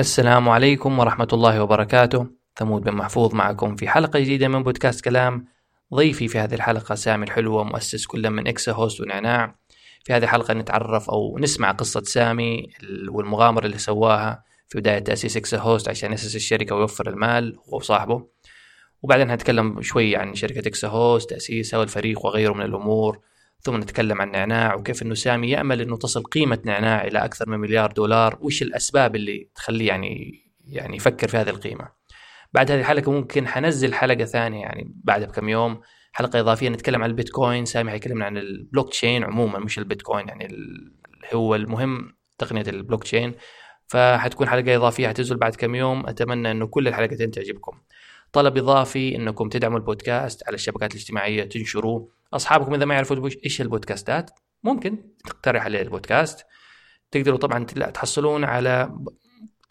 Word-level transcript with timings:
السلام 0.00 0.48
عليكم 0.48 0.98
ورحمة 0.98 1.28
الله 1.32 1.62
وبركاته. 1.62 2.26
ثمود 2.56 2.82
بن 2.82 2.92
محفوظ 2.92 3.34
معكم 3.34 3.76
في 3.76 3.88
حلقة 3.88 4.18
جديدة 4.18 4.48
من 4.48 4.62
بودكاست 4.62 5.04
كلام. 5.04 5.46
ضيفي 5.94 6.28
في 6.28 6.38
هذه 6.38 6.54
الحلقة 6.54 6.94
سامي 6.94 7.24
الحلوة 7.24 7.64
مؤسس 7.64 8.06
كل 8.06 8.30
من 8.30 8.48
إكسا 8.48 8.72
هوست 8.72 9.00
ونعناع. 9.00 9.58
في 10.04 10.12
هذه 10.12 10.24
الحلقة 10.24 10.54
نتعرف 10.54 11.10
أو 11.10 11.38
نسمع 11.38 11.70
قصة 11.70 12.02
سامي 12.02 12.70
والمغامرة 13.08 13.66
اللي 13.66 13.78
سواها. 13.78 14.42
في 14.68 14.78
بداية 14.78 14.98
تأسيس 14.98 15.36
إكسا 15.36 15.58
هوست 15.58 15.88
عشان 15.88 16.10
يأسس 16.10 16.36
الشركة 16.36 16.74
ويوفر 16.74 17.08
المال 17.08 17.56
هو 17.68 17.76
وصاحبه. 17.76 18.26
وبعدين 19.02 19.30
هنتكلم 19.30 19.82
شوي 19.82 20.16
عن 20.16 20.34
شركة 20.34 20.68
إكسا 20.68 20.88
هوست 20.88 21.30
تأسيسها 21.30 21.78
والفريق 21.78 22.26
وغيره 22.26 22.52
من 22.52 22.64
الأمور. 22.64 23.20
ثم 23.60 23.76
نتكلم 23.76 24.20
عن 24.20 24.30
نعناع 24.30 24.74
وكيف 24.74 25.02
إنه 25.02 25.14
سامي 25.14 25.50
يأمل 25.50 25.80
إنه 25.80 25.96
تصل 25.96 26.22
قيمة 26.22 26.58
نعناع 26.64 27.04
إلى 27.04 27.24
أكثر 27.24 27.48
من 27.48 27.58
مليار 27.58 27.92
دولار 27.92 28.38
وش 28.40 28.62
الأسباب 28.62 29.16
اللي 29.16 29.48
تخليه 29.54 29.88
يعني 29.88 30.42
يعني 30.64 30.96
يفكر 30.96 31.28
في 31.28 31.36
هذه 31.36 31.50
القيمة؟ 31.50 31.88
بعد 32.52 32.70
هذه 32.70 32.80
الحلقة 32.80 33.12
ممكن 33.12 33.48
حنزل 33.48 33.94
حلقة 33.94 34.24
ثانية 34.24 34.60
يعني 34.60 34.92
بعدها 35.04 35.26
بكم 35.26 35.48
يوم 35.48 35.80
حلقة 36.12 36.40
إضافية 36.40 36.68
نتكلم 36.68 37.02
عن 37.02 37.10
البيتكوين 37.10 37.64
سامي 37.64 37.90
حيكلمنا 37.90 38.24
عن 38.24 38.36
البلوك 38.36 38.90
تشين 38.90 39.24
عموما 39.24 39.58
مش 39.58 39.78
البيتكوين 39.78 40.28
يعني 40.28 40.48
هو 41.34 41.54
المهم 41.54 42.16
تقنية 42.38 42.64
البلوك 42.68 43.02
تشين 43.02 43.34
فحتكون 43.86 44.48
حلقة 44.48 44.76
إضافية 44.76 45.08
حتنزل 45.08 45.36
بعد 45.36 45.54
كم 45.54 45.74
يوم 45.74 46.06
أتمنى 46.06 46.50
إنه 46.50 46.66
كل 46.66 46.88
الحلقتين 46.88 47.30
تعجبكم. 47.30 47.78
طلب 48.32 48.58
إضافي 48.58 49.16
إنكم 49.16 49.48
تدعموا 49.48 49.78
البودكاست 49.78 50.42
على 50.46 50.54
الشبكات 50.54 50.92
الاجتماعية 50.94 51.44
تنشروه. 51.44 52.15
أصحابكم 52.34 52.74
إذا 52.74 52.84
ما 52.84 52.94
يعرفوا 52.94 53.30
إيش 53.44 53.60
البودكاستات 53.60 54.30
ممكن 54.64 54.98
تقترح 55.24 55.64
عليه 55.64 55.82
البودكاست. 55.82 56.46
تقدروا 57.10 57.38
طبعا 57.38 57.64
تحصلون 57.64 58.44
على 58.44 58.98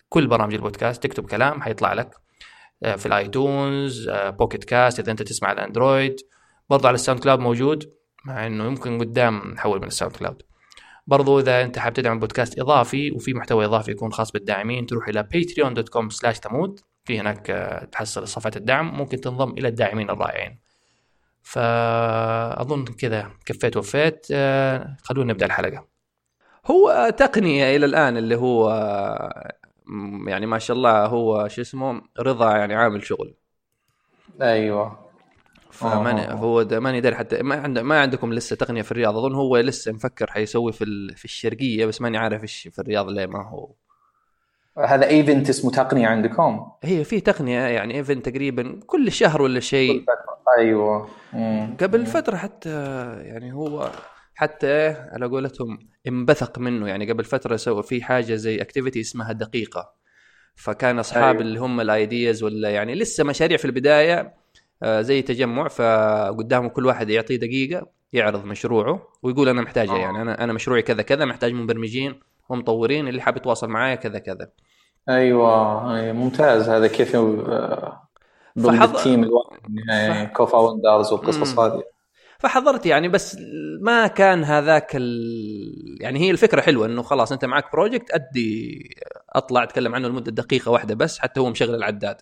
كل 0.09 0.27
برامج 0.27 0.53
البودكاست. 0.53 1.03
تكتب 1.03 1.25
كلام 1.25 1.61
حيطلع 1.61 1.93
لك 1.93 2.15
آه، 2.83 2.95
في 2.95 3.05
ال 3.05 3.20
iTunes 3.20 4.09
Pocket 4.09 4.63
Casts 4.63 4.99
إذا 4.99 5.11
أنت 5.11 5.21
تسمع 5.21 5.51
الاندرويد 5.51 6.15
برضو 6.69 6.87
على 6.87 6.95
ال 6.95 7.23
SoundCloud 7.23 7.39
موجود 7.39 7.91
مع 8.25 8.47
إنه 8.47 8.65
يمكن 8.65 8.99
قدام 8.99 9.51
نحول 9.51 9.79
من 9.79 9.87
ال 9.87 10.15
SoundCloud. 10.15 10.41
برضو 11.07 11.39
إذا 11.39 11.63
أنت 11.63 11.79
حاب 11.79 11.93
تدعم 11.93 12.19
بودكاست 12.19 12.59
إضافي 12.59 13.11
وفي 13.11 13.33
محتوى 13.33 13.65
إضافي 13.65 13.91
يكون 13.91 14.11
خاص 14.11 14.31
بالداعمين 14.31 14.85
تروح 14.85 15.07
إلى 15.07 15.27
patreon.com 15.35 16.09
slash 16.09 16.39
ثمود 16.39 16.79
في 17.05 17.19
هناك 17.19 17.49
آه، 17.49 17.85
تحصل 17.85 18.27
صفحة 18.27 18.51
الدعم. 18.55 18.97
ممكن 18.97 19.21
تنضم 19.21 19.51
إلى 19.51 19.67
الداعمين 19.67 20.09
الرائعين. 20.09 20.59
فأظن 21.45 22.85
كذا. 22.85 23.31
كفيت 23.45 23.77
وفيت. 23.77 24.27
آه، 24.31 24.97
خلونا 25.03 25.33
نبدأ 25.33 25.45
الحلقة. 25.45 25.87
هو 26.65 27.13
تقنية 27.17 27.75
إلى 27.75 27.85
الآن 27.85 28.17
اللي 28.17 28.35
هو 28.35 28.69
يعني 30.27 30.45
ما 30.45 30.59
شاء 30.59 30.77
الله 30.77 31.05
هو 31.05 31.47
شو 31.47 31.61
اسمه 31.61 32.01
رضا 32.19 32.57
يعني 32.57 32.75
عامل 32.75 33.05
شغل. 33.05 33.35
أيوه. 34.41 35.05
فماني 35.71 36.33
هو 36.33 36.65
ماني 36.71 37.01
داري 37.01 37.15
حتى 37.15 37.43
ما 37.43 37.55
عند 37.55 37.79
ما 37.79 38.01
عندكم 38.01 38.33
لسه 38.33 38.55
تقنية 38.55 38.81
في 38.81 38.91
الرياض. 38.91 39.17
أظن 39.17 39.35
هو 39.35 39.57
لسه 39.57 39.91
مفكر 39.91 40.31
حيسوي 40.31 40.71
في 40.71 41.13
في 41.15 41.25
الشرقية 41.25 41.85
بس 41.85 42.01
ماني 42.01 42.17
عارف 42.17 42.41
إيش 42.41 42.67
في 42.71 42.79
الرياض 42.79 43.09
ليه 43.09 43.25
ما 43.25 43.49
هو. 43.49 43.71
هذا 44.77 45.07
event 45.07 45.49
اسمه 45.49 45.71
تقنية 45.71 46.07
عندكم؟ 46.07 46.71
هي 46.83 47.03
في 47.03 47.19
تقنية 47.19 47.59
يعني 47.59 47.95
event 47.95 48.29
تقريبا 48.29 48.79
كل 48.85 49.11
شهر 49.11 49.41
ولا 49.41 49.59
شيء. 49.59 50.05
أيوه 50.57 51.07
مم. 51.33 51.77
قبل 51.81 52.05
فترة 52.05 52.35
حتى 52.35 52.69
يعني 53.21 53.53
هو 53.53 53.91
حتى 54.35 54.87
على 54.89 55.25
قولتهم 55.25 55.79
انبثق 56.07 56.59
منه 56.59 56.87
يعني 56.87 57.11
قبل 57.11 57.23
فترة 57.23 57.55
سوى 57.55 57.83
في 57.83 58.03
حاجة 58.03 58.35
زي 58.35 58.61
activity 58.61 59.01
اسمها 59.01 59.31
دقيقة 59.31 59.93
فكان 60.55 60.99
أصحاب 60.99 61.35
أيوة. 61.35 61.41
اللي 61.41 61.59
هم 61.59 61.81
ال 61.81 61.92
ideas 61.92 62.43
ولا 62.43 62.69
يعني 62.69 62.95
لسه 62.95 63.23
مشاريع 63.23 63.57
في 63.57 63.65
البداية 63.65 64.33
آه، 64.83 65.01
زي 65.01 65.21
تجمع 65.21 65.67
فقدامه 65.67 66.69
كل 66.69 66.85
واحد 66.85 67.09
يعطيه 67.09 67.35
دقيقة 67.35 67.87
يعرض 68.13 68.45
مشروعه 68.45 69.07
ويقول 69.23 69.49
أنا 69.49 69.61
محتاجه 69.61 69.91
آه. 69.91 69.97
يعني 69.97 70.21
أنا 70.21 70.43
أنا 70.43 70.53
مشروعي 70.53 70.81
كذا 70.81 71.01
كذا 71.01 71.25
محتاج 71.25 71.53
مبرمجين 71.53 72.19
ومطورين 72.49 73.07
اللي 73.07 73.21
حاب 73.21 73.37
يتواصل 73.37 73.69
معايا 73.69 73.95
كذا 73.95 74.19
كذا 74.19 74.49
أيوه 75.09 76.13
ممتاز 76.13 76.69
هذا 76.69 76.87
كيف 76.87 77.15
آه، 77.15 78.04
ضمن 78.59 78.77
فحض... 78.77 78.95
ال 78.95 79.01
team 79.01 79.23
الواحد 79.23 79.59
يعني 79.89 80.27
co-founders 80.27 81.13
والقصص 81.13 81.59
هذه. 81.59 81.83
فحضرت 82.39 82.85
يعني 82.85 83.07
بس 83.07 83.37
ما 83.81 84.07
كان 84.07 84.43
هذاك 84.43 84.95
ال... 84.95 85.97
يعني 86.01 86.19
هي 86.19 86.31
الفكرة 86.31 86.61
حلوة 86.61 86.85
إنه 86.85 87.01
خلاص 87.01 87.31
أنت 87.31 87.45
معك 87.45 87.71
project 87.73 88.11
أدي 88.11 88.89
أطلع 89.29 89.63
أتكلم 89.63 89.95
عنه 89.95 90.07
لمدة 90.07 90.31
دقيقة 90.31 90.71
واحدة 90.71 90.95
بس 90.95 91.19
حتى 91.19 91.39
هو 91.39 91.49
مشغل 91.49 91.75
العداد. 91.75 92.17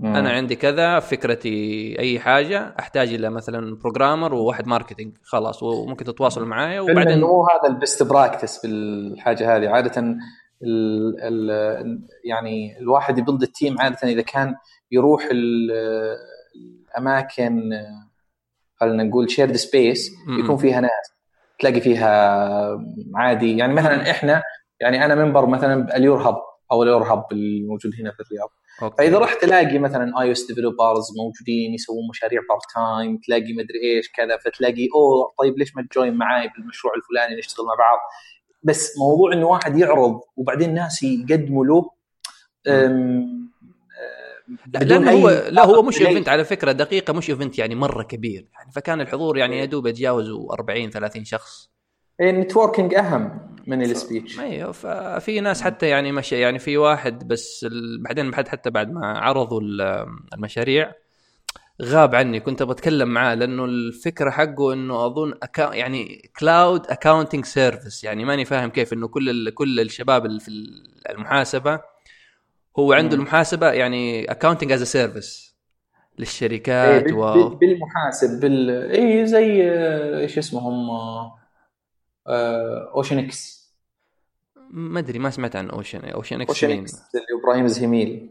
مم. 0.00 0.16
أنا 0.16 0.30
عندي 0.30 0.56
كذا 0.56 1.00
فكرتي 1.00 1.96
أي 1.98 2.20
حاجة 2.20 2.74
أحتاج 2.78 3.14
إلى 3.14 3.30
مثلا 3.30 3.76
programmer 3.76 4.34
وواحد 4.34 4.66
marketing 4.66 5.16
خلاص 5.22 5.62
وممكن 5.62 6.04
تتواصل 6.04 6.44
معايا 6.44 6.80
وبعدين 6.80 7.22
هو 7.22 7.46
هذا 7.46 7.74
ال 7.74 7.80
best 7.80 8.02
practice 8.02 8.66
بالحاجة 8.66 9.56
هذه. 9.56 9.68
عادة 9.68 10.00
ال 10.62 11.16
ال 11.22 12.08
يعني 12.24 12.78
الواحد 12.78 13.18
ي 13.18 13.22
build 13.22 13.42
ال 13.42 13.50
team 13.50 13.80
عادة 13.80 14.08
إذا 14.08 14.22
كان 14.22 14.54
يروح 14.92 15.28
الأماكن 16.96 17.70
خلينا 18.76 19.02
نقول 19.02 19.30
shared 19.30 19.56
space 19.56 20.10
يكون 20.28 20.56
فيها 20.56 20.80
ناس 20.80 21.12
تلاقي 21.58 21.80
فيها 21.80 22.84
عادي. 23.14 23.56
يعني 23.56 23.74
مثلا 23.74 24.10
إحنا 24.10 24.42
يعني 24.80 25.04
أنا 25.04 25.14
member 25.14 25.46
مثلا 25.46 25.96
اليور 25.96 26.18
هاب 26.18 26.36
أو 26.72 26.82
اليور 26.82 27.02
هاب 27.02 27.24
الموجود 27.32 27.92
هنا 28.00 28.12
في 28.12 28.20
الرياض. 28.20 28.48
okay. 28.82 28.96
فإذا 28.96 29.18
رحت 29.18 29.42
تلاقي 29.42 29.78
مثلا 29.78 30.20
iOS 30.20 30.46
developers 30.46 31.06
موجودين 31.16 31.74
يسوون 31.74 32.08
مشاريع 32.10 32.40
part 32.48 32.62
time 32.74 33.18
تلاقي 33.18 33.52
مدري 33.52 33.80
إيش 33.84 34.12
كذا 34.12 34.36
فتلاقي 34.36 34.88
أوه 34.94 35.32
طيب 35.38 35.58
ليش 35.58 35.76
ما 35.76 35.86
تجوين 35.90 36.14
معاي 36.14 36.48
بالمشروع 36.56 36.94
الفلاني 36.94 37.38
نشتغل 37.38 37.66
مع 37.66 37.74
بعض؟ 37.74 37.98
بس 38.62 38.98
موضوع 38.98 39.32
إنه 39.32 39.46
واحد 39.46 39.78
يعرض 39.78 40.20
وبعدين 40.36 40.74
ناس 40.74 41.02
يقدموا 41.02 41.64
له 41.66 41.90
لا 44.66 45.12
هو 45.12 45.30
لا 45.50 45.64
هو 45.64 45.82
مش 45.82 46.00
event 46.00 46.28
على 46.28 46.44
فكرة 46.44 46.72
دقيقة 46.72 47.12
مش 47.12 47.30
event 47.30 47.58
يعني 47.58 47.74
مرة 47.74 48.02
كبير. 48.02 48.48
يعني 48.54 48.72
فكان 48.72 49.00
الحضور 49.00 49.36
يعني 49.38 49.58
يا 49.58 49.64
دوب 49.64 49.86
يتجاوزوا 49.86 50.52
40 50.52 50.90
30 50.90 51.24
شخص. 51.24 51.70
ال 52.20 52.27
networking 52.27 52.94
أهم 52.94 53.52
من 53.66 53.82
ال 53.82 53.90
speech 53.90 54.40
أيوه 54.40 54.72
ففي 54.72 55.40
ناس 55.40 55.62
حتى 55.62 55.88
يعني 55.88 56.12
مش 56.12 56.32
يعني 56.32 56.58
في 56.58 56.76
واحد 56.76 57.28
بس 57.28 57.66
بعدين 58.00 58.30
بعد 58.30 58.48
حتى 58.48 58.70
بعد 58.70 58.92
ما 58.92 59.18
عرضوا 59.18 59.60
المشاريع 60.34 60.92
غاب 61.82 62.14
عني. 62.14 62.40
كنت 62.40 62.62
بتكلم 62.62 63.08
معاه 63.08 63.34
لأنه 63.34 63.64
الفكرة 63.64 64.30
حقه 64.30 64.72
إنه 64.72 65.06
أظن 65.06 65.34
أكا 65.42 65.74
يعني 65.74 66.30
cloud 66.40 66.86
accounting 66.86 67.44
service 67.44 68.04
يعني 68.04 68.24
ماني 68.24 68.44
فاهم 68.44 68.70
كيف 68.70 68.92
إنه 68.92 69.08
كل 69.08 69.50
كل 69.50 69.80
الشباب 69.80 70.40
في 70.40 70.48
المحاسبة 71.10 71.80
هو 72.78 72.92
عنده 72.92 73.16
المحاسبة 73.16 73.72
يعني 73.72 74.30
اكاونتنج 74.30 74.72
از 74.72 74.82
سيرفيس 74.82 75.56
للشركات 76.18 77.06
إيه 77.06 77.12
و... 77.12 77.48
بالمحاسب 77.48 78.40
بال 78.40 78.70
اي 78.90 79.26
زي 79.26 79.70
إيش 80.20 80.38
اسمهم 80.38 80.90
اوشن 82.26 83.18
إكس 83.18 83.62
ما 84.70 84.98
أدري 84.98 85.18
ما 85.18 85.30
سمعت 85.30 85.56
عن 85.56 85.70
اوشن 85.70 86.04
اوشن 86.04 86.40
إكس 86.40 86.50
اوشن 86.50 86.70
إكس 86.70 86.92
اللي 86.92 87.42
إبراهيم 87.42 87.66
زهيميل 87.66 88.28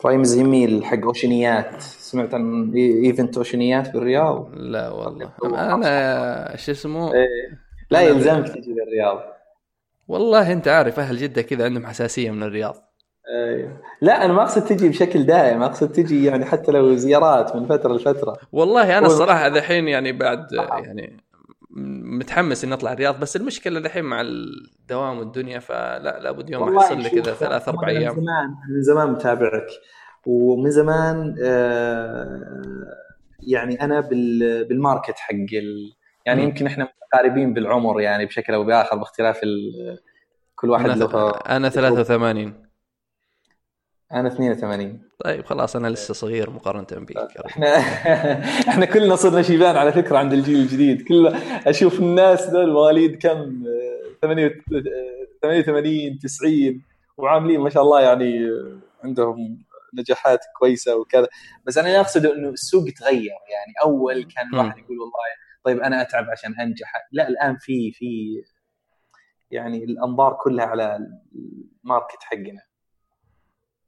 إبراهيم 0.00 0.24
زهيميل 0.24 0.84
حق 0.84 1.02
أوشنيات. 1.02 1.80
سمعت 1.80 2.34
عن 2.34 2.72
ايفنت 2.74 3.36
أوشنيات 3.36 3.92
بالرياض؟ 3.92 4.54
لا 4.54 4.90
والله. 4.90 5.32
أنا 5.44 6.56
شو 6.56 6.72
اسمه؟ 6.72 7.14
إيه. 7.14 7.60
لا 7.90 8.00
يلزمك 8.00 8.48
تجي 8.48 8.72
للرياض 8.72 9.22
والله 10.08 10.52
أنت 10.52 10.68
عارف 10.68 11.00
أهل 11.00 11.16
جدة 11.16 11.42
كذا 11.42 11.64
عندهم 11.64 11.86
حساسية 11.86 12.30
من 12.30 12.42
الرياض. 12.42 12.74
أيوه. 13.28 13.80
لا 14.00 14.24
أنا 14.24 14.32
ما 14.32 14.42
أقصد 14.42 14.64
تجي 14.64 14.88
بشكل 14.88 15.26
دائم 15.26 15.62
أقصد 15.62 15.92
تجي 15.92 16.24
يعني 16.24 16.44
حتى 16.44 16.72
لو 16.72 16.94
زيارات 16.94 17.56
من 17.56 17.66
فترة 17.66 17.94
لفترة. 17.94 18.36
والله 18.52 18.98
أنا 18.98 19.06
الصراحه 19.06 19.46
الحين 19.46 19.88
يعني 19.88 20.12
بعد 20.12 20.46
يعني 20.84 21.16
متحمس 22.16 22.64
إني 22.64 22.74
أطلع 22.74 22.92
الرياض 22.92 23.20
بس 23.20 23.36
المشكلة 23.36 23.78
الحين 23.78 24.04
مع 24.04 24.20
الدوام 24.20 25.18
والدنيا 25.18 25.58
فلا 25.58 26.20
لابد 26.22 26.50
يوم 26.50 26.78
احصل 26.78 26.98
لي 26.98 27.10
كذا 27.10 27.32
ثلاث 27.32 27.68
أربع 27.68 27.88
أيام 27.88 28.16
من 28.16 28.24
زمان 28.24 28.48
من 28.74 28.82
زمان 28.82 29.10
متابعك. 29.10 29.66
ومن 30.26 30.70
زمان 30.70 31.36
آه 31.44 32.82
يعني 33.42 33.84
أنا 33.84 34.00
بالماركت 34.68 35.14
حق 35.16 35.34
يعني 36.26 36.42
م. 36.42 36.44
يمكن 36.44 36.66
إحنا 36.66 36.88
متقاربين 37.04 37.54
بالعمر 37.54 38.00
يعني 38.00 38.26
بشكل 38.26 38.54
أو 38.54 38.64
بآخر 38.64 38.96
باختلاف 38.96 39.40
كل 40.54 40.70
واحد 40.70 40.84
أنا 40.84 40.94
له 40.94 41.30
أنا 41.30 41.68
83 41.68 42.72
أنا 44.12 44.28
82 44.28 45.00
طيب 45.24 45.44
خلاص 45.44 45.76
أنا 45.76 45.88
لسه 45.88 46.14
صغير 46.14 46.50
مقارنة 46.50 46.86
بك 47.04 47.16
إحنا 47.46 47.78
إحنا 48.70 48.84
كلنا 48.84 49.16
صرنا 49.16 49.42
شيبان 49.42 49.76
على 49.76 49.92
فكرة 49.92 50.18
عند 50.18 50.32
الجيل 50.32 50.56
الجديد. 50.56 51.08
كل 51.08 51.26
أشوف 51.66 52.00
الناس 52.00 52.50
ذول 52.50 52.72
مواليد 52.72 53.16
كم؟ 53.16 53.64
88 54.22 56.18
90 56.18 56.82
وعاملين 57.16 57.60
ما 57.60 57.70
شاء 57.70 57.82
الله 57.82 58.00
يعني 58.00 58.50
عندهم 59.04 59.62
نجاحات 59.94 60.40
كويسة 60.58 60.96
وكذا. 60.96 61.28
بس 61.66 61.78
أنا 61.78 62.00
أقصد 62.00 62.26
إنه 62.26 62.48
السوق 62.48 62.84
تغير. 62.84 63.32
يعني 63.50 63.72
أول 63.84 64.24
كان 64.24 64.48
الواحد 64.52 64.78
يقول 64.78 64.98
والله 64.98 65.12
طيب 65.64 65.80
أنا 65.80 66.02
أتعب 66.02 66.24
عشان 66.30 66.60
أنجح. 66.60 66.92
لا 67.12 67.28
الآن 67.28 67.56
في 67.60 67.92
في 67.92 68.42
يعني 69.50 69.84
الأنظار 69.84 70.38
كلها 70.44 70.64
على 70.64 70.98
ال 71.84 71.89
market 71.89 72.22
حقنا. 72.22 72.62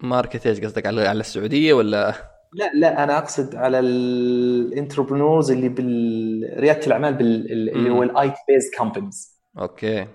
market 0.00 0.46
إيش 0.46 0.60
قصدك؟ 0.60 0.86
على 0.86 1.06
على 1.08 1.20
السعودية 1.20 1.72
ولا؟ 1.72 2.14
لا 2.52 2.70
لا 2.74 3.04
أنا 3.04 3.18
أقصد 3.18 3.54
على 3.54 3.78
ال 3.78 3.91
entrepreneurs 3.91 5.50
اللي 5.50 5.68
بالرياده 5.68 6.86
الأعمال 6.86 7.14
بال... 7.14 7.52
اللي 7.52 7.90
هو 7.90 8.02
ال 8.02 8.30
IT 8.30 8.36
based 8.48 8.70
companies 8.78 9.40
okay 9.58 10.06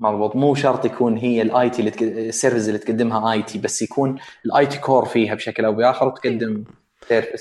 مضبوط 0.00 0.36
مو 0.36 0.54
شرط 0.54 0.84
يكون 0.84 1.16
هي 1.16 1.42
ال 1.42 1.70
IT 1.70 1.78
اللي 1.78 1.90
تك... 1.90 2.02
ال 2.02 2.10
service 2.10 2.68
اللي 2.68 2.78
تقدمها 2.78 3.32
IT 3.32 3.58
بس 3.58 3.82
يكون 3.82 4.18
ال 4.46 4.66
IT 4.66 4.78
core 4.78 5.04
فيها 5.04 5.34
بشكل 5.34 5.64
أو 5.64 5.72
بآخر 5.72 6.06
وتقدم 6.08 6.64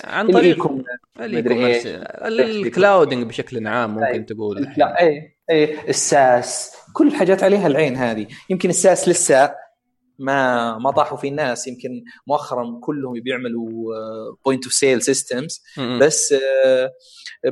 عن 0.04 0.32
طريق 0.32 0.72
ال 1.20 1.43
clouding 1.43 3.28
بشكل 3.28 3.68
عام 3.68 3.90
ممكن 3.90 4.06
أي. 4.06 4.20
تقول 4.20 4.68
لا 4.78 5.02
اي 5.02 5.38
اي 5.50 5.90
ال 5.90 6.04
SaaS. 6.04 6.76
كل 6.94 7.08
الحاجات 7.08 7.44
عليها 7.44 7.68
العين 7.68 7.96
هذه. 7.96 8.28
يمكن 8.50 8.70
ال 8.70 8.78
SaaS 8.78 9.10
لسه 9.10 9.56
ما 10.20 10.78
ما 10.78 10.92
طاحوا 10.92 11.18
فيه 11.18 11.30
الناس. 11.30 11.68
يمكن 11.68 12.04
مؤخرا 12.28 12.80
كلهم 12.84 13.14
بيعملوا 13.14 13.96
point 14.46 14.64
of 14.64 14.74
sale 14.74 15.02
systems 15.02 15.64
بس 16.02 16.36
آه، 16.66 16.92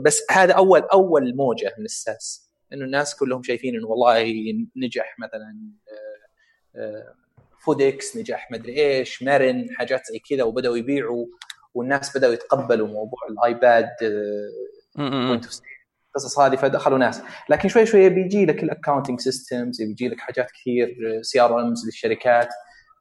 بس 0.02 0.22
هذا 0.32 0.54
أول 0.54 0.82
أول 0.82 1.36
موجة 1.36 1.76
من 1.78 1.86
ال 1.86 1.97
SaaS. 1.97 2.52
إنه 2.74 2.86
الناس 2.86 3.16
كلهم 3.16 3.44
شايفين 3.44 3.76
إنه 3.76 3.88
والله 3.88 4.44
نجح 4.76 5.16
مثلا 5.20 5.58
Foodics 7.66 8.16
آه، 8.16 8.20
نجح 8.20 8.52
مدري 8.52 8.82
إيش 8.82 9.24
مرن 9.24 9.68
حاجات 9.78 10.06
زي 10.06 10.20
كذا 10.20 10.44
وبدأوا 10.44 10.78
يبيعوا. 10.78 11.26
والناس 11.74 12.18
بدأوا 12.18 12.34
يتقبلوا 12.34 12.88
موضوع 12.88 13.20
ال 13.30 13.42
iPad 13.42 13.90
point 14.96 15.46
of 15.46 15.54
sale 15.54 15.66
القصص 16.16 16.40
هذه 16.40 16.56
فدخلوا 16.56 16.98
ناس. 16.98 17.22
لكن 17.50 17.70
شوي 17.70 17.86
شوي 17.86 18.10
بيجي 18.10 18.46
لك 18.46 18.64
ال 18.64 18.69
accounting 18.69 19.20
systems 19.20 19.82
بيجي 19.82 20.10
لك 20.10 20.20
حاجات 20.20 20.52
كثير 20.52 20.96
CRMs 21.22 21.86
للشركات. 21.86 22.50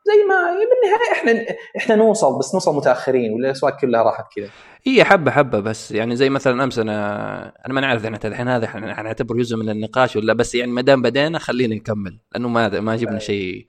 زي 0.06 0.25
ما 0.28 0.34
بالنهاية 0.50 1.12
إحنا 1.12 1.56
إحنا 1.76 1.94
نوصل 1.94 2.38
بس 2.38 2.55
نوصل 2.55 2.76
متأخرين 2.76 3.32
والاسواق 3.32 3.81
كلها 3.81 4.02
راحت 4.02 4.25
كذا. 4.37 4.49
هي 4.87 5.05
حبة 5.05 5.31
حبة 5.31 5.61
بس 5.61 5.93
يعني 5.93 6.17
زي 6.17 6.31
مثلا 6.31 6.64
أمس 6.64 6.78
أنا 6.78 7.52
أنا 7.67 7.75
ما 7.75 7.81
نعرف 7.81 8.05
إحنا 8.05 8.19
الحين 8.25 8.49
هذا 8.49 8.64
إحنا 8.64 9.02
نعتبر 9.02 9.37
جزء 9.37 9.56
من 9.56 9.70
النقاش 9.70 10.17
ولا 10.17 10.32
بس 10.32 10.55
يعني 10.55 10.72
ما 10.72 10.82
دام 10.82 11.02
بدينا 11.02 11.38
خلينا 11.38 11.75
نكمل 11.75 12.19
لأنه 12.32 12.49
ما 12.49 12.81
ما 12.81 12.96
جبنا 12.96 13.19
شيء. 13.19 13.67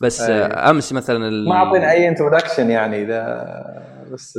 بس 0.00 0.20
أي. 0.20 0.42
أمس 0.42 0.92
مثلا 0.92 1.28
ال... 1.28 1.48
ما 1.48 1.54
أعطينا 1.54 1.90
أي 1.90 2.08
introduction 2.08 2.70
يعني 2.70 3.02
إذا 3.02 3.99
بس 4.12 4.38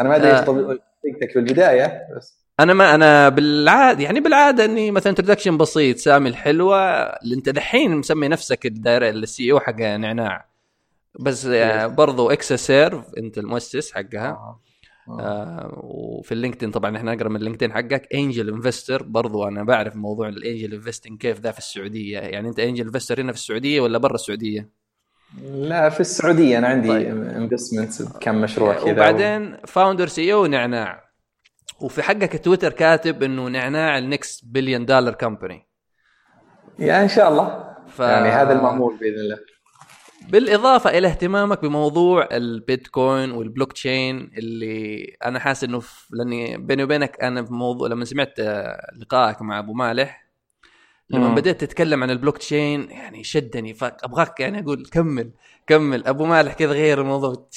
أنا 0.00 0.08
ما 0.08 0.16
أدري 0.16 0.30
إيش 0.30 0.40
طريقتك 0.40 1.30
في 1.32 1.38
البداية 1.38 2.06
بس. 2.16 2.38
أنا 2.60 2.74
ما 2.74 2.94
أنا 2.94 3.28
بالعاده 3.28 4.02
يعني 4.02 4.20
بالعادة 4.20 4.64
إني 4.64 4.90
مثلا 4.90 5.10
introduction 5.10 5.56
بسيط 5.56 5.96
سامي 5.96 6.28
الحلوة 6.28 6.78
اللي 7.02 7.34
أنت 7.34 7.48
دحين 7.48 7.96
مسمي 7.96 8.28
نفسك 8.28 8.66
الدايره 8.66 9.10
ال 9.10 9.52
CEO 9.52 9.60
حق 9.60 9.80
نعناع. 9.80 10.48
بس 11.20 11.46
آه، 11.46 11.86
برضو 11.86 12.30
اكسا 12.30 12.56
سيرف 12.56 13.14
أنت 13.18 13.38
المؤسس 13.38 13.92
حقها. 13.92 14.28
آه. 14.28 14.60
آه. 15.08 15.20
آه 15.20 15.80
وفي 15.82 16.32
ال 16.32 16.36
LinkedIn 16.36 16.70
طبعا 16.70 16.96
إحنا 16.96 17.14
نقرا 17.14 17.28
من 17.28 17.36
ال 17.36 17.40
LinkedIn 17.40 17.72
حقك 17.72 18.08
angel 18.14 18.48
investor 18.48 19.02
برضو 19.02 19.48
أنا 19.48 19.64
بعرف 19.64 19.96
موضوع 19.96 20.28
ال 20.28 20.36
angel 20.36 20.74
investing 20.74 21.18
كيف 21.18 21.40
ذا 21.40 21.50
في 21.50 21.58
السعودية. 21.58 22.18
يعني 22.18 22.48
أنت 22.48 22.60
angel 22.60 22.84
investor 22.84 23.20
هنا 23.20 23.32
في 23.32 23.38
السعودية 23.38 23.80
ولا 23.80 23.98
برا 23.98 24.14
السعودية؟ 24.14 24.77
لا 25.42 25.88
في 25.88 26.00
السعودية 26.00 26.58
أنا 26.58 26.68
عندي 26.68 26.88
طيب. 26.88 27.22
investment 27.22 28.18
كم 28.20 28.40
مشروع 28.40 28.74
كذا 28.74 28.92
وبعدين 28.92 29.56
founder 29.66 30.06
CEO 30.06 30.46
نعناع. 30.46 31.08
وفي 31.80 32.02
حقك 32.02 32.44
تويتر 32.44 32.72
كاتب 32.72 33.22
إنه 33.22 33.48
نعناع 33.48 33.98
ال 33.98 34.07
next 34.07 34.44
billion 34.44 34.86
dollar 34.86 35.14
company 35.14 35.68
يا 36.78 37.02
إن 37.02 37.08
شاء 37.08 37.28
الله. 37.28 37.74
ف... 37.88 38.00
يعني 38.00 38.28
هذا 38.28 38.52
المأمول 38.52 38.96
بإذن 38.96 39.14
الله. 39.14 39.38
بالإضافة 40.28 40.98
إلى 40.98 41.08
اهتمامك 41.08 41.62
بموضوع 41.62 42.28
البيتكوين 42.32 43.30
والبلوك 43.30 43.72
تشين 43.72 44.30
اللي 44.38 45.04
أنا 45.24 45.38
حاسس 45.38 45.64
إنه 45.64 45.82
لأني 46.10 46.56
بيني 46.56 46.84
وبينك 46.84 47.20
أنا 47.22 47.44
في 47.44 47.52
موضوع 47.52 47.88
لما 47.88 48.04
سمعت 48.04 48.40
لقائك 48.96 49.42
مع 49.42 49.58
أبو 49.58 49.72
مالح 49.72 50.27
لما 51.10 51.34
بديت 51.34 51.60
تتكلم 51.60 52.02
عن 52.02 52.10
البلوك 52.10 52.38
تشين 52.38 52.90
يعني 52.90 53.24
شدني. 53.24 53.74
فابغاك 53.74 54.40
يعني 54.40 54.60
أقول 54.60 54.86
كمل 54.86 55.30
كمل. 55.66 56.06
أبو 56.06 56.24
مالح 56.24 56.52
كذا 56.54 56.72
غير 56.72 57.00
الموضوع. 57.00 57.48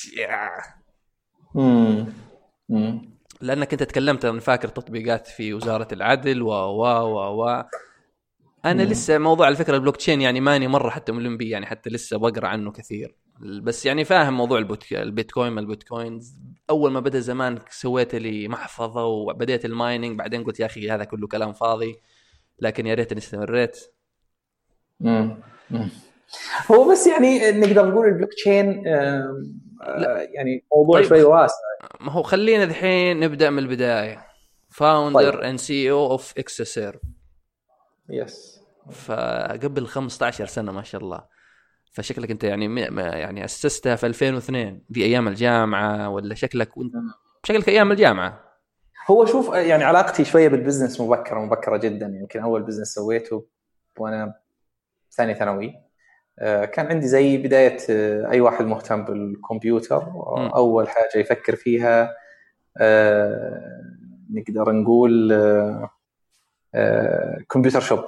لأنك 3.42 3.74
انت 3.74 3.84
تكلمت 3.84 4.26
أنا 4.26 4.40
فاكر 4.40 4.68
تطبيقات 4.68 5.28
في 5.28 5.54
وزارة 5.54 5.88
العدل 5.92 6.42
و 6.42 6.50
و 6.50 6.84
و 6.84 7.44
و. 7.44 7.64
أنا 8.66 8.84
لسه 8.84 9.18
موضوع 9.18 9.46
على 9.46 9.56
فكرة 9.56 9.76
البلوك 9.76 9.98
تشين 9.98 10.22
يعني 10.22 10.42
ماني 10.42 10.68
مرة 10.68 10.90
حتى 10.90 11.12
ملم 11.12 11.38
به 11.38 11.46
يعني 11.46 11.66
حتى 11.66 11.90
لسه 11.90 12.18
بقرأ 12.18 12.48
عنه 12.48 12.72
كثير. 12.72 13.16
بس 13.40 13.86
يعني 13.86 14.06
فاهم 14.06 14.34
موضوع 14.34 14.60
البيتكوين 14.92 15.52
ما 15.52 15.62
البيتكوينز. 15.62 16.36
أول 16.70 16.92
ما 16.92 17.00
بدأ 17.00 17.20
زمان 17.20 17.60
سويت 17.70 18.16
لي 18.16 18.48
محفظة 18.48 19.06
وبديت 19.06 19.66
ال 19.66 19.74
mining 19.74 20.20
بعدين 20.20 20.44
قلت 20.44 20.60
يا 20.60 20.66
أخي 20.66 20.90
هذا 20.92 21.04
كله 21.04 21.28
كلام 21.28 21.54
فاضي. 21.54 21.96
لكن 22.62 22.88
يا 22.88 22.94
ريتني 22.94 23.18
استمريت 23.18 23.80
هو 26.72 26.92
بس 26.92 27.08
يعني 27.08 27.52
نقدر 27.52 27.86
نقول 27.86 28.08
البلوك 28.08 28.34
تشين 28.34 28.84
يعني 30.36 30.64
موضوع 30.76 31.00
طيب. 31.00 31.10
شوي 31.10 31.24
واسع. 31.24 31.56
ما 32.00 32.12
هو 32.12 32.24
خلينا 32.24 32.64
الحين 32.64 33.20
نبدأ 33.20 33.50
من 33.50 33.60
البداية. 33.60 34.26
founder 34.70 35.50
and 35.50 35.60
CEO 35.60 35.92
of 35.92 36.12
إكسا 36.12 36.34
سيرف 36.38 37.00
yes 38.10 38.62
فقبل 38.92 39.88
15 39.88 40.46
سنة 40.46 40.72
ما 40.72 40.84
شاء 40.84 41.02
الله. 41.02 41.24
فشكلك 41.94 42.32
أنت 42.32 42.44
يعني 42.44 42.82
يعني 42.98 43.46
أسستها 43.46 43.96
في 43.96 44.06
2002 44.06 44.82
دي 44.90 45.06
أيام 45.06 45.28
الجامعة 45.28 46.10
ولا 46.10 46.36
شكلك؟ 46.36 46.78
وانت 46.78 46.94
شكلك 47.44 47.70
أيام 47.70 47.92
الجامعة. 47.92 48.51
هو 49.08 49.26
شوف 49.26 49.54
يعني 49.54 49.84
علاقتي 49.84 50.26
شوية 50.26 50.48
بال 50.48 50.59
business 50.59 51.02
مبكرة 51.02 51.40
مبكرة 51.40 51.78
جدا. 51.78 52.06
يمكن 52.06 52.40
أول 52.40 52.64
business 52.64 52.88
سويته 52.88 53.46
وأنا 53.98 54.34
ثاني 55.12 55.36
ثانوي. 55.36 55.74
آه، 56.40 56.66
كان 56.66 56.88
عندي 56.88 57.08
زي 57.08 57.38
بداية 57.38 57.78
آه، 57.90 58.30
أي 58.32 58.42
واحد 58.42 58.66
مهتم 58.66 59.06
بالكمبيوتر. 59.06 60.04
أول 60.56 60.90
حاجة 60.90 61.10
يفكر 61.16 61.56
فيها 61.56 62.16
آه، 62.78 63.82
نقدر 64.34 64.72
نقول 64.72 65.34
computer 67.50 67.80
shop. 67.80 68.06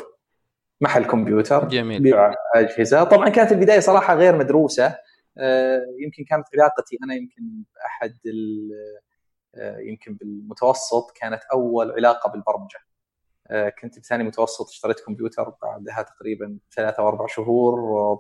محل 0.82 1.06
كمبيوتر 1.06 1.68
جميل. 1.68 2.02
بيع 2.02 2.34
أجهزة. 2.56 3.04
طبعا 3.04 3.30
كانت 3.30 3.52
البداية 3.52 3.80
صراحة 3.80 4.16
غير 4.16 4.36
مدروسة. 4.36 4.96
يمكن 6.00 6.24
كانت 6.30 6.46
علاقتي 6.54 6.98
أنا 7.04 7.14
يمكن 7.14 7.64
احد 7.86 8.18
يمكن 9.58 10.14
بالمتوسط 10.14 11.12
كانت 11.16 11.44
أول 11.54 11.92
علاقة 11.92 12.32
بالبرمجة. 12.32 12.80
آه، 13.48 13.70
كنت 13.70 14.00
بثاني 14.00 14.24
متوسط 14.24 14.70
اشتريت 14.70 15.00
كمبيوتر 15.00 15.54
بعدها 15.62 16.02
تقريبا 16.02 16.58
ثلاثة 16.76 17.04
أو 17.04 17.08
أربع 17.08 17.28
شهور 17.28 18.20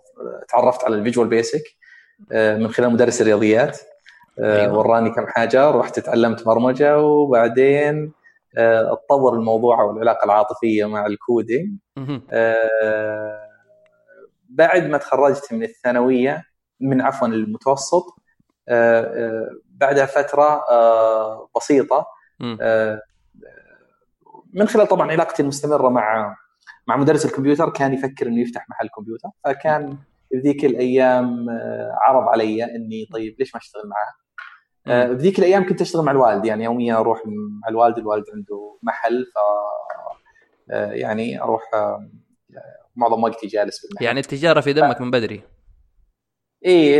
تعرفت 0.49 0.83
على 0.83 0.95
ال 0.95 1.00
Visual 1.00 1.27
Basic 1.27 1.63
آه، 2.31 2.57
من 2.57 2.67
خلال 2.67 2.93
مدرس 2.93 3.21
الرياضيات. 3.21 3.79
آه، 4.39 4.61
أيوة. 4.61 4.77
وراني 4.77 5.09
كم 5.09 5.27
حاجة 5.27 5.69
رحت 5.69 5.99
تعلمت 5.99 6.45
برمجة 6.45 6.99
وبعدين 6.99 8.13
اتطور 8.57 9.33
الموضوع 9.33 9.83
والعلاقه 9.83 10.25
العاطفية 10.25 10.85
مع 10.85 11.05
ال 11.05 11.14
coding. 11.14 11.77
بعد 14.49 14.87
ما 14.87 14.97
تخرجت 14.97 15.53
من 15.53 15.63
الثانوية 15.63 16.43
من 16.79 17.01
عفوا 17.01 17.27
المتوسط 17.27 18.05
بعدها 19.69 20.05
فترة 20.05 20.63
بسيطة 21.55 22.05
من 24.53 24.67
خلال 24.67 24.87
طبعا 24.87 25.11
علاقتي 25.11 25.41
المستمرة 25.41 25.89
مع 25.89 26.35
مع 26.87 26.97
مدرس 26.97 27.25
الكمبيوتر 27.25 27.69
كان 27.69 27.93
يفكر 27.93 28.27
إنه 28.27 28.41
يفتح 28.41 28.69
محل 28.69 28.87
كمبيوتر 28.87 29.29
فكان 29.45 29.97
في 30.29 30.37
ذيك 30.37 30.65
الأيام 30.65 31.49
آه، 31.49 31.97
عرض 32.01 32.27
علي 32.27 32.63
إني 32.63 33.07
طيب 33.13 33.35
ليش 33.39 33.55
ما 33.55 33.61
أشتغل 33.61 33.83
معاه؟ 33.87 34.13
في 35.07 35.13
ذيك 35.13 35.39
الأيام 35.39 35.69
كنت 35.69 35.81
أشتغل 35.81 36.05
مع 36.05 36.11
الوالد 36.11 36.45
يعني 36.45 36.63
يوميا 36.63 36.95
أروح 36.95 37.21
مع 37.25 37.69
الوالد 37.69 37.97
الوالد 37.97 38.25
عنده 38.33 38.77
محل 38.83 39.25
ف 39.25 39.37
آه، 40.71 40.91
يعني 40.91 41.41
أروح 41.41 41.61
آه، 41.73 42.09
معظم 42.95 43.23
وقتي 43.23 43.47
جالس 43.47 43.85
بالمحل 43.85 44.05
يعني 44.05 44.19
التجارة 44.19 44.61
في 44.61 44.73
دمك 44.73 45.01
من 45.01 45.11
بدري. 45.11 45.41
إيه 46.65 46.99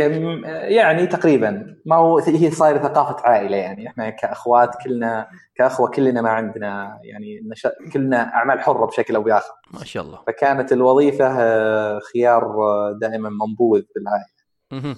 يعني 0.76 1.06
تقريبا. 1.06 1.76
ما 1.86 1.96
هو 1.96 2.18
هي 2.18 2.50
صايرة 2.50 2.78
ثقافة 2.78 3.28
عائلة 3.28 3.56
يعني. 3.56 3.88
إحنا 3.88 4.10
كأخوات 4.10 4.70
كلنا 4.84 5.28
كأخوة 5.54 5.90
كلنا 5.90 6.22
ما 6.22 6.30
عندنا 6.30 6.98
يعني 7.02 7.40
نش... 7.50 7.66
كلنا 7.92 8.34
أعمال 8.34 8.60
حرة 8.60 8.86
بشكل 8.86 9.16
أو 9.16 9.22
بآخر. 9.22 9.54
ما 9.72 9.84
شاء 9.84 10.02
الله. 10.02 10.18
فكانت 10.26 10.72
الوظيفة 10.72 11.26
آه، 11.40 11.98
خيار 12.12 12.44
آه، 12.44 12.98
دائما 13.00 13.28
منبوذ 13.28 13.82
بالعائلة. 13.94 14.96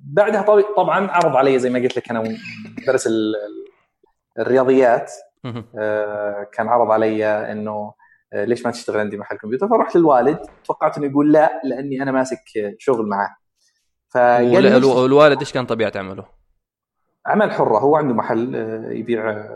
بعدها 0.00 0.62
طبعا 0.76 1.10
عرض 1.10 1.36
علي 1.36 1.58
زي 1.58 1.70
ما 1.70 1.78
قلت 1.78 1.96
لك 1.96 2.10
أنا 2.10 2.36
مدرس 2.78 3.08
الرياضيات. 4.38 5.12
آه، 5.78 6.46
كان 6.52 6.68
عرض 6.68 6.90
علي 6.90 7.26
إنه 7.26 7.70
آه، 7.70 7.94
ليش 8.34 8.66
ما 8.66 8.70
تشتغل 8.70 9.00
عندي 9.00 9.16
محل 9.16 9.36
كمبيوتر؟ 9.36 9.68
فرحت 9.68 9.96
للوالد 9.96 10.38
توقعت 10.64 10.98
إنه 10.98 11.06
يقول 11.06 11.32
لا 11.32 11.60
لأني 11.64 12.02
أنا 12.02 12.12
ماسك 12.12 12.38
شغل 12.78 13.06
معاه. 13.06 13.36
فقال 14.14 14.66
الوالد 15.06 15.38
إيش؟ 15.38 15.52
كان 15.52 15.66
طبيعة 15.66 15.92
عمله؟ 15.96 16.24
عمل 17.26 17.52
حرة 17.52 17.78
هو 17.78 17.96
عنده 17.96 18.14
محل 18.14 18.56
آه، 18.56 18.90
يبيع 18.90 19.48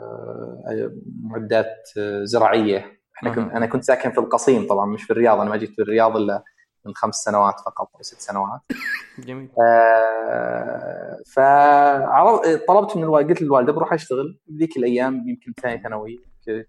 معدات 1.23 1.90
زراعية. 2.23 3.00
إحنا 3.16 3.35
كنت 3.35 3.52
أنا 3.52 3.66
كنت 3.66 3.85
ساكن 3.85 4.11
في 4.11 4.18
القصيم 4.18 4.66
طبعا 4.66 4.87
مش 4.87 5.02
في 5.02 5.11
الرياض 5.11 5.40
أنا 5.40 5.50
ما 5.50 5.56
جيت 5.56 5.71
في 5.71 5.83
الرياض 5.83 6.16
إلا 6.16 6.45
من 6.85 6.95
خمس 6.95 7.14
سنوات 7.14 7.61
فقط 7.61 7.90
أو 7.95 8.02
ست 8.02 8.21
سنوات. 8.21 8.61
جميل. 9.26 9.49
آه 9.62 11.16
فعرض 11.26 12.40
طلبت 12.68 12.97
من 12.97 13.02
الوالد 13.02 13.28
قلت 13.28 13.42
للوالده 13.42 13.73
بروح 13.73 13.92
أشتغل. 13.92 14.38
ذيك 14.59 14.76
الأيام 14.76 15.28
يمكن 15.28 15.52
ثاني 15.62 15.83
ثانوي 15.83 16.25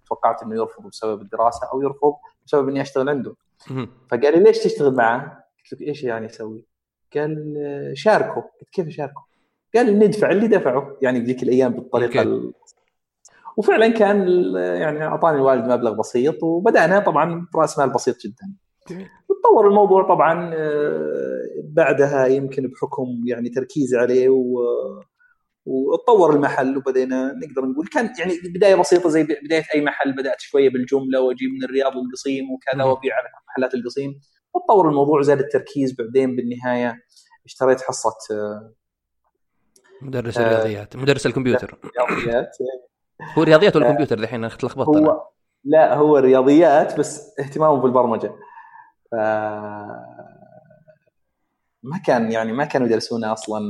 توقعت 0.07 0.43
إنه 0.43 0.55
يرفض 0.55 0.88
بسبب 0.88 1.22
الدراسة 1.22 1.67
أو 1.74 1.81
يرفض 1.81 2.13
بسبب 2.46 2.69
إني 2.69 2.81
أشتغل 2.81 3.10
عنده. 3.10 3.36
فقال 4.12 4.38
لي 4.38 4.43
ليش 4.43 4.57
تشتغل 4.57 4.96
معاه؟ 4.96 5.43
قلت 5.72 5.81
له 5.81 5.88
إيش 5.88 6.03
يعني 6.03 6.25
أسوي؟ 6.25 6.65
قال 7.15 7.91
شاركه. 7.93 8.41
قلت 8.41 8.69
كيف 8.72 8.88
أشاركه؟ 8.88 9.25
قال 9.75 10.00
ندفع 10.00 10.31
اللي 10.31 10.48
دفعه. 10.48 10.98
يعني 11.01 11.19
بذيك 11.19 11.43
الأيام 11.43 11.74
بالطريقة 11.74 12.22
ال... 12.22 12.53
وفعلا 13.57 13.88
كان 13.88 14.27
يعني 14.55 15.03
أعطاني 15.03 15.38
الوالد 15.38 15.72
مبلغ 15.72 15.93
بسيط 15.93 16.43
وبدأنا 16.43 17.00
طبعا 17.00 17.48
براس 17.53 17.79
مال 17.79 17.89
بسيط 17.89 18.15
جدا. 18.19 18.53
تطور 19.29 19.67
الموضوع 19.67 20.07
طبعا 20.07 20.51
آه، 20.53 21.41
بعدها 21.63 22.25
يمكن 22.25 22.67
بحكم 22.67 23.22
يعني 23.25 23.50
تركيزي 23.50 23.98
عليه 23.98 24.29
و 24.29 24.60
وتطور 25.67 26.36
المحل 26.36 26.77
وبدينا 26.77 27.33
نقدر 27.33 27.65
نقول 27.65 27.88
كان 27.88 28.13
يعني 28.19 28.33
بداية 28.55 28.75
بسيطة 28.75 29.09
زي 29.09 29.24
بداية 29.24 29.63
أي 29.75 29.81
محل 29.81 30.13
بدأت 30.15 30.41
شوية 30.41 30.69
بالجملة 30.69 31.21
وأجيب 31.21 31.50
من 31.50 31.63
الرياض 31.63 31.93
للقصيم 31.97 32.51
وكذا 32.51 32.83
وأبيع 32.83 33.15
على 33.15 33.27
محلات 33.50 33.74
القصيم. 33.74 34.19
وتطور 34.53 34.89
الموضوع 34.89 35.21
زاد 35.21 35.39
التركيز 35.39 35.95
بعدين 35.95 36.36
بالنهاية 36.36 37.01
اشتريت 37.45 37.81
حصة 37.81 38.17
آه، 38.31 38.74
مدرس 40.01 40.38
الرياضيات 40.38 40.95
آه 40.95 41.00
مدرس 41.00 41.25
الكمبيوتر. 41.25 41.79
رياضيات. 41.97 42.57
هو 43.38 43.43
رياضيات 43.43 43.75
ولا 43.75 43.91
كمبيوتر 43.91 44.19
الحين 44.19 44.43
أنا 44.43 44.55
تلخبطت 44.55 44.88
هو 44.88 45.27
لا 45.63 45.95
هو 45.95 46.17
الرياضيات 46.17 47.00
بس 47.00 47.39
اهتمامه 47.39 47.81
بالبرمجه 47.81 48.31
ف 49.12 49.15
ما 51.83 51.97
كان 52.05 52.31
يعني 52.31 52.51
ما 52.51 52.65
كانوا 52.65 52.88
يدرسونا 52.88 53.33
أصلا 53.33 53.62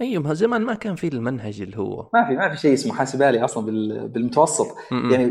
أيوه 0.00 0.32
زمان 0.32 0.62
ما 0.62 0.74
كان 0.74 0.94
في 0.94 1.08
المنهج 1.08 1.60
اللي 1.60 1.78
هو. 1.78 2.10
ما 2.14 2.28
في 2.28 2.36
ما 2.36 2.48
في 2.48 2.56
شيء 2.56 2.72
اسمه 2.72 2.94
حاسب 2.94 3.22
الي 3.22 3.44
أصلا 3.44 3.66
بالمتوسط. 4.06 4.76
م-م. 4.92 5.10
يعني 5.10 5.24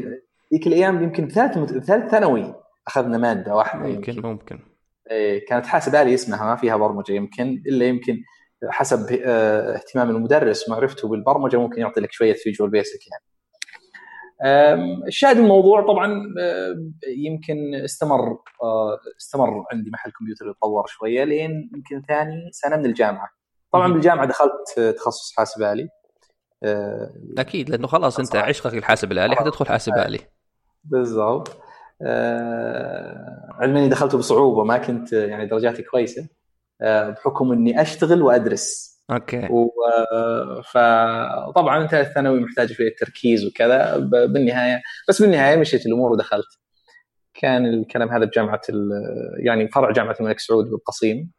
ذيك 0.54 0.68
الأيام 0.68 1.04
يمكن 1.04 1.28
ثالث 1.28 1.58
ثالث 1.86 2.12
ثانوي 2.12 2.54
أخذنا 2.88 3.18
مادة 3.18 3.56
واحدة 3.56 3.84
ممكن 3.84 4.14
يمكن, 4.14 4.28
ممكن. 4.28 4.60
إيه 5.12 5.46
كانت 5.46 5.66
حاسب 5.66 5.96
الي 5.96 6.14
اسمها 6.14 6.46
ما 6.46 6.56
فيها 6.56 6.78
برمجة 6.78 7.12
يمكن 7.14 7.64
إلا 7.68 7.86
يمكن 7.86 8.24
حسب 8.70 9.20
آه 9.26 9.76
اهتمام 9.76 10.10
المدرس 10.10 10.70
ومعرفته 10.70 11.08
بالبرمجة 11.08 11.58
ممكن 11.58 11.82
يعطي 11.82 12.02
لك 12.02 12.12
شوية 12.12 12.34
فيجوال 12.34 12.70
بيسك 12.70 13.00
يعني. 13.12 13.24
الشاهد 15.08 15.38
الموضوع 15.38 15.82
طبعا 15.82 16.24
يمكن 17.18 17.76
استمر 17.76 18.38
آه، 18.64 19.00
استمر 19.22 19.66
عندي 19.72 19.90
محل 19.90 20.12
كمبيوتر 20.12 20.50
يتطور 20.50 20.88
شوية 20.88 21.24
لين 21.24 21.72
يمكن 21.76 22.02
ثاني 22.08 22.50
سنة 22.52 22.78
من 22.78 22.86
الجامعة. 22.86 23.38
طبعا 23.72 23.94
بالجامعة 23.94 24.26
دخلت 24.26 24.80
تخصص 24.98 25.36
حاسب 25.38 25.62
آلي. 25.62 25.90
آه، 26.64 27.14
أكيد 27.38 27.70
لأنه 27.70 27.88
خلاص 27.88 28.20
أنت 28.20 28.36
عشقك 28.36 28.74
الحاسب 28.74 29.12
الآلي 29.12 29.36
حتدخل 29.36 29.66
حاسب 29.66 29.94
آلي. 29.94 30.20
بالضبط. 30.84 31.58
آه، 32.02 33.50
علما 33.52 33.80
إني 33.80 33.90
دخلته 33.90 34.18
بصعوبة 34.18 34.64
ما 34.64 34.78
كنت 34.78 35.14
يعني 35.14 35.46
درجاتي 35.46 35.84
كويسة 35.84 36.28
بحكم 36.82 37.52
إني 37.52 37.82
أشتغل 37.82 38.22
وأدرس. 38.22 39.00
أوكي. 39.12 39.48
و... 39.52 39.70
فطبعا 40.64 41.84
أنت 41.84 41.94
الثانوي 41.94 42.40
محتاج 42.40 42.72
شوية 42.72 42.96
تركيز 43.00 43.46
وكذا 43.46 43.98
بالنهاية 44.08 44.82
بس 45.10 45.22
بالنهاية 45.22 45.56
مشيت 45.56 45.86
الأمور 45.86 46.12
ودخلت. 46.12 46.60
كان 47.41 47.65
الكلام 47.65 48.10
هذا 48.10 48.25
بجامعة 48.25 48.62
ال... 48.69 48.91
يعني 49.39 49.67
فرع 49.67 49.91
جامعة 49.91 50.15
الملك 50.19 50.39
سعود 50.39 50.69
بالقصيم. 50.69 51.31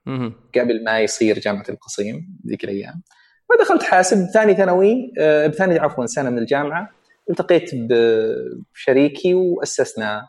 قبل 0.56 0.84
ما 0.84 1.00
يصير 1.00 1.38
جامعة 1.38 1.64
القصيم 1.68 2.38
ذيك 2.46 2.64
الأيام. 2.64 3.02
فدخلت 3.48 3.82
حاسب 3.82 4.26
ثاني 4.34 4.54
ثانوي 4.54 5.12
آه، 5.18 5.46
بثاني 5.46 5.78
عفوا 5.78 6.06
سنة 6.06 6.30
من 6.30 6.38
الجامعة. 6.38 6.90
التقيت 7.30 7.70
بشريكي 7.74 9.34
وأسسنا 9.34 10.28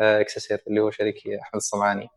اكسسير 0.00 0.58
اللي 0.68 0.80
هو 0.80 0.90
شريكي 0.90 1.40
أحمد 1.40 1.56
الصمعاني. 1.56 2.08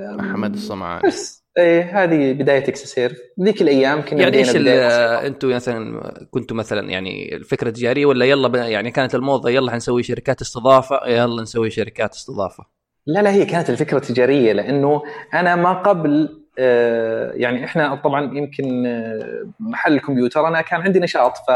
أحمد 0.00 0.54
الصمعاني. 0.54 1.02
بس. 1.06 1.45
إيه 1.58 2.04
هذه 2.04 2.32
بداية 2.32 2.68
إكسسير. 2.68 3.16
ذيك 3.40 3.62
الأيام 3.62 4.02
كنا 4.02 4.20
يعني 4.20 4.36
إيش 4.36 4.56
أنتم 4.56 5.48
مثلا 5.48 6.00
كنتوا 6.30 6.56
مثلا 6.56 6.90
يعني 6.90 7.36
الفكرة 7.36 7.70
تجارية 7.70 8.06
ولا 8.06 8.24
يلا 8.24 8.68
يعني 8.68 8.90
كانت 8.90 9.14
الموضة 9.14 9.50
يلا 9.50 9.72
حنسوي 9.72 10.02
شركات 10.02 10.40
استضافة 10.40 11.00
يلا 11.06 11.42
نسوي 11.42 11.70
شركات 11.70 12.14
استضافة؟ 12.14 12.64
لا 13.06 13.22
لا 13.22 13.30
هي 13.30 13.44
كانت 13.44 13.70
الفكرة 13.70 13.98
تجارية 13.98 14.52
لأنه 14.52 15.02
أنا 15.34 15.56
ما 15.56 15.72
قبل 15.72 16.42
آه، 16.58 17.32
يعني 17.34 17.64
إحنا 17.64 17.94
طبعا 17.94 18.38
يمكن 18.38 18.86
آه، 18.86 19.52
محل 19.60 19.92
الكمبيوتر 19.92 20.48
أنا 20.48 20.60
كان 20.60 20.80
عندي 20.80 21.00
نشاط 21.00 21.36
ف 21.36 21.50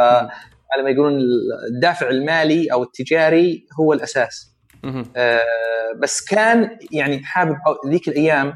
على 0.73 0.83
ما 0.83 0.91
يقولون 0.91 1.21
الدافع 1.75 2.11
المالي 2.11 2.73
أو 2.73 2.83
التجاري 2.83 3.67
هو 3.81 3.93
الأساس. 3.93 4.57
آه، 5.17 5.41
بس 5.97 6.25
كان 6.25 6.79
يعني 6.93 7.25
حابب 7.25 7.57
ذيك 7.89 8.09
الأيام 8.09 8.55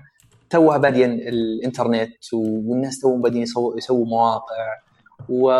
توها 0.50 0.78
بادين 0.78 1.12
الإنترنت 1.12 2.12
والناس 2.32 3.00
توهم 3.00 3.22
بادين 3.22 3.42
يسووا 3.42 3.76
يسووا 3.76 4.06
مواقع 4.06 4.68
و... 5.28 5.52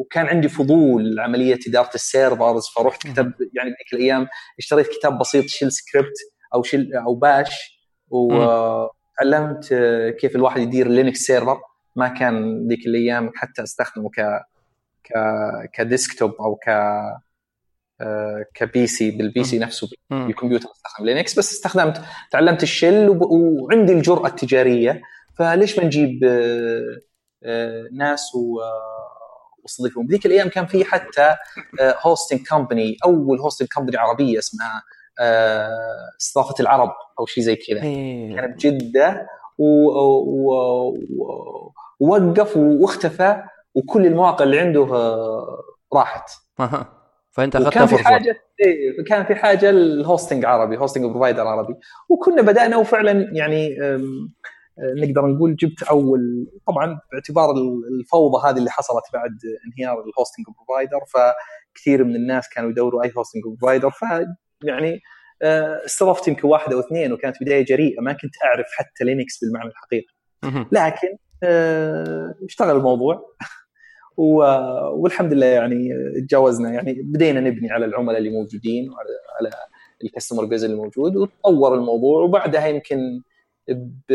وكان 0.00 0.26
عندي 0.26 0.48
فضول 0.48 1.20
عملية 1.20 1.58
إدارة 1.68 1.90
ال 1.94 2.03
servers 2.03 2.66
فرحت 2.76 3.02
كتب 3.06 3.32
يعني 3.56 3.70
ذيك 3.70 3.92
الأيام 3.92 4.26
اشتريت 4.58 4.86
كتاب 4.86 5.18
بسيط 5.18 5.44
shell 5.46 5.72
script 5.72 6.16
أو 6.54 6.62
shell 6.62 6.94
أو 6.94 7.14
Bash 7.14 7.80
وتعلمت 8.08 9.74
كيف 10.20 10.36
الواحد 10.36 10.60
يدير 10.60 10.88
Linux 10.88 11.18
server. 11.18 11.60
ما 11.96 12.08
كان 12.08 12.68
ذيك 12.68 12.86
الأيام 12.86 13.30
حتى 13.34 13.62
أستخدمه 13.62 14.10
ك 14.10 14.20
ك 15.04 15.12
ك 15.72 15.79
desktop 15.79 16.32
أو 16.40 16.54
ك 16.54 16.68
ك 18.54 18.86
PC 18.86 19.10
بال 19.10 19.44
PC 19.44 19.58
نفسه 19.58 19.88
بالكمبيوتر 20.10 20.68
استخدم 20.76 21.06
Linux. 21.06 21.38
بس 21.38 21.52
استخدمت 21.52 22.02
تعلمت 22.30 22.62
ال 22.62 22.71
shell 22.71 23.18
وعندي 23.20 23.92
الجرأة 23.92 24.26
التجارية. 24.26 25.02
فليش 25.38 25.78
ما 25.78 25.84
نجيب 25.84 26.24
آه، 26.24 26.98
آه، 27.44 27.88
ناس 27.92 28.32
واستضيفهم 29.64 30.06
بذيك 30.06 30.26
الأيام 30.26 30.48
كان 30.48 30.66
في 30.66 30.84
حتى 30.84 31.36
hosting 31.80 32.40
company 32.48 32.96
أول 33.04 33.40
hosting 33.40 33.68
company 33.68 33.96
عربية 33.96 34.38
اسمها 34.38 34.82
استضافة 36.20 36.54
العرب 36.60 36.92
أو 37.20 37.26
شيء 37.26 37.44
زي 37.44 37.56
كذا. 37.56 37.82
إيه. 37.82 38.36
كانت 38.36 38.66
بجده 38.66 39.26
ووقف 42.00 42.56
واختفى 42.56 43.42
وكل 43.74 44.06
المواقع 44.06 44.44
اللي 44.44 44.60
عنده 44.60 44.82
آه، 44.94 45.62
راحت. 45.94 46.30
فأنت 47.38 47.56
اخذتها 47.56 47.86
في 47.86 47.98
حاجة 47.98 48.40
إيه 48.64 49.04
كان 49.04 49.24
في 49.24 49.34
حاجة 49.34 49.70
ال 49.70 49.79
hosting 49.79 50.44
عربي 50.44 50.76
hosting 50.76 51.04
provider 51.04 51.46
عربي. 51.46 51.74
وكنا 52.08 52.42
بدأنا 52.42 52.76
وفعلا 52.76 53.30
يعني 53.32 53.76
نقدر 54.78 55.26
نقول 55.26 55.56
جبت 55.56 55.82
أول 55.82 56.46
طبعا 56.66 57.00
باعتبار 57.12 57.54
الفوضى 58.00 58.48
هذه 58.48 58.58
اللي 58.58 58.70
حصلت 58.70 59.04
بعد 59.12 59.38
انهيار 59.66 60.04
ال 60.04 60.09
hosting 60.09 60.46
provider 60.56 61.00
فكثير 61.14 62.04
من 62.04 62.16
الناس 62.16 62.48
كانوا 62.48 62.70
يدوروا 62.70 63.02
أي 63.02 63.12
hosting 63.18 63.42
provider 63.44 63.90
ف 63.90 64.04
يعني 64.64 65.00
آه، 65.42 65.84
استضفت 65.84 66.28
يمكن 66.28 66.48
واحد 66.48 66.72
أو 66.72 66.80
اثنين 66.80 67.12
وكانت 67.12 67.36
بداية 67.40 67.64
جريئة 67.64 68.00
ما 68.00 68.12
كنت 68.12 68.34
أعرف 68.44 68.66
حتى 68.76 69.04
Linux 69.04 69.44
بالمعنى 69.44 69.70
الحقيقي. 69.70 70.14
لكن 70.72 71.08
آه، 71.42 72.34
اشتغل 72.44 72.76
الموضوع. 72.76 73.34
والحمد 74.18 75.32
لله 75.32 75.46
يعني 75.46 75.90
تجاوزنا. 76.28 76.72
يعني 76.72 76.92
بدينا 76.92 77.40
نبني 77.40 77.70
على 77.70 77.84
العملاء 77.84 78.18
اللي 78.18 78.30
موجودين 78.30 78.90
وعلى 78.90 79.08
على 79.38 79.50
ال 80.04 80.08
customer 80.08 80.44
base 80.44 80.64
اللي 80.64 80.76
موجود 80.76 81.16
وتطور 81.16 81.74
الموضوع. 81.74 82.22
وبعدها 82.22 82.66
يمكن 82.66 83.22
ب 84.08 84.12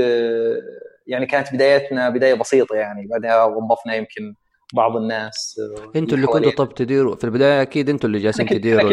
يعني 1.07 1.25
كانت 1.25 1.53
بدايتنا 1.53 2.10
بداية 2.10 2.33
بسيطة 2.33 2.75
يعني. 2.75 3.07
بعدها 3.07 3.43
وظفنا 3.43 3.95
يمكن 3.95 4.36
بعض 4.74 4.98
الناس 4.98 5.62
أنتوا 5.95 6.17
اللي 6.17 6.27
كنتوا 6.27 6.51
طب 6.51 6.74
تديروا 6.74 7.15
في 7.15 7.24
البداية 7.24 7.62
أكيد 7.62 7.89
أنتوا 7.89 8.10
اللي 8.10 8.19
جالسين 8.19 8.48
تديروا 8.48 8.91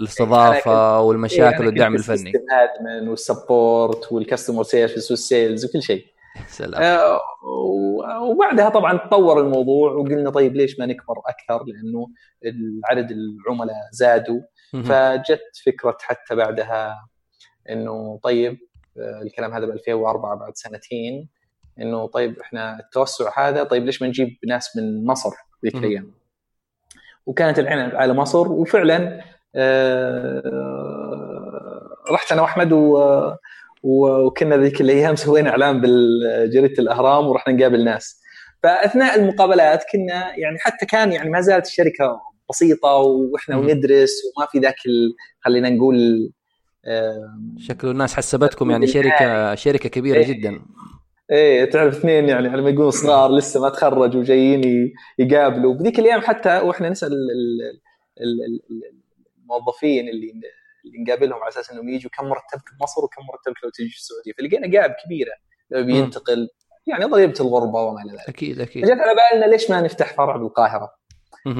الاستضافة 0.00 1.00
والمشاكل 1.00 1.66
والدعم 1.66 1.94
الفني. 1.94 2.30
الادمن 2.30 3.08
والسبورت 3.08 4.12
والكاستمر 4.12 4.62
سيرفيس 4.62 5.10
والسيلز 5.10 5.64
وكل 5.64 5.82
شيء. 5.82 6.04
سلام. 6.48 6.82
آه 6.82 7.20
وبعدها 8.22 8.68
طبعا 8.68 8.98
تطور 8.98 9.40
الموضوع 9.40 9.92
وقلنا 9.92 10.30
طيب 10.30 10.56
ليش 10.56 10.78
ما 10.78 10.86
نكبر 10.86 11.14
أكثر؟ 11.26 11.64
لأنه 11.64 12.08
عدد 12.90 13.10
العملاء 13.10 13.76
زادوا. 13.92 14.40
فجت 14.72 15.42
فكرة 15.66 15.96
حتى 16.00 16.34
بعدها 16.34 17.08
إنه 17.70 18.20
طيب 18.22 18.58
آه، 18.98 19.22
الكلام 19.22 19.52
هذا 19.54 19.66
ب 19.66 19.70
2004 19.70 20.34
بعد 20.34 20.52
سنتين 20.56 21.28
إنه 21.80 22.06
طيب 22.06 22.40
إحنا 22.40 22.80
التوسع 22.80 23.48
هذا 23.48 23.62
طيب 23.64 23.84
ليش 23.84 24.02
ما 24.02 24.08
نجيب 24.08 24.38
ناس 24.46 24.76
من 24.76 25.04
مصر 25.06 25.30
ذيك 25.64 25.74
الأيام؟ 25.74 26.12
وكانت 27.26 27.58
العين 27.58 27.78
على 27.96 28.12
مصر 28.12 28.52
وفعلا 28.52 29.20
آه 29.54 30.42
رحت 32.10 32.32
أنا 32.32 32.42
وأحمد 32.42 32.72
و 32.72 32.98
وكنا 33.82 34.56
ذيك 34.56 34.80
الأيام 34.80 35.16
سوينا 35.16 35.50
إعلان 35.50 35.80
بجريده 35.80 36.82
الأهرام 36.82 37.26
ورحنا 37.26 37.54
نقابل 37.54 37.84
ناس. 37.84 38.20
فأثناء 38.62 39.18
المقابلات 39.20 39.84
كنا 39.92 40.36
يعني 40.36 40.58
حتى 40.58 40.86
كان 40.86 41.12
يعني 41.12 41.30
ما 41.30 41.40
زالت 41.40 41.66
الشركة 41.66 42.20
بسيطة 42.50 42.94
وإحنا 42.96 43.56
وندرس 43.56 44.10
وما 44.36 44.46
في 44.46 44.58
ذاك 44.58 44.76
خلينا 45.40 45.70
نقول 45.70 46.30
شكل 47.58 47.88
الناس 47.88 48.14
حسبتكم 48.14 48.70
يعني 48.70 48.86
شركة 48.86 49.54
شركة 49.54 49.88
كبيرة 49.88 50.18
إيه. 50.18 50.26
جدا. 50.26 50.60
إيه 51.30 51.64
تعرف 51.64 51.98
اثنين 51.98 52.28
يعني 52.28 52.48
على 52.48 52.62
ما 52.62 52.70
يقولون 52.70 52.90
صغار 52.90 53.32
لسه 53.32 53.60
ما 53.60 53.68
تخرجوا 53.68 54.20
وجايين 54.20 54.92
يقابلوا. 55.18 55.74
بذيك 55.74 55.98
الأيام 55.98 56.20
حتى 56.20 56.58
وإحنا 56.58 56.88
نسأل 56.88 57.12
الموظفين 59.40 60.08
اللي 60.08 60.34
اللي 60.84 61.02
نقابلهم 61.02 61.40
على 61.40 61.48
أساس 61.48 61.70
إنهم 61.70 61.88
يجوا 61.88 62.10
كم 62.18 62.24
مرتبك 62.24 62.64
بمصر 62.78 63.04
وكم 63.04 63.22
مرتبك 63.32 63.64
لو 63.64 63.70
تجي 63.70 63.88
في 63.88 63.96
السعودية؟ 63.96 64.32
فلقينا 64.38 64.78
قاعب 64.78 64.94
كبيرة. 65.04 65.32
لو 65.70 65.84
بينتقل 65.84 66.48
يعني 66.86 67.04
ضريبة 67.04 67.34
الغربة 67.40 67.82
وما 67.82 68.02
إلى 68.02 68.12
ذلك. 68.12 68.28
أكيد 68.28 68.60
أكيد. 68.60 68.84
جت 68.84 68.90
على 68.90 69.14
بالنا 69.32 69.46
ليش 69.52 69.70
ما 69.70 69.80
نفتح 69.80 70.14
فرع 70.14 70.36
بالقاهرة؟ 70.36 71.00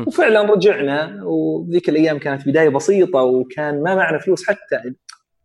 وفعلا 0.06 0.42
رجعنا 0.42 1.20
وذيك 1.24 1.88
الأيام 1.88 2.18
كانت 2.18 2.48
بداية 2.48 2.68
بسيطة 2.68 3.22
وكان 3.22 3.82
ما 3.82 3.94
معنا 3.94 4.18
فلوس 4.18 4.48
حتى. 4.48 4.94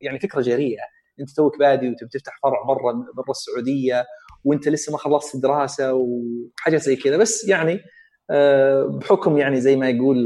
يعني 0.02 0.20
فكرة 0.20 0.42
جريئة. 0.42 0.82
أنت 1.20 1.30
توك 1.32 1.60
بادي 1.60 1.90
وتبي 1.90 2.10
تفتح 2.10 2.40
فرع 2.44 2.64
برا 2.64 2.94
برا 2.94 3.32
السعودية 3.32 4.06
وأنت 4.44 4.68
لسه 4.68 4.92
ما 4.92 4.98
خلصت 4.98 5.38
دراسة 5.38 5.94
وحاجة 5.94 6.78
زي 6.78 6.96
كذا. 6.96 7.18
بس 7.18 7.48
يعني 7.48 7.80
آه، 8.30 8.84
بحكم 8.84 9.38
يعني 9.38 9.62
زي 9.62 9.76
ما 9.76 9.90
يقول 9.90 10.18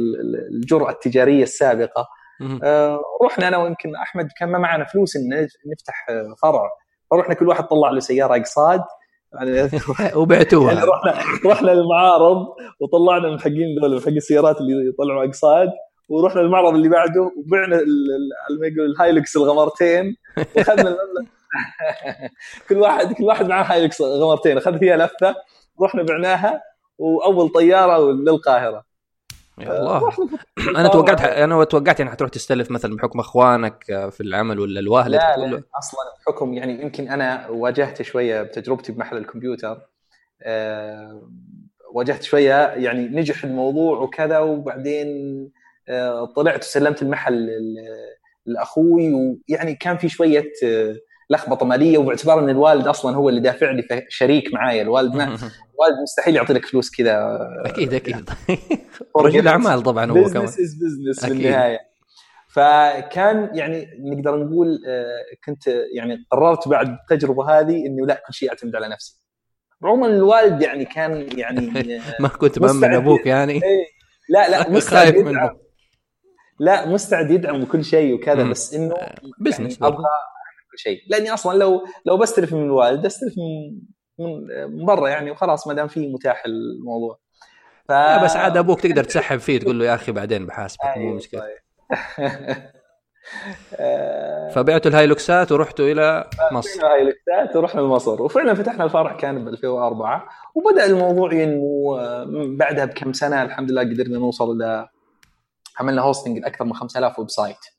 الجرأة 0.52 0.92
التجارية 0.92 1.44
السابقة 1.44 2.08
آه، 2.64 3.00
رحنا 3.26 3.48
أنا 3.48 3.58
ويمكن 3.58 3.96
أحمد 3.96 4.30
كان 4.40 4.50
ما 4.50 4.58
معنا 4.60 4.86
فلوس 4.86 5.16
إن 5.16 5.48
نفتح 5.72 6.06
فرع. 6.42 6.70
فرحنا 7.12 7.34
كل 7.36 7.48
واحد 7.48 7.64
طلع 7.64 7.90
له 7.90 8.00
سيارة 8.00 8.38
أقساط. 8.38 8.82
يعني 9.34 9.70
وبعتوها. 10.20 10.74
يعني 10.74 10.86
رحنا 10.86 11.24
رحنا 11.52 11.72
للمعارض 11.72 12.48
وطلعنا 12.80 13.30
من 13.30 13.40
حقين 13.40 13.76
ذول 13.82 14.02
حق 14.02 14.08
السيارات 14.08 14.58
اللي 14.62 14.90
يطلعوا 14.90 15.26
أقساط. 15.26 15.70
ورحنا 16.10 16.42
المعرض 16.42 16.74
اللي 16.76 16.90
بعده 16.90 17.22
وبعنا 17.38 17.76
ما 18.60 18.68
يقول 18.68 18.92
الهايلكس 18.92 19.38
الغمارتين. 19.38 20.16
وأخذنا 20.58 20.98
كل 22.70 22.78
واحد 22.78 23.14
كل 23.14 23.24
واحد 23.24 23.46
معاه 23.46 23.64
هايلكس 23.64 24.02
غمارتين. 24.02 24.58
أخذ 24.58 24.80
فيها 24.80 24.98
لفة. 24.98 25.36
رحنا 25.82 26.04
بعناها. 26.04 26.62
وأول 26.98 27.50
طيارة 27.50 28.12
للقاهرة. 28.12 28.84
يا 29.60 29.80
الله. 29.80 30.02
أنا 30.80 30.88
توقعت 30.88 31.22
أنا 31.22 31.64
توقعت 31.64 32.00
يعني 32.00 32.12
حتروح 32.12 32.30
تستلف 32.30 32.72
مثلا 32.72 32.96
بحكم 32.96 33.20
أخوانك 33.20 33.84
في 34.12 34.22
العمل 34.22 34.60
ولا 34.60 34.80
الواهله 34.80 35.18
لا, 35.18 35.38
لا 35.38 35.64
أصلا 35.80 36.00
بحكم 36.20 36.54
يعني 36.54 36.82
يمكن 36.82 37.08
أنا 37.08 37.48
واجهت 37.48 38.02
شوية 38.02 38.42
بتجربتي 38.42 38.92
بمحل 38.92 39.18
الكمبيوتر. 39.18 39.82
أه 40.44 41.30
واجهت 41.94 42.24
شوية 42.24 42.68
يعني 42.68 43.08
نجح 43.08 43.44
الموضوع 43.44 44.00
وكذا 44.00 44.40
وبعدين 44.40 45.08
أه 45.90 46.26
طلعت 46.26 46.64
وسلمت 46.64 47.02
المحل 47.02 47.50
لأخوي 48.46 49.14
ويعني 49.14 49.76
كان 49.76 49.98
في 49.98 50.10
شوية 50.10 50.52
أه 50.64 50.96
لخبطة 51.30 51.66
مالية 51.66 51.98
وباعتبار 51.98 52.40
إن 52.40 52.50
الوالد 52.50 52.88
أصلا 52.88 53.16
هو 53.16 53.30
اللي 53.30 53.42
دافع 53.42 53.72
لي 53.72 54.06
شريك 54.10 54.54
معايا. 54.54 54.82
الوالد 54.82 55.16
ما 55.16 55.38
الوالد 55.80 56.02
مستحيل 56.02 56.36
يعطي 56.36 56.54
لك 56.54 56.66
فلوس 56.66 56.92
كذا. 56.92 57.40
أكيد 57.66 57.94
أكيد. 57.94 58.30
رجل 59.18 59.48
أعمال 59.48 59.84
طبعا 59.84 60.12
هو 60.12 60.14
كمان. 60.14 60.46
business 60.46 60.76
business 60.76 61.26
في 61.26 61.32
النهايه 61.32 61.80
فكان 62.54 63.50
يعني 63.54 63.88
نقدر 64.00 64.36
نقول 64.44 64.80
آه، 64.88 65.38
كنت 65.46 65.68
يعني 65.96 66.26
قررت 66.32 66.68
بعد 66.68 66.90
التجربة 66.90 67.60
هذه 67.60 67.86
إنه 67.86 68.06
لا 68.06 68.24
كل 68.28 68.34
شيء 68.34 68.50
اعتمد 68.50 68.76
على 68.76 68.88
نفسي. 68.88 69.20
رغم 69.84 70.04
ان 70.04 70.12
الوالد 70.12 70.62
يعني 70.62 70.86
كان 70.86 71.38
يعني 71.38 71.72
ما 72.20 72.28
كنت 72.28 72.60
مأمن 72.60 72.94
أبوك 72.94 73.26
يعني. 73.26 73.54
إيه، 73.54 73.86
لا 74.30 74.50
لا 74.50 74.70
مستعد 74.78 75.16
يدعم. 75.16 75.58
لا 76.60 76.88
مستعد 76.88 77.32
يدعم 77.32 77.66
كل 77.66 77.84
شيء 77.84 78.14
وكذا 78.14 78.44
بس 78.44 78.74
إنه 78.74 78.96
business 79.40 79.82
يعني 79.82 79.94
أبغى 79.94 80.04
شيء. 80.76 81.00
لأني 81.08 81.34
أصلا 81.34 81.58
لو 81.58 81.86
لو 82.06 82.18
بستلف 82.18 82.54
من 82.54 82.64
الوالد 82.64 83.06
أستلف 83.06 83.34
من 83.38 83.82
من 84.20 84.86
برا 84.86 85.10
يعني 85.10 85.32
وخلاص 85.32 85.68
ما 85.68 85.74
دام 85.74 85.88
في 85.88 86.08
متاح 86.08 86.44
الموضوع. 86.46 87.20
ف... 87.88 87.92
لا 87.92 88.24
بس 88.24 88.36
عاد 88.36 88.58
أبوك 88.58 88.82
تقدر 88.82 89.04
تسحب 89.14 89.38
فيه 89.38 89.60
تقول 89.60 89.80
له 89.80 89.86
يا 89.86 89.96
أخي 89.96 90.12
بعدين 90.12 90.46
بحاسبك 90.46 90.86
مو 90.86 90.92
أيوة، 91.02 91.16
مشكلة. 91.16 91.42
طيب. 91.42 91.58
فبعتوا 94.54 94.92
الهايلوكسات 94.92 95.52
ورحتوا 95.52 95.86
إلى 95.86 96.30
مصر. 96.52 96.80
الهايلوكسات 96.80 97.56
ورحنا 97.56 97.82
لمصر 97.82 98.22
وفعلا 98.22 98.54
فتحنا 98.54 98.84
الفرع 98.84 99.14
كان 99.18 99.46
ب 99.46 99.48
2004 99.48 100.30
وبدأ 100.56 100.86
الموضوع 100.86 101.34
ينمو 101.34 101.98
بعدها 102.58 102.86
بكم 102.86 103.14
سنة 103.14 103.44
الحمد 103.44 103.72
لله 103.72 103.82
قدرنا 103.82 104.18
نوصل 104.20 104.56
إلى 104.56 104.90
عملنا 105.80 106.02
hosting 106.02 106.38
لأكثر 106.40 106.66
من 106.66 106.74
5000 106.74 107.20
website 107.20 107.56
آه، 107.56 107.79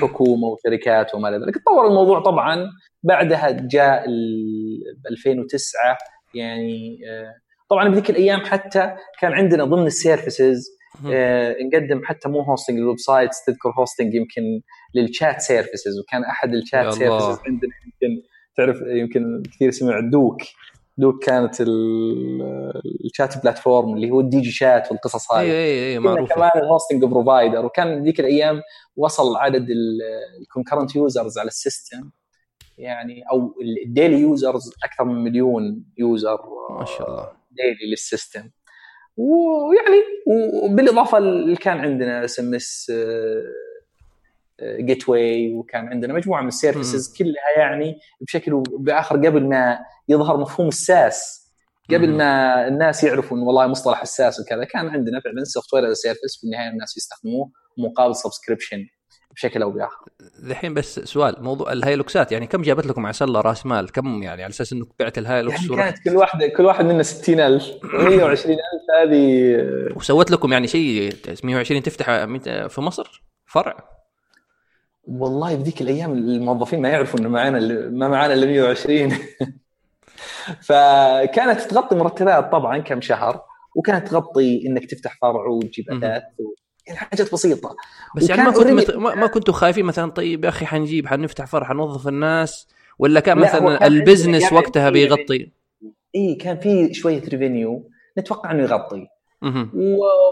حكومة 0.00 0.46
وشركات 0.48 1.14
وما 1.14 1.28
إلى 1.28 1.36
ذلك. 1.36 1.54
تطور 1.54 1.86
الموضوع 1.86 2.20
طبعا 2.20 2.70
بعدها 3.02 3.50
جاء 3.50 4.04
2009 5.10 5.98
يعني 6.34 6.98
آه، 7.08 7.34
طبعا 7.70 7.88
بذيك 7.88 8.10
الأيام 8.10 8.40
حتى 8.40 8.96
كان 9.20 9.32
عندنا 9.32 9.64
ضمن 9.64 9.86
ال 9.86 9.97
services 9.97 10.82
آه 11.12 11.56
نقدم 11.62 12.04
حتى 12.04 12.28
مو 12.28 12.40
hosting 12.40 12.78
لل 12.78 12.98
websites 12.98 13.44
تذكر 13.44 13.74
hosting 13.78 14.14
يمكن 14.14 14.42
لل 14.94 15.09
chat 15.09 15.40
services 15.40 16.00
وكان 16.00 16.24
أحد 16.24 16.54
ال 16.54 16.62
chat 16.62 16.92
services 16.94 17.38
عندنا 17.46 17.72
يمكن 17.86 18.22
تعرف 18.56 18.76
يمكن 18.86 19.42
كثير 19.52 19.70
سمع 19.70 20.00
دوك 20.00 20.42
دوك 20.96 21.24
كانت 21.24 21.56
ال 21.60 21.96
chat 21.96 23.42
platform 23.42 23.94
اللي 23.96 24.10
هو 24.10 24.20
ال 24.20 24.40
DJ 24.40 24.50
chat 24.50 24.90
والقصص 24.90 25.32
هذه 25.32 25.44
اي 25.44 25.52
اي 25.52 25.92
اي 25.92 25.98
معروفة. 25.98 26.34
كمان 26.34 26.50
ال 26.56 26.62
hosting 26.62 27.04
provider 27.04 27.66
وكان 27.66 28.04
ذيك 28.04 28.20
الأيام 28.20 28.60
وصل 28.96 29.36
عدد 29.36 29.66
ال 30.40 30.45
concurrent 30.45 30.96
users 30.96 31.38
على 31.38 31.48
ال 31.48 31.56
system. 31.56 32.10
يعني 32.78 33.22
أو 33.32 33.54
ال 33.86 33.92
daily 33.92 34.20
users 34.20 34.72
أكثر 34.84 35.04
من 35.04 35.24
مليون 35.24 35.84
user 35.98 36.38
ما 36.78 36.84
شاء 36.84 37.10
الله. 37.10 37.28
daily 37.50 37.90
لل 37.90 38.03
system. 38.03 38.50
ويعني 39.16 40.02
وبالإضافة 40.62 41.18
اللي 41.18 41.56
كان 41.56 41.78
عندنا 41.78 42.24
SMS 42.24 42.92
gateway 44.80 45.54
وكان 45.54 45.88
عندنا 45.88 46.14
مجموعة 46.14 46.42
من 46.42 46.48
ال 46.48 46.56
services 46.56 47.16
كلها 47.18 47.58
يعني 47.58 47.98
بشكل 48.20 48.62
بآخر 48.78 49.16
قبل 49.16 49.48
ما 49.48 49.78
يظهر 50.08 50.36
مفهوم 50.36 50.68
ال 50.68 50.83
SaaS 50.83 51.42
قبل 51.90 52.16
ما 52.16 52.68
الناس 52.68 53.04
يعرفوا 53.04 53.36
انه 53.36 53.46
والله 53.46 53.66
مصطلح 53.66 54.02
ال 54.02 54.10
SaaS 54.10 54.40
وكذا 54.40 54.64
كان 54.64 54.88
عندنا 54.88 55.20
فعلا 55.20 55.44
software 55.44 55.92
service 55.92 56.38
في 56.40 56.44
النهاية 56.44 56.68
الناس 56.68 56.96
يستخدموه 56.96 57.50
مقابل 57.78 58.16
subscription 58.16 58.86
بشكل 59.34 59.62
أو 59.62 59.70
بآخر. 59.70 60.04
الحين 60.42 60.74
بس 60.74 61.00
سؤال 61.00 61.42
موضوع 61.42 61.72
الهايلوكسات 61.72 62.32
يعني 62.32 62.46
كم 62.46 62.62
جابت 62.62 62.86
لكم 62.86 63.06
عسى 63.06 63.24
الله 63.24 63.40
راس 63.40 63.66
مال؟ 63.66 63.92
كم 63.92 64.22
يعني 64.22 64.42
على 64.42 64.50
أساس 64.50 64.72
إنك 64.72 64.86
بعت 64.98 65.18
الهايلوكس 65.18 65.62
يعني 65.62 65.76
كانت 65.76 65.98
كل 66.04 66.16
واحد 66.16 66.44
كل 66.44 66.64
واحد 66.64 66.84
منا 66.84 67.02
60000 67.02 67.64
120000 67.84 68.58
هذه 69.00 69.56
وسوت 69.96 70.30
لكم 70.30 70.52
يعني 70.52 70.66
شيء 70.66 71.12
120 71.44 71.82
تفتح 71.82 72.24
في 72.68 72.80
مصر 72.80 73.22
فرع؟ 73.46 74.01
والله 75.04 75.54
بذيك 75.54 75.80
الأيام 75.80 76.12
الموظفين 76.12 76.82
ما 76.82 76.88
يعرفوا 76.88 77.20
إنه 77.20 77.28
معانا 77.28 77.58
ما 77.88 78.08
معانا 78.08 78.34
الا 78.34 78.46
120 78.46 79.12
فكانت 80.68 81.60
تغطي 81.60 81.96
مرتبات 81.96 82.52
طبعا 82.52 82.78
كم 82.78 83.00
شهر 83.00 83.42
وكانت 83.76 84.08
تغطي 84.08 84.66
إنك 84.66 84.90
تفتح 84.90 85.18
فرع 85.20 85.46
وتجيب 85.46 85.90
اثاث 85.90 86.22
يعني 86.86 86.98
حاجات 86.98 87.32
بسيطة. 87.32 87.76
بس 88.16 88.30
يعني 88.30 88.42
ما 88.42 88.50
كنت 88.50 88.66
مت... 88.66 88.90
ما 88.96 89.26
كنتوا 89.26 89.54
خايفين 89.54 89.84
مثلا 89.84 90.10
طيب 90.10 90.44
يا 90.44 90.48
أخي 90.48 90.66
حنجيب 90.66 91.06
حنفتح 91.06 91.46
فرع 91.46 91.66
حنوظف 91.66 92.08
الناس؟ 92.08 92.68
ولا 92.98 93.20
كان 93.20 93.38
مثلا 93.38 93.86
البزنس 93.86 94.52
وقتها 94.52 94.90
بيغطي؟ 94.90 95.50
اي 96.14 96.34
كان 96.34 96.58
في 96.58 96.94
شوية 96.94 97.22
ريفينيو 97.28 97.90
نتوقع 98.18 98.50
إنه 98.50 98.62
يغطي. 98.62 99.06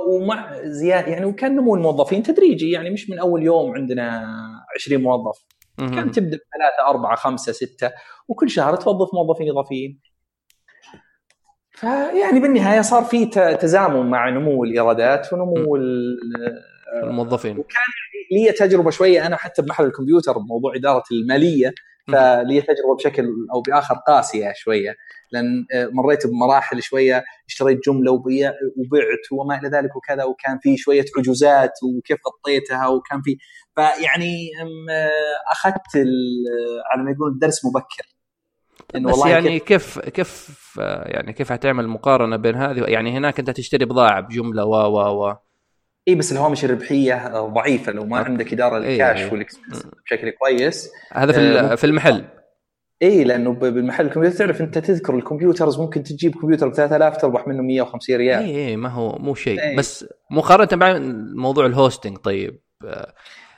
ومع 0.09 0.53
زياده 0.63 1.07
يعني 1.07 1.25
وكان 1.25 1.57
نمو 1.57 1.75
الموظفين 1.75 2.23
تدريجي 2.23 2.71
يعني 2.71 2.91
مش 2.91 3.11
من 3.11 3.19
أول 3.19 3.43
يوم 3.43 3.75
عندنا 3.75 4.27
20 4.75 5.03
موظف. 5.03 5.45
كان 5.79 6.11
تبدأ 6.11 6.37
بثلاثة 6.37 6.91
أربعة 6.91 7.17
خمسة 7.17 7.53
ستة 7.53 7.91
وكل 8.29 8.51
شهر 8.51 8.77
توظف 8.77 9.15
موظفين 9.15 9.51
إضافيين. 9.51 10.01
فيعني 11.71 12.41
بالنهاية 12.41 12.81
صار 12.81 13.05
في 13.05 13.27
تزامن 13.61 14.11
مع 14.11 14.31
نمو 14.31 14.65
الإيرادات 14.65 15.33
ونمو 15.33 15.77
الموظفين. 17.03 17.59
وكان 17.59 17.83
لي 18.33 18.53
تجربة 18.53 18.91
شوية 18.91 19.27
أنا 19.27 19.37
حتى 19.37 19.63
بمحل 19.63 19.85
الكمبيوتر 19.85 20.39
بموضوع 20.39 20.77
إدارة 20.77 21.03
المالية 21.13 21.75
فلي 22.09 22.61
تجربة 22.61 22.97
بشكل 22.97 23.29
أو 23.55 23.61
بآخر 23.61 23.95
قاسية 23.95 24.53
شوية 24.57 24.97
لأن 25.33 25.67
آه، 25.75 25.89
مريت 25.93 26.27
بمراحل 26.27 26.83
شوية 26.83 27.25
اشتريت 27.49 27.79
جملة 27.87 28.13
وبعت 28.13 29.33
وما 29.33 29.59
إلى 29.59 29.69
ذلك 29.69 29.97
وكذا 29.97 30.25
وكان 30.25 30.59
في 30.63 30.77
شوية 30.77 31.05
عجوزات 31.19 31.73
وكيف 31.83 32.19
غطيتها 32.27 32.87
وكان 32.87 33.23
في 33.23 33.37
فيعني 33.75 34.51
آه، 34.91 35.53
أخذت 35.53 35.97
على 36.93 37.05
ما 37.05 37.11
يقول 37.11 37.33
الدرس 37.33 37.65
مبكر. 37.65 38.17
إنه 38.95 39.11
بس 39.11 39.27
يعني 39.27 39.59
كيف 39.59 39.99
كيف 39.99 40.51
يعني 41.07 41.33
كيف 41.33 41.53
حتعمل 41.53 41.89
مقارنة 41.89 42.37
بين 42.37 42.55
هذه؟ 42.55 42.85
يعني 42.85 43.11
هناك 43.11 43.39
أنت 43.39 43.51
تشتري 43.51 43.85
بضاعة 43.85 44.21
بجملة 44.21 44.65
و 44.65 44.75
و 44.75 45.25
و. 45.25 45.37
اي 46.11 46.15
بس 46.15 46.33
الهوامش 46.33 46.65
الربحيه 46.65 47.29
ضعيفة. 47.47 47.93
لو 47.93 48.05
ما 48.07 48.19
عندك 48.19 48.53
إدارة 48.53 48.79
للكاش 48.79 49.19
إيه. 49.19 49.33
وال 49.33 49.45
expense 49.45 49.87
بشكل 50.07 50.31
كويس 50.31 50.91
هذا 51.13 51.33
في 51.33 51.41
آه 51.41 51.75
في 51.75 51.85
المحل. 51.85 52.25
اي 53.03 53.25
لأنه 53.25 53.53
بالمحل 53.53 54.07
الكمبيوتر 54.07 54.37
تعرف 54.39 54.61
أنت 54.61 54.79
تذكر 54.79 55.15
الكمبيوترز 55.17 55.81
ممكن 55.81 56.03
تجيب 56.03 56.35
كمبيوتر 56.35 56.69
ب 56.69 56.75
3000 56.75 57.17
تربح 57.17 57.49
منه 57.49 57.63
150 57.63 58.17
ريال. 58.17 58.43
اي 58.43 58.69
اي 58.69 58.77
ما 58.77 58.89
هو 58.89 59.19
مو 59.19 59.35
شيء. 59.35 59.61
إيه. 59.61 59.77
بس 59.77 60.05
مقارنة 60.31 60.69
مع 60.73 60.99
موضوع 61.43 61.67
ال 61.67 61.73
hosting 61.73 62.17
طيب 62.17 62.61
آه، 62.85 63.15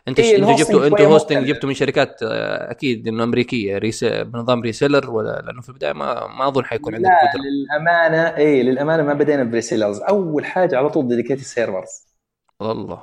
أنت 0.09 0.21
إيه 0.21 0.37
أنتوا 0.37 0.57
جبتوا 0.57 0.87
أنتوا 0.87 1.07
hosting 1.07 1.47
جبتوا 1.47 1.69
من 1.69 1.75
شركات 1.75 2.23
آه، 2.23 2.71
أكيد 2.71 3.09
إنه 3.09 3.25
أمريكية 3.25 3.79
rese 3.79 4.25
بنظام 4.25 4.63
reseller 4.63 5.11
ولا 5.11 5.43
لأنه 5.47 5.61
في 5.61 5.69
البداية 5.69 5.93
ما 5.93 6.27
ما 6.27 6.49
أظن 6.49 6.65
حيكون 6.65 6.95
عندك 6.95 7.09
لا 7.09 7.31
قدرة. 7.33 7.43
للأمانة 7.43 8.37
اي 8.37 8.63
للأمانة 8.63 9.03
ما 9.03 9.15
بدينا 9.15 9.45
ب 9.45 9.50
resellers. 9.50 10.01
أول 10.01 10.45
حاجة 10.45 10.77
على 10.77 10.91
طول 10.91 11.09
dedicated 11.09 11.43
servers 11.43 12.12
والله. 12.69 13.03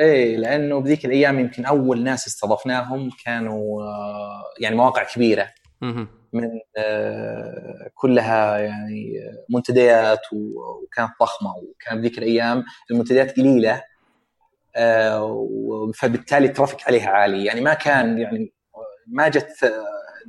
إيه 0.00 0.36
لأنه 0.36 0.80
بذيك 0.80 1.04
الأيام 1.04 1.38
يمكن 1.40 1.64
أول 1.64 2.02
ناس 2.02 2.26
استضفناهم 2.26 3.10
كانوا 3.24 3.82
آه، 3.82 4.42
يعني 4.60 4.76
مواقع 4.76 5.04
كبيرة. 5.04 5.48
من 6.32 6.48
آه، 6.76 7.90
كلها 7.94 8.58
يعني 8.58 9.20
منتديات 9.50 10.20
وكانت 10.32 11.10
ضخمة 11.20 11.50
وكان 11.56 12.00
بذيك 12.00 12.18
الأيام 12.18 12.64
المنتديات 12.90 13.36
قليلة 13.36 13.82
آه، 14.76 15.90
فبالتالي 15.94 16.46
ال 16.46 16.51
traffic 16.51 16.86
عليها 16.88 17.10
عالي. 17.10 17.44
يعني 17.44 17.60
ما 17.60 17.74
كان 17.74 18.18
يعني 18.18 18.52
ما 19.06 19.28
جت 19.28 19.72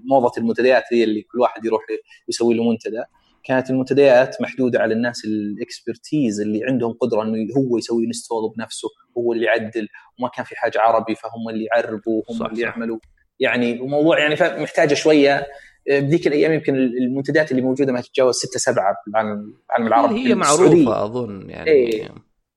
موضة 0.09 0.31
المنتديات 0.37 0.83
هي 0.93 1.03
اللي 1.03 1.21
كل 1.21 1.39
واحد 1.39 1.65
يروح 1.65 1.81
يسوي 2.29 2.53
له 2.53 2.69
منتدى. 2.69 3.03
كانت 3.43 3.69
المنتديات 3.69 4.41
محدودة 4.41 4.79
على 4.79 4.93
الناس 4.93 5.25
ال 5.25 5.37
expertise 5.37 6.41
اللي 6.41 6.65
عندهم 6.65 6.93
قدرة 6.93 7.23
إنه 7.23 7.47
هو 7.57 7.77
يسوي 7.77 8.05
install 8.05 8.53
بنفسه 8.57 8.87
هو 9.17 9.33
اللي 9.33 9.45
يعدل 9.45 9.87
وما 10.19 10.29
كان 10.29 10.45
في 10.45 10.55
حاجة 10.55 10.81
عربي 10.81 11.15
فهم 11.15 11.49
اللي 11.49 11.65
يعربوا 11.65 12.23
هم 12.29 12.45
اللي 12.45 12.61
يعملوا. 12.61 12.97
يعني 13.39 13.79
وموضوع 13.79 14.19
يعني 14.19 14.35
محتاجة 14.63 14.93
شوية. 14.93 15.47
بذيك 15.89 16.27
الأيام 16.27 16.53
يمكن 16.53 16.75
المنتديات 16.75 17.51
اللي 17.51 17.61
موجودة 17.61 17.93
ما 17.93 18.01
تتجاوز 18.01 18.35
ستة 18.35 18.59
سبعة 18.59 18.95
بالعالم 19.07 19.53
العربي 19.79 20.27
هي 20.27 20.35
معروفة 20.35 21.05
أظن 21.05 21.49
يعني. 21.49 21.69
إيه, 21.69 22.09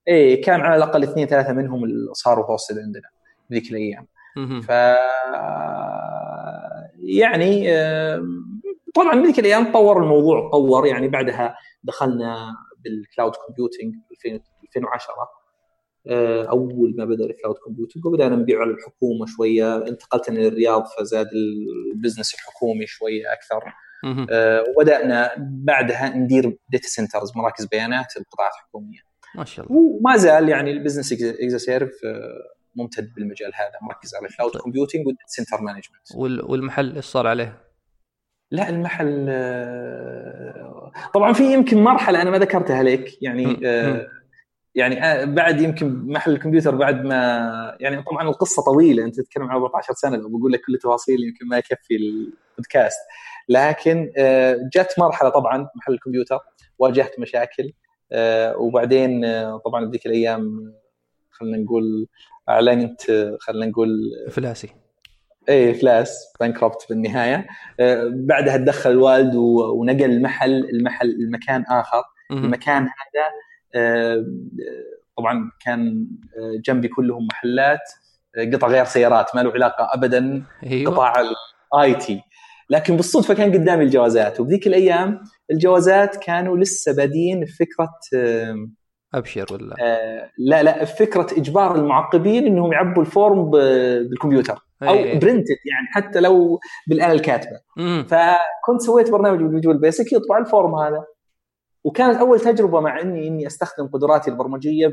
إيه 0.07 0.41
كان 0.41 0.61
على 0.61 0.75
الأقل 0.75 1.03
اثنين 1.03 1.27
ثلاثة 1.27 1.53
منهم 1.53 1.83
اللي 1.83 2.13
صاروا 2.13 2.45
هوستد 2.45 2.79
عندنا 2.79 3.09
بذيك 3.49 3.71
الأيام. 3.71 4.07
ف 4.61 4.69
يعني 7.03 7.67
طبعا 8.93 9.21
بذيك 9.21 9.39
الأيام 9.39 9.71
تطور 9.71 10.03
الموضوع 10.03 10.49
تطور 10.49 10.85
يعني 10.85 11.07
بعدها 11.07 11.55
دخلنا 11.83 12.55
بال 12.83 12.98
cloud 12.98 13.35
computing 13.35 13.95
2010 14.75 15.13
آه، 16.07 16.45
أول 16.45 16.95
ما 16.97 17.05
بدأ 17.05 17.25
ال 17.25 17.30
cloud 17.30 17.55
computing 17.55 18.05
وبدأنا 18.05 18.35
نبيع 18.35 18.61
على 18.61 18.71
الحكومة 18.71 19.25
شوية. 19.25 19.87
انتقلت 19.87 20.29
أنا 20.29 20.39
للرياض 20.39 20.85
فزاد 20.85 21.27
ال 21.93 21.97
business 21.97 22.33
الحكومي 22.33 22.87
شوية 22.87 23.33
أكثر. 23.33 23.73
آه، 24.31 24.63
وبدأنا 24.77 25.31
بعدها 25.37 26.09
ندير 26.17 26.57
data 26.69 26.87
centers 26.87 27.31
مراكز 27.35 27.65
بيانات 27.65 28.17
للقطاعات 28.17 28.51
الحكومية. 28.53 28.99
ما 29.35 29.45
شاء 29.45 29.65
الله. 29.65 29.77
وما 29.77 30.17
زال 30.17 30.49
يعني 30.49 30.71
ال 30.71 30.76
business 30.76 31.13
اكزا 31.23 31.57
سيرف 31.57 31.91
ممتد 32.75 33.13
بالمجال 33.15 33.51
هذا 33.55 33.79
مركز 33.81 34.15
على 34.15 34.27
ال 34.27 34.32
cloud 34.32 34.57
computing 34.57 35.07
وال 35.07 35.14
data 35.14 35.27
center 35.27 35.61
management 35.61 36.43
والمحل 36.49 36.95
إيش 36.95 37.05
صار 37.05 37.27
عليه؟ 37.27 37.72
لا 38.53 38.69
المحل 38.69 39.25
طبعا 41.13 41.33
في 41.33 41.53
يمكن 41.53 41.83
مرحلة 41.83 42.21
أنا 42.21 42.29
ما 42.29 42.37
ذكرتها 42.37 42.83
لك 42.83 43.23
يعني 43.23 43.59
آه 43.65 44.07
يعني 44.75 45.03
آه، 45.03 45.25
بعد 45.25 45.61
يمكن 45.61 46.05
محل 46.07 46.31
الكمبيوتر 46.31 46.75
بعد 46.75 47.05
ما 47.05 47.77
يعني 47.79 48.03
طبعا 48.03 48.29
القصة 48.29 48.63
طويلة 48.63 49.05
أنت 49.05 49.15
تتكلم 49.15 49.43
عن 49.43 49.55
14 49.55 49.93
سنة 49.93 50.17
لو 50.17 50.37
بقول 50.37 50.51
لك 50.51 50.61
كل 50.67 50.73
التفاصيل 50.73 51.23
يمكن 51.23 51.47
ما 51.47 51.57
يكفي 51.57 51.95
البودكاست. 51.95 52.99
لكن 53.49 54.11
آه، 54.17 54.57
جت 54.75 54.93
مرحلة 54.97 55.29
طبعا 55.29 55.69
محل 55.75 55.93
الكمبيوتر 55.93 56.39
واجهت 56.79 57.19
مشاكل 57.19 57.73
وبعدين 58.57 59.21
طبعا 59.65 59.85
بذيك 59.85 60.05
الأيام 60.05 60.73
خلينا 61.31 61.57
نقول 61.57 62.07
أعلنت 62.49 63.01
خلينا 63.39 63.65
نقول 63.65 63.89
افلاسي 64.27 64.82
إيه 65.49 65.71
إفلاس 65.71 66.33
bankrupt 66.39 66.81
في 66.81 66.91
النهايه 66.91 67.47
آه 67.79 68.11
بعدها 68.13 68.57
تدخل 68.57 68.91
الوالد 68.91 69.35
ونقل 69.35 70.03
المحل 70.03 70.69
المحل 70.73 71.09
المكان 71.09 71.63
آخر. 71.69 72.03
المكان 72.31 72.81
هذا 72.83 73.25
آه 73.75 74.25
طبعا 75.17 75.51
كان 75.65 76.07
آه، 76.37 76.61
جنبي 76.65 76.87
كلهم 76.87 77.27
محلات 77.31 77.79
قطع 78.53 78.67
غيار 78.67 78.85
سيارات 78.85 79.35
ما 79.35 79.41
له 79.41 79.51
علاقة 79.51 79.87
ابدا 79.93 80.43
أيوة. 80.63 80.93
قطاع 80.93 81.13
ال 81.73 81.95
IT. 81.95 82.21
لكن 82.69 82.95
بالصدفة 82.95 83.33
كان 83.33 83.51
قدامي 83.51 83.83
الجوازات. 83.83 84.39
وبذيك 84.39 84.67
الأيام 84.67 85.19
الجوازات 85.51 86.15
كانوا 86.15 86.57
لسه 86.57 86.95
بادين 86.95 87.45
فكرة 87.45 87.89
أبشر 89.13 89.45
ولا 89.53 89.75
لا 90.37 90.63
لا 90.63 90.85
فكرة 90.85 91.27
إجبار 91.37 91.75
المعقبين 91.75 92.45
إنهم 92.45 92.73
يعبوا 92.73 93.01
ال 93.01 93.11
form 93.11 93.51
بالكمبيوتر. 93.51 94.59
أو 94.89 95.19
printed 95.19 95.57
يعني 95.71 95.87
حتى 95.91 96.19
لو 96.19 96.59
بالآلة 96.87 97.11
الكاتبة. 97.11 97.59
فكنت 98.03 98.81
سويت 98.81 99.11
برنامج 99.11 99.39
بال 99.39 99.49
Visual 99.49 99.77
Basic 99.77 100.13
يطبع 100.13 100.37
ال 100.37 100.45
form 100.45 100.75
هذا. 100.75 101.05
وكانت 101.83 102.17
أول 102.17 102.39
تجربة 102.39 102.79
مع 102.79 103.01
إني 103.01 103.27
إني 103.27 103.47
أستخدم 103.47 103.87
قدراتي 103.87 104.31
البرمجية 104.31 104.91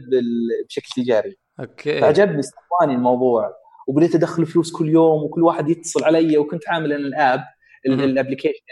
بشكل 0.68 1.02
تجاري. 1.02 1.36
أوكي. 1.60 2.00
فعجبني 2.00 2.40
استهواني 2.40 2.94
الموضوع 2.94 3.52
وبديت 3.88 4.14
أدخل 4.14 4.46
فلوس 4.46 4.72
كل 4.72 4.88
يوم 4.88 5.22
وكل 5.22 5.42
واحد 5.42 5.68
يتصل 5.68 6.04
علي 6.04 6.38
وكنت 6.38 6.68
عامل 6.68 6.92
أنا 6.92 7.06
ال 7.06 7.15
app 7.15 7.40
ال 7.86 7.93
application 7.93 8.64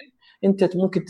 أنت 0.44 0.76
ممكن 0.76 1.04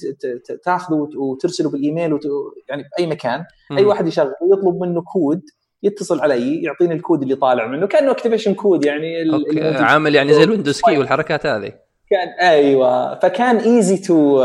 تاخذه 0.65 1.09
وترسله 1.17 1.71
بالإيميل 1.71 2.13
وت... 2.13 2.23
يعني 2.69 2.83
بأي 2.83 3.07
مكان. 3.07 3.45
أي 3.79 3.85
واحد 3.85 4.07
يشغل 4.07 4.33
يطلب 4.53 4.81
منه 4.81 5.03
كود 5.03 5.43
يتصل 5.83 6.21
علي 6.21 6.63
يعطيني 6.63 6.95
الكود 6.95 7.23
اللي 7.23 7.35
طالع 7.35 7.67
منه 7.67 7.87
كأنه 7.87 8.11
activation 8.11 8.55
code 8.55 8.85
يعني 8.85 9.33
أوكي. 9.33 9.85
عامل 9.85 10.15
يعني 10.15 10.33
زي 10.33 10.43
الويندوز 10.43 10.81
key 10.81 10.99
والحركات 10.99 11.47
هذه. 11.47 11.73
كان 12.11 12.29
أيوه. 12.41 13.19
فكان 13.19 13.57
easy 13.57 13.97
to 13.97 14.41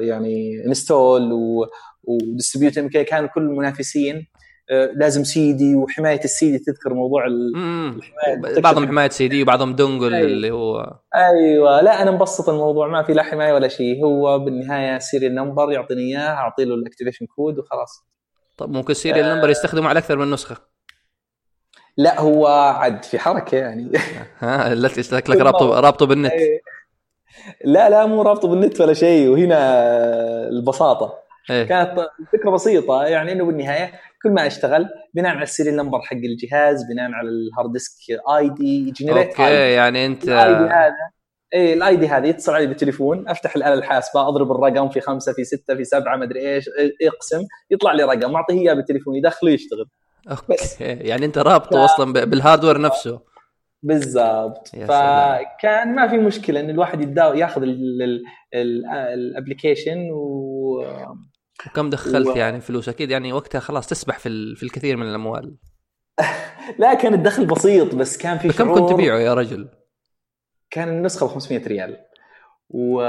يعني 0.00 0.64
install 0.66 1.32
و 2.04 2.12
distribute 2.12 2.92
كان 2.92 3.26
كل 3.26 3.42
المنافسين 3.42 4.26
آه، 4.70 4.90
لازم 4.94 5.24
سي 5.24 5.52
دي 5.52 5.74
وحماية 5.74 6.20
السي 6.24 6.50
دي 6.50 6.58
تذكر 6.58 6.94
موضوع 6.94 7.26
الحماية 7.26 8.60
بعضهم 8.60 8.86
حماية 8.86 9.08
سي 9.08 9.28
دي 9.28 9.42
وبعضهم 9.42 9.76
dongle 9.76 10.14
أيوة. 10.14 10.26
اللي 10.26 10.50
هو 10.50 10.94
أيوه. 11.14 11.80
لا 11.80 12.02
أنا 12.02 12.10
مبسط 12.10 12.48
الموضوع 12.48 12.88
ما 12.88 13.02
في 13.02 13.12
لا 13.12 13.22
حماية 13.22 13.52
ولا 13.52 13.68
شيء. 13.68 14.04
هو 14.04 14.38
بالنهاية 14.38 14.98
serial 14.98 15.34
number 15.34 15.72
يعطيني 15.72 16.02
إياه 16.02 16.30
أعطي 16.30 16.64
له 16.64 16.74
ال 16.74 16.79
activation 16.79 17.26
code 17.26 17.58
وخلاص. 17.58 18.06
طب 18.60 18.70
ممكن 18.70 18.90
ال 18.90 18.95
serial 18.95 19.24
آه. 19.24 19.34
number 19.34 19.50
يستخدمه 19.50 19.88
على 19.88 19.98
أكثر 19.98 20.16
من 20.16 20.30
نسخة. 20.30 20.56
لا 21.96 22.20
هو 22.20 22.46
عد 22.46 23.04
في 23.04 23.18
حركة 23.18 23.58
يعني. 23.58 23.92
ها 24.38 24.72
التي 24.72 25.02
شكلك 25.02 25.40
رابطه 25.40 25.80
رابطه 25.80 26.06
بالنت. 26.06 26.32
إيه. 26.32 26.60
لا 27.64 27.90
لا 27.90 28.06
مو 28.06 28.22
رابطه 28.22 28.48
بالنت 28.48 28.80
ولا 28.80 28.92
شيء 28.92 29.28
وهنا 29.28 29.58
البساطة. 30.48 31.14
إيه؟ 31.50 31.64
كانت 31.64 32.06
الفكرة 32.20 32.50
بسيطة 32.50 33.02
يعني 33.02 33.32
إنه 33.32 33.44
بالنهاية 33.44 33.92
كل 34.22 34.30
ما 34.30 34.46
أشتغل 34.46 34.88
بناء 35.14 35.32
على 35.32 35.42
ال 35.42 35.47
serial 35.47 35.76
number 35.76 36.00
حق 36.00 36.16
الجهاز 36.16 36.84
بناء 36.92 37.10
على 37.12 37.28
ال 37.28 37.72
hard 37.72 37.92
disk 38.36 38.48
ID 38.48 38.90
generate 38.90 39.28
okay 39.28 39.72
يعني 39.72 40.06
أنت 40.06 40.28
هذا 40.28 41.10
اي 41.54 41.72
ال 41.72 41.96
ID 41.96 42.08
هذه 42.08 42.26
يتصل 42.26 42.52
علي 42.52 42.66
بالتليفون 42.66 43.28
أفتح 43.28 43.56
الآلة 43.56 43.74
الحاسبة 43.74 44.28
أضرب 44.28 44.50
الرقم 44.52 44.88
في 44.88 45.00
خمسة 45.00 45.32
في 45.32 45.44
ستة 45.44 45.74
في 45.74 45.84
سبعة 45.84 46.16
ما 46.16 46.24
أدري 46.24 46.54
إيش 46.54 46.64
اقسم 47.02 47.42
يطلع 47.70 47.92
لي 47.92 48.02
رقم 48.02 48.34
أعطيه 48.34 48.60
إياه 48.60 48.74
بالتليفون 48.74 49.16
يدخله 49.16 49.50
يشتغل. 49.50 49.86
okay 50.30 50.56
يعني 50.80 51.26
أنت 51.26 51.38
رابطه 51.38 51.86
ف... 51.86 51.90
أصلا 51.90 52.12
بال 52.12 52.26
hardware 52.26 52.80
نفسه. 52.80 53.20
بالضبط. 53.82 54.68
فكان 54.68 55.94
ما 55.94 56.08
في 56.08 56.18
مشكلة 56.18 56.60
إن 56.60 56.70
الواحد 56.70 57.00
يداو 57.00 57.34
ياخذ 57.34 57.62
ال 58.54 58.67
application 58.67 60.10
و 60.12 60.84
وكم 61.66 61.90
دخلت 61.90 62.26
و... 62.26 62.30
يعني 62.36 62.60
فلوس؟ 62.60 62.88
أكيد 62.88 63.10
يعني 63.10 63.32
وقتها 63.32 63.58
خلاص 63.58 63.86
تسبح 63.86 64.18
في 64.18 64.54
في 64.56 64.62
الكثير 64.62 64.96
من 64.96 65.08
الأموال. 65.08 65.56
لا 66.78 66.94
كان 66.94 67.14
الدخل 67.14 67.46
بسيط 67.46 67.94
بس 67.94 68.18
كان 68.18 68.38
في 68.38 68.48
كم 68.48 68.74
كنت 68.74 68.90
تبيعه 68.90 69.18
يا 69.18 69.34
رجل؟ 69.34 69.68
كان 70.70 70.88
النسخة 70.88 71.26
ب 71.26 71.28
500 71.28 71.66
ريال. 71.66 71.96
و... 72.70 73.02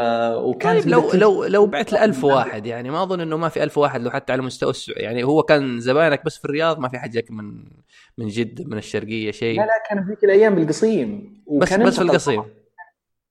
وكان 0.50 0.82
طيب 0.82 0.90
لو 0.90 1.12
لو 1.14 1.46
لو 1.46 1.66
بعت 1.66 1.94
ل 1.94 1.98
1000 1.98 2.24
واحد 2.24 2.66
يعني 2.66 2.90
ما 2.90 3.04
أظن 3.04 3.22
إنه 3.22 3.38
ما 3.38 3.50
في 3.50 3.64
1000 3.64 3.78
واحد 3.78 4.02
لو 4.02 4.12
حتى 4.12 4.34
على 4.34 4.42
مستوى 4.42 4.74
يعني 4.88 5.24
هو 5.24 5.44
كان 5.44 5.80
زباينك 5.80 6.26
بس 6.26 6.38
في 6.38 6.46
الرياض 6.46 6.80
ما 6.80 6.90
في 6.90 6.98
حد 6.98 7.12
جاك 7.12 7.32
من 7.32 7.64
من 8.18 8.28
جده 8.28 8.66
من 8.66 8.78
الشرقية 8.78 9.32
شيء. 9.32 9.60
لا 9.60 9.66
لا 9.66 9.84
كان 9.90 10.04
في 10.04 10.10
ذيك 10.10 10.24
الأيام 10.24 10.56
بالقصيم. 10.56 11.42
بس 11.58 11.74
بس 11.74 11.96
في 11.96 12.02
القصيم. 12.02 12.44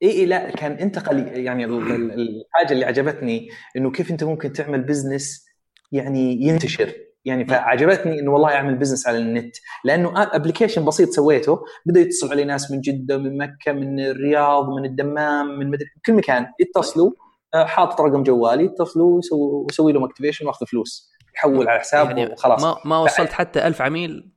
إي 0.02 0.10
إي 0.10 0.26
لا 0.26 0.50
كان 0.50 0.72
انتقل 0.72 1.18
يعني 1.18 1.64
الحاجة 1.64 2.72
اللي 2.72 2.84
عجبتني 2.84 3.48
إنه 3.76 3.90
كيف 3.90 4.10
أنت 4.10 4.24
ممكن 4.24 4.52
تعمل 4.52 4.82
business 4.82 5.46
يعني 5.92 6.42
ينتشر. 6.42 6.94
يعني 7.24 7.44
فعجبتني 7.44 8.20
إنه 8.20 8.32
والله 8.32 8.54
أعمل 8.54 8.74
business 8.74 9.08
على 9.08 9.18
النت. 9.18 9.56
لأنه 9.84 10.12
application 10.16 10.84
بسيط 10.84 11.08
سويته 11.08 11.60
بدا 11.86 12.00
يتصل 12.00 12.30
علي 12.30 12.44
ناس 12.44 12.70
من 12.70 12.80
جدة 12.80 13.18
من 13.18 13.38
مكة 13.38 13.72
من 13.72 14.00
الرياض 14.00 14.68
من 14.68 14.84
الدمام 14.84 15.58
من 15.58 15.70
مدري 15.70 15.88
كل 16.06 16.12
مكان. 16.12 16.46
يتصلوا 16.60 17.10
آه، 17.54 17.64
حاطط 17.64 18.00
رقم 18.00 18.22
جوالي 18.22 18.64
يتصلوا 18.64 19.20
ويسوي 19.32 19.92
لهم 19.92 20.04
اكتيفيشن 20.04 20.46
واخذ 20.46 20.66
فلوس. 20.66 21.10
يحول 21.36 21.68
على 21.68 21.80
حساب 21.80 22.06
يعني 22.06 22.32
وخلاص. 22.32 22.64
ما 22.64 22.76
ما 22.84 22.98
وصلت 22.98 23.32
حتى 23.32 23.66
ألف 23.66 23.82
عميل 23.82 24.32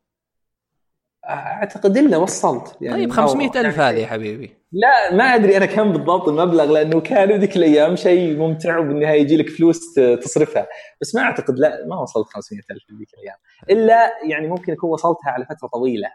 أعتقد 1.30 1.98
الا 1.98 2.18
وصلت 2.18 2.78
يعني 2.82 2.98
طيب 2.98 3.12
500 3.12 3.52
ألف 3.56 3.80
هذه 3.80 3.96
يا 3.96 4.08
حبيبي. 4.08 4.58
لا 4.72 5.14
ما 5.14 5.24
أدري 5.24 5.58
أنا 5.58 5.66
كم 5.66 5.92
بالضبط 5.92 6.28
المبلغ 6.28 6.72
لأنه 6.72 7.02
كان 7.02 7.32
ذيك 7.40 7.56
الأيام 7.58 7.96
شيء 7.96 8.38
ممتع 8.38 8.78
وبالنهاية 8.78 9.22
يجي 9.22 9.38
لك 9.38 9.50
فلوس 9.50 9.94
تصرفها. 10.22 10.68
بس 11.02 11.16
ما 11.16 11.22
أعتقد 11.22 11.60
لا 11.60 11.86
ما 11.88 12.02
وصلت 12.02 12.28
500 12.28 12.62
ألف 12.72 13.00
ذيك 13.00 13.14
الأيام. 13.14 13.36
إلا 13.70 14.12
يعني 14.30 14.48
ممكن 14.48 14.74
أكون 14.74 14.90
وصلتها 14.90 15.30
على 15.30 15.46
فترة 15.46 15.68
طويلة. 15.68 16.08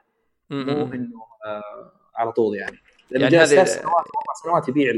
مو 0.50 0.84
إنه 0.84 1.22
آه 1.46 1.92
على 2.16 2.32
طول 2.32 2.56
يعني. 2.56 2.76
لأنه 3.10 3.24
يعني 3.24 3.36
هذه 3.36 3.64
سنوات 3.64 4.04
سنوات 4.44 4.68
يبيع 4.68 4.92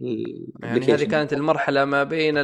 يعني 0.00 0.84
هذه 0.84 1.04
كانت 1.04 1.32
المرحلة 1.32 1.84
ما 1.84 2.04
بين 2.04 2.34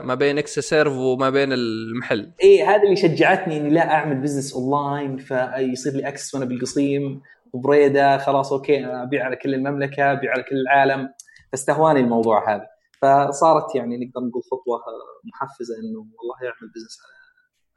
ما 0.00 0.14
بين 0.14 0.38
إكسا 0.38 0.58
سيرف 0.58 0.92
وما 0.92 1.30
بين 1.30 1.52
المحل. 1.52 2.32
اي 2.42 2.62
هذا 2.62 2.82
اللي 2.82 2.96
شجعتني 2.96 3.56
إني 3.56 3.70
لا 3.70 3.90
أعمل 3.90 4.20
business 4.20 4.54
online 4.54 5.16
فيصير 5.16 5.92
لي 5.92 6.08
access 6.08 6.34
وأنا 6.34 6.44
بالقصيم 6.44 7.22
وبريدة 7.52 8.18
خلاص 8.18 8.52
أوكي 8.52 8.84
أبيع 8.86 9.24
على 9.24 9.36
كل 9.36 9.54
المملكة 9.54 10.12
أبيع 10.12 10.32
على 10.32 10.42
كل 10.42 10.56
العالم. 10.56 11.08
فاستهواني 11.52 12.00
الموضوع 12.00 12.54
هذا. 12.54 12.66
فصارت 13.02 13.74
يعني 13.74 13.96
نقدر 13.96 14.26
نقول 14.28 14.42
خطوة 14.42 14.80
محفزة 15.24 15.74
إنه 15.78 15.98
والله 15.98 16.36
اعمل 16.42 16.72
business 16.74 16.98
على 17.04 17.12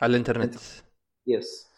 على 0.01 0.11
الإنترنت. 0.11 0.55
yes 1.27 1.74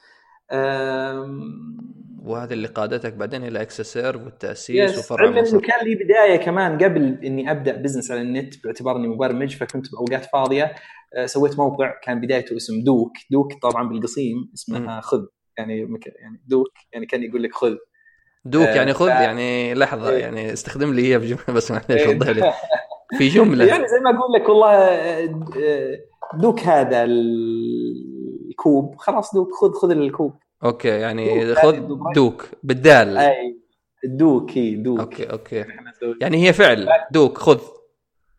وهذا 2.24 2.54
اللي 2.54 2.68
قادتك 2.68 3.14
بعدين 3.14 3.44
إلى 3.44 3.62
إكسا 3.62 3.82
سيرف 3.82 4.24
والتاسيس 4.24 4.98
وفرع 4.98 5.28
انه 5.30 5.60
كان 5.62 5.86
لي 5.86 5.96
بداية 5.96 6.36
كمان 6.36 6.78
قبل 6.78 7.20
إني 7.24 7.52
أبدأ 7.52 7.76
business 7.76 8.12
على 8.12 8.22
النت 8.22 8.64
باعتبار 8.64 8.96
إني 8.96 9.08
مبرمج 9.08 9.56
فكنت 9.56 9.92
بأوقات 9.92 10.26
فاضية 10.26 10.76
آه، 11.16 11.26
سويت 11.26 11.60
موقع 11.60 11.94
كان 12.04 12.22
بدايته 12.22 12.56
اسم 12.56 12.84
دوك. 12.84 13.12
دوك 13.32 13.54
طبعا 13.62 13.90
بالقصيم 13.90 14.52
اسمها 14.54 15.02
خذ. 15.02 15.26
يعني 15.58 15.80
يعني 16.22 16.42
دوك 16.48 16.72
يعني 16.94 17.06
كان 17.06 17.24
يقول 17.24 17.44
لك 17.44 17.54
خذ. 17.54 17.76
دوك 18.46 18.68
يعني 18.68 18.94
خذ؟ 18.94 19.08
آه، 19.08 19.20
ف... 19.20 19.22
يعني 19.22 19.74
لحظة 19.74 20.10
إيه. 20.10 20.18
يعني 20.18 20.54
استخدم 20.54 20.94
لي 20.94 21.02
اياها 21.02 21.18
بجملة 21.18 21.54
بس 21.56 21.72
معليش 21.72 22.08
وضح 22.08 22.30
لي. 22.30 22.54
في 23.18 23.28
جملة. 23.38 23.66
يعني 23.66 23.88
زي 23.88 24.00
ما 24.00 24.10
أقول 24.10 24.34
لك 24.34 24.50
والله 24.50 24.74
آه، 24.74 26.00
دوك 26.34 26.60
هذا 26.60 27.06
الكوب. 28.58 28.96
خلاص 28.98 29.36
دوك 29.36 29.54
خذ 29.54 29.72
خذ 29.72 29.92
الكوب. 29.92 30.36
أوكي 30.64 30.88
يعني 30.88 31.56
خذ 31.56 31.88
دوك 32.16 32.50
بالدال. 32.64 33.18
أي 33.18 33.60
دوك 34.04 34.58
إي 34.58 34.76
دوك. 34.76 35.00
أوكي 35.00 35.32
أوكي. 35.32 35.66
يعني 36.22 36.48
هي 36.48 36.54
فعل. 36.54 36.90
دوك 37.12 37.38
خذ. 37.38 37.62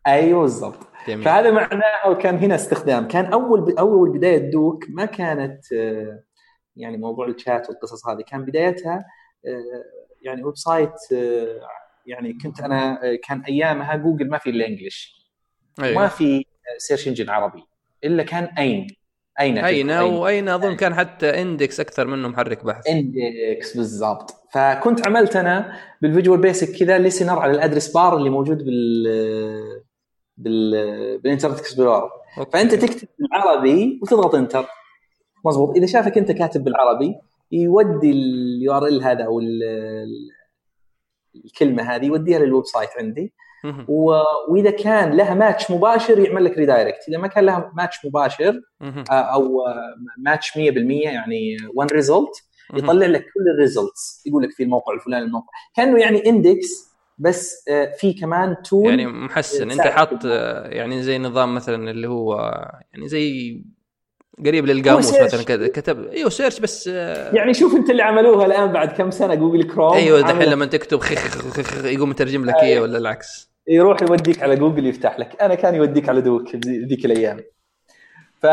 أيوه 0.07 0.41
بالضبط. 0.41 0.77
فهذا 1.05 1.51
معناه 1.51 2.13
كان 2.13 2.37
هنا 2.37 2.55
استخدام. 2.55 3.07
كان 3.07 3.25
أول 3.25 3.77
أول 3.77 4.09
بداية 4.09 4.51
دوك 4.51 4.85
ما 4.89 5.05
كانت 5.05 5.73
آه، 5.73 6.23
يعني 6.75 6.97
موضوع 6.97 7.27
الشات 7.27 7.69
والقصص 7.69 8.07
هذه. 8.07 8.21
كان 8.21 8.45
بدايتها 8.45 9.05
آه، 9.47 9.83
يعني 10.21 10.43
website 10.43 10.93
آه، 11.13 11.61
يعني 12.05 12.33
كنت 12.43 12.61
أنا 12.61 12.99
كان 13.27 13.41
أيامها 13.41 13.95
جوجل 13.95 14.29
ما 14.29 14.37
في 14.37 14.49
إلا 14.49 14.67
English 14.67 15.29
أيوة. 15.81 16.01
ما 16.01 16.07
في 16.07 16.45
search 16.77 17.07
engine 17.07 17.29
عربي. 17.29 17.63
إلا 18.03 18.23
كان 18.23 18.43
اين 18.43 18.87
أين 19.39 19.57
أين 19.57 19.91
وأين 19.91 20.49
أظن 20.49 20.75
كان 20.75 20.95
حتى 20.95 21.41
index 21.41 21.79
أكثر 21.79 22.07
منه 22.07 22.27
محرك 22.27 22.65
بحث. 22.65 22.87
index 22.87 23.77
بالضبط. 23.77 24.35
فكنت 24.53 25.07
عملت 25.07 25.35
أنا 25.35 25.77
بالفيجوال 26.01 26.41
بيسك 26.41 26.79
كذا 26.79 26.97
listener 26.97 27.39
على 27.39 27.51
ال 27.51 27.56
address 27.56 27.91
bar 27.91 28.17
اللي 28.17 28.29
موجود 28.29 28.57
بال 28.57 29.03
بال 30.37 31.17
بالإنترنت 31.17 31.59
اكسبلورر 31.59 32.09
فأنت 32.53 32.75
تكتب 32.75 33.07
بالعربي 33.19 33.99
وتضغط 34.03 34.35
إنتر. 34.35 34.65
مضبوط. 35.45 35.75
إذا 35.77 35.85
شافك 35.85 36.17
أنت 36.17 36.31
كاتب 36.31 36.63
بالعربي 36.63 37.15
يودي 37.51 38.11
ال 38.11 38.73
URL 38.73 39.03
هذا 39.03 39.23
أو 39.23 39.41
الكلمة 41.45 41.83
هذه 41.83 42.05
يوديها 42.05 42.39
لل 42.39 42.65
website 42.65 42.89
عندي. 42.99 43.33
وإذا 43.87 44.71
كان 44.71 45.13
لها 45.13 45.33
ماتش 45.33 45.71
مباشر 45.71 46.19
يعمل 46.19 46.45
لك 46.45 46.57
redirect 46.57 47.09
إذا 47.09 47.17
ما 47.17 47.27
كان 47.27 47.45
لها 47.45 47.71
ماتش 47.75 48.05
مباشر 48.05 48.61
آه، 48.81 49.11
أو 49.11 49.65
ماتش 50.17 50.51
100% 50.51 50.57
يعني 51.05 51.57
one 51.75 51.87
result 51.87 52.43
يطلع 52.73 53.05
لك 53.05 53.21
كل 53.21 53.49
ال 53.55 53.64
results 53.64 54.23
يقول 54.25 54.43
لك 54.43 54.51
في 54.51 54.63
الموقع 54.63 54.93
الفلاني 54.93 55.25
الموقع. 55.25 55.47
كأنه 55.75 55.99
يعني 55.99 56.29
index 56.29 56.89
بس 57.17 57.67
آه، 57.69 57.95
في 57.97 58.13
كمان 58.13 58.55
tool 58.63 58.89
يعني 58.89 59.07
محسن. 59.07 59.71
أنت 59.71 59.81
حاط 59.81 60.25
آه، 60.25 60.67
يعني 60.67 61.03
زي 61.03 61.17
نظام 61.17 61.55
مثلا 61.55 61.91
اللي 61.91 62.07
هو 62.07 62.35
يعني 62.93 63.07
زي 63.07 63.61
قريب 64.45 64.65
للقاموس 64.65 65.21
مثلا 65.21 65.67
كتب 65.67 66.07
أيوه 66.07 66.29
search 66.29 66.59
بس 66.59 66.87
يعني 66.87 67.53
شوف 67.53 67.75
انت 67.75 67.89
اللي 67.89 68.03
عملوها 68.03 68.45
الآن 68.45 68.71
بعد 68.71 68.91
كم 68.91 69.11
سنة 69.11 69.35
جوجل 69.35 69.63
كروم 69.63 69.93
أيوه 69.93 70.21
دحين 70.21 70.49
لما 70.49 70.65
تكتب 70.65 70.99
خخ 70.99 71.85
يقوم 71.85 72.11
يترجم 72.11 72.45
لك 72.45 72.55
إياه 72.55 72.81
ولا 72.81 72.97
العكس؟ 72.97 73.49
يروح 73.67 74.01
يوديك 74.01 74.43
على 74.43 74.55
جوجل 74.55 74.85
يفتح 74.85 75.19
لك. 75.19 75.41
أنا 75.41 75.55
كان 75.55 75.75
يوديك 75.75 76.09
على 76.09 76.21
دوك 76.21 76.55
ذيك 76.65 77.05
الأيام. 77.05 77.39
ف 78.41 78.45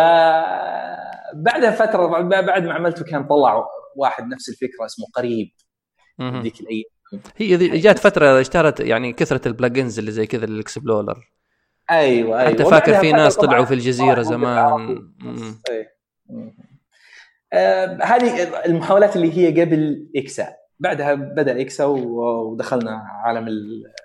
بعدها 1.35 1.70
فترة 1.70 2.07
بعد 2.29 2.64
ما 2.64 2.72
عملته 2.72 3.05
كان 3.05 3.25
طلع 3.25 3.66
واحد 3.96 4.29
نفس 4.29 4.49
الفكرة 4.49 4.85
اسمه 4.85 5.07
قريب. 5.14 5.51
ذيك 6.20 6.61
الأيام. 6.61 6.85
هي 7.37 7.79
جات 7.79 7.99
فترة 7.99 8.40
اشتهرت 8.40 8.81
يعني 8.81 9.12
كثرة 9.12 9.49
ال 9.49 9.55
plugins 9.55 9.99
اللي 9.99 10.11
زي 10.11 10.27
كذا 10.27 10.44
الاكسبلورر 10.44 11.36
أيوه 11.90 12.40
أيوه. 12.40 12.51
حتى 12.51 12.64
فاكر 12.64 12.94
في 12.94 13.12
ناس 13.12 13.37
طلعوا 13.37 13.64
في 13.64 13.75
الجزيرة 13.75 14.22
زمان. 14.22 15.12
آه 17.53 17.99
هذه 18.03 18.64
المحاولات 18.66 19.16
اللي 19.16 19.38
هي 19.38 19.61
قبل 19.61 20.11
إكسا. 20.16 20.49
بعدها 20.81 21.14
بدأ 21.14 21.61
إكسا 21.61 21.85
ودخلنا 21.85 23.03
عالم 23.25 23.49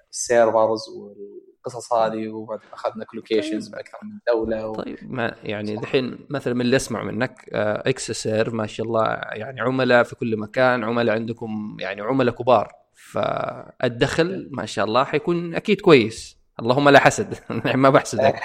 ال 0.10 0.19
servers 0.19 0.82
والقصص 0.90 1.94
هذه 1.94 2.28
وبعدين 2.28 2.70
أخذنا 2.74 3.06
colocations 3.06 3.68
طيب. 3.68 3.76
بأكثر 3.76 3.98
من 4.04 4.20
دولة 4.34 4.68
و... 4.68 4.74
طيب 4.74 4.98
ما 5.02 5.36
يعني 5.44 5.74
الحين 5.74 6.18
مثلا 6.30 6.54
من 6.54 6.62
اللي 6.62 6.76
اسمع 6.76 7.04
منك 7.04 7.50
آه، 7.54 7.90
إكسا 7.90 8.12
سيرف 8.12 8.54
ما 8.54 8.68
شاء 8.68 8.88
الله 8.88 9.06
يعني 9.32 9.62
عملاء 9.62 10.04
في 10.04 10.16
كل 10.16 10.38
مكان 10.38 10.84
عملاء 10.84 11.16
عندكم 11.16 11.78
يعني 11.80 12.02
عملاء 12.02 12.36
كبار. 12.36 12.72
فالدخل 12.94 14.50
ما 14.52 14.66
شاء 14.66 14.86
الله 14.86 15.04
حيكون 15.04 15.56
أكيد 15.56 15.82
كويس. 15.82 16.41
اللهم 16.62 16.90
لا 16.90 17.00
حسد. 17.00 17.34
ما 17.76 17.90
بحسدك 17.90 18.42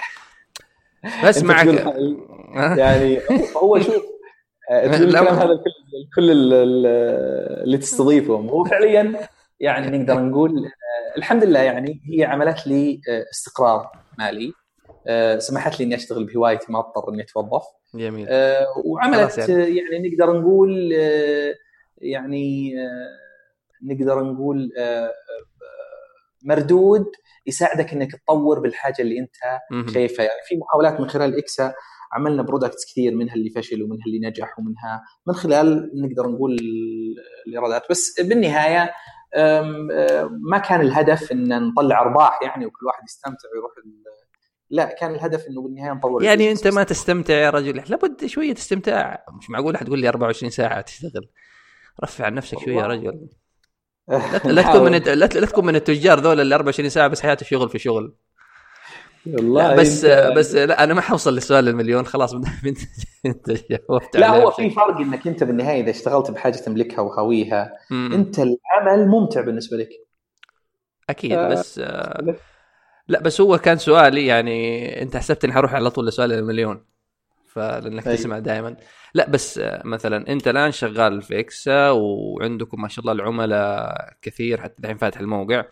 بس 1.25 1.43
معك. 1.43 1.67
يعني 2.55 3.21
هو 3.57 3.81
شوف 3.81 4.03
آه، 4.71 4.87
الكلام 4.87 5.27
هذا 5.27 5.61
كل 6.17 6.31
اللي 6.31 7.79
تستضيفهم. 7.79 8.49
هو 8.49 8.65
فعليا 8.65 9.29
يعني 9.61 9.99
نقدر 9.99 10.21
نقول 10.21 10.51
آه، 10.59 11.19
الحمد 11.19 11.45
لله 11.45 11.61
يعني 11.61 12.01
هي 12.05 12.25
عملت 12.25 12.67
لي 12.67 13.01
آه، 13.09 13.25
استقرار 13.33 13.91
مالي. 14.19 14.53
سمحت 15.39 15.81
لي 15.81 15.87
إني 15.87 15.95
أشتغل 15.95 16.25
بهوايتي 16.25 16.73
ما 16.73 16.79
أضطر 16.79 17.13
إني 17.13 17.23
أتوظف. 17.23 17.63
جميل. 17.95 18.29
وعملت 18.85 19.39
يعني. 19.39 19.77
يعني 19.77 20.09
نقدر 20.09 20.41
نقول 20.41 20.93
يعني 21.99 22.75
نقدر 23.83 24.23
نقول 24.23 24.73
مردود 26.45 27.07
يساعدك 27.47 27.93
إنك 27.93 28.13
تطور 28.13 28.61
بالحاجة 28.61 28.95
اللي 29.03 29.19
أنت. 29.21 29.37
شايفها 29.95 30.25
يعني 30.25 30.41
في 30.49 30.57
محاولات 30.57 31.01
من 31.01 31.09
خلال 31.09 31.39
إكسا 31.39 31.75
عملنا 32.13 32.43
برودكتس 32.43 32.85
كثير 32.93 33.15
منها 33.15 33.35
اللي 33.35 33.51
فشل 33.51 33.83
ومنها 33.83 34.05
اللي 34.07 34.29
نجح 34.29 34.59
ومنها 34.59 35.03
من 35.27 35.35
خلال 35.35 35.91
نقدر 35.95 36.29
نقول 36.31 36.57
الإيرادات 37.47 37.83
بس 37.91 38.21
بالنهاية 38.21 38.91
ما 40.51 40.59
كان 40.59 40.81
الهدف 40.81 41.33
إن 41.33 41.69
نطلع 41.69 42.01
أرباح 42.01 42.39
يعني 42.43 42.67
وكل 42.67 42.87
واحد 42.87 43.05
يستمتع 43.05 43.49
ويروح 43.55 43.71
ال- 43.85 44.03
لا 44.71 44.85
كان 44.85 45.15
الهدف 45.15 45.47
إنه 45.49 45.63
بالنهاية 45.63 45.93
نطور 45.93 46.23
يعني. 46.23 46.51
أنت 46.51 46.67
ما 46.69 46.83
تستمتع 46.83 47.35
يا 47.35 47.51
رجل 47.51 47.83
لابد 47.91 48.27
شوية 48.27 48.53
استمتاع 48.53 49.25
مش 49.39 49.51
معقول 49.51 49.77
حتقول 49.77 49.99
لي 50.01 50.09
24 50.09 50.51
ساعة 50.51 50.81
تشتغل 50.81 51.29
رفع 52.05 52.25
عن 52.27 52.35
نفسك 52.35 52.59
شوية 52.59 52.77
يا. 52.77 52.87
رجل 52.87 53.29
لا, 54.45 54.63
تكون 54.63 54.83
من 54.83 54.95
الت- 54.95 55.09
لا, 55.09 55.27
تكون 55.27 55.67
من 55.67 55.77
التجار 55.77 56.21
ذول 56.21 56.41
اللي 56.41 56.55
24 56.55 56.89
ساعة 56.89 57.09
بس 57.09 57.21
حياته 57.21 57.47
شغل 57.47 57.69
في 57.69 57.79
شغل. 57.79 58.15
والله 59.27 59.69
لا 59.69 59.77
بس 59.77 60.07
أنت- 60.07 60.37
بس 60.37 60.55
لا 60.55 60.85
أنا 60.85 60.95
ما 60.95 61.01
حوصل 61.01 61.35
للسؤال 61.35 61.69
المليون 61.69 62.07
خلاص. 62.07 62.35
انت 62.67 62.79
انت 63.27 63.51
لا 64.15 64.29
هو 64.29 64.51
في 64.51 64.71
فرق 64.71 64.97
إنك 64.97 65.27
أنت 65.27 65.45
بالنهاية 65.45 65.83
إذا 65.83 65.91
اشتغلت 65.91 66.31
بحاجة 66.31 66.57
تملكها 66.57 67.01
وهاويها. 67.01 67.73
أنت 67.93 68.39
العمل 68.39 69.09
ممتع 69.09 69.41
بالنسبة 69.41 69.77
لك. 69.77 69.89
أكيد 71.11 71.33
آه، 71.33 71.49
بس 71.49 71.79
آه، 71.79 72.37
لا 73.09 73.21
بس 73.21 73.41
هو 73.41 73.59
كان 73.59 73.79
سؤالي 73.79 74.27
يعني 74.27 75.03
أنت 75.03 75.17
حسبت 75.17 75.45
إني 75.45 75.53
حروح 75.53 75.75
على 75.75 75.91
طول 75.91 76.07
لسؤال 76.07 76.33
المليون. 76.33 76.85
فلأنك 77.57 78.07
أيوة. 78.07 78.17
تسمع 78.19 78.39
دائما 78.39 78.77
لا 79.15 79.31
بس 79.31 79.59
آه، 79.59 79.83
مثلا 79.85 80.29
أنت 80.33 80.49
الآن 80.49 80.73
شغال 80.73 81.23
في 81.23 81.41
إكسا 81.41 81.91
وعندكم 81.91 82.83
ما 82.83 82.89
شاء 82.89 83.01
الله 83.01 83.13
العملاء 83.13 84.13
كثير 84.23 84.61
حتى 84.61 84.83
الحين 84.83 84.97
فاتح 84.97 85.21
الموقع 85.21 85.65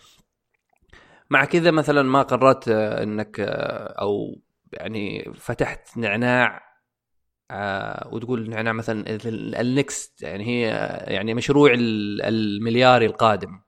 مع 1.30 1.44
كذا 1.44 1.70
مثلا 1.70 2.02
ما 2.02 2.22
قررت 2.22 2.68
آه، 2.68 3.02
أنك 3.02 3.40
آه، 3.40 3.94
أو 4.00 4.40
يعني 4.72 5.32
فتحت 5.34 5.98
نعناع 5.98 6.64
وتقول 8.12 8.50
نعناع 8.50 8.72
مثلا 8.72 9.00
ال- 9.10 9.54
next 9.54 10.22
يعني 10.22 10.44
هي 10.46 10.62
يعني 11.06 11.34
مشروع 11.34 11.72
ال- 11.72 12.22
الملياري 12.22 13.06
القادم 13.06 13.60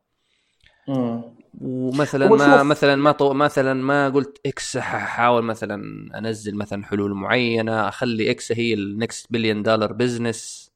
مم. 0.88 1.35
ومثلا 1.60 2.28
ما 2.28 2.62
مثلا 2.62 2.96
ما 2.96 3.12
طو... 3.12 3.32
مثلا 3.32 3.74
ما 3.74 4.08
قلت 4.08 4.40
إكسا 4.46 4.78
حاحاول 4.78 5.44
مثلا 5.44 5.82
أنزل 6.18 6.56
مثلا 6.56 6.84
حلول 6.84 7.14
معينة 7.14 7.88
أخلي 7.88 8.30
إكسا 8.30 8.52
هي 8.52 8.74
ال 8.74 8.85
next 8.85 9.26
billion 9.30 9.62
dollar 9.62 9.92
business 9.92 10.70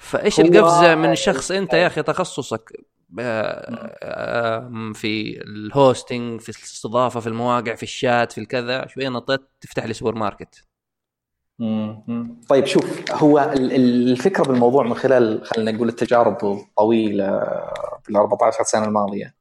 فإيش 0.00 0.40
القفزة 0.40 0.94
من 0.94 1.14
شخص 1.14 1.50
أنت 1.50 1.72
يا 1.74 1.86
أخي 1.86 2.02
تخصصك؟ 2.02 2.72
آه، 3.20 3.96
آه، 4.02 4.92
في 4.94 5.40
ال 5.42 5.54
hosting 5.54 6.40
في 6.40 6.48
الاستضافة 6.48 7.20
في 7.20 7.26
المواقع 7.26 7.74
في 7.74 7.82
الشات 7.82 8.32
في 8.32 8.40
الكذا. 8.40 8.86
شوية 8.86 9.08
نطيت 9.08 9.40
تفتح 9.60 9.84
لي 9.84 9.92
سوبر 9.94 10.14
ماركت 10.14 10.64
مم. 11.58 12.40
طيب 12.48 12.64
شوف 12.66 13.12
هو 13.12 13.38
ال- 13.38 13.72
ال- 13.72 14.10
الفكرة 14.10 14.44
بالموضوع 14.44 14.82
من 14.84 14.94
خلال 14.94 15.44
خلينا 15.46 15.70
نقول 15.72 15.88
التجارب 15.88 16.44
الطويلة 16.44 17.26
بال 18.08 18.16
14 18.16 18.64
سنة 18.64 18.84
الماضية. 18.84 19.34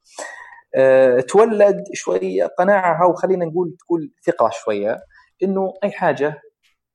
تولد 1.28 1.84
شوية 1.94 2.46
قناعة 2.46 3.04
أو 3.04 3.14
خلينا 3.14 3.46
نقول 3.46 3.76
تقول 3.80 4.12
ثقة 4.26 4.50
شوية 4.50 4.98
إنه 5.44 5.74
أي 5.84 5.92
حاجة 5.92 6.42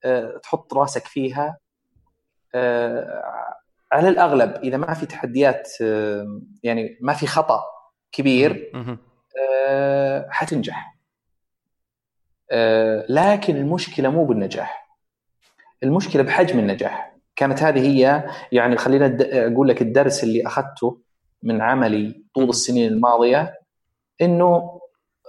أه، 0.05 0.41
تحط 0.43 0.75
راسك 0.75 1.07
فيها 1.07 1.59
أه، 2.55 3.23
على 3.93 4.09
الأغلب 4.09 4.55
إذا 4.57 4.77
ما 4.77 4.95
في 4.95 5.07
تحديات 5.07 5.69
يعني 6.63 6.99
ما 7.01 7.13
في 7.13 7.27
خطأ 7.27 7.63
كبير 8.13 8.73
حتنجح. 10.29 10.97
لكن 13.09 13.57
المشكلة 13.57 14.11
مو 14.11 14.25
بالنجاح. 14.25 14.97
المشكلة 15.83 16.23
بحجم 16.23 16.59
النجاح. 16.59 17.17
كانت 17.37 17.63
هذه 17.63 17.81
هي 17.81 18.25
يعني 18.53 18.77
خلينا 18.77 19.19
أقول 19.21 19.69
لك 19.69 19.83
الدرس 19.83 20.25
اللي 20.25 20.47
أخذته 20.47 21.01
من 21.43 21.61
عملي 21.61 22.25
طول 22.35 22.49
السنين 22.49 22.93
الماضية. 22.93 23.60
إنه 24.23 24.81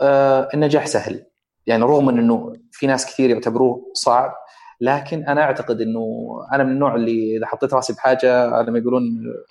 آه 0.02 0.50
النجاح 0.54 0.88
سهل. 0.88 1.26
يعني 1.68 1.84
رغم 1.84 2.10
إنه 2.10 2.54
في 2.72 2.88
ناس 2.88 3.06
كثير 3.06 3.30
يعتبروه 3.30 3.92
صعب 3.94 4.34
لكن 4.82 5.24
أنا 5.24 5.42
أعتقد 5.42 5.82
إنه 5.82 6.06
أنا 6.54 6.64
من 6.64 6.72
النوع 6.72 6.96
اللي 6.96 7.38
إذا 7.38 7.46
حطيت 7.46 7.74
راسي 7.74 7.94
بحاجة 7.94 8.62
لما 8.62 8.80
يقولون 8.80 9.04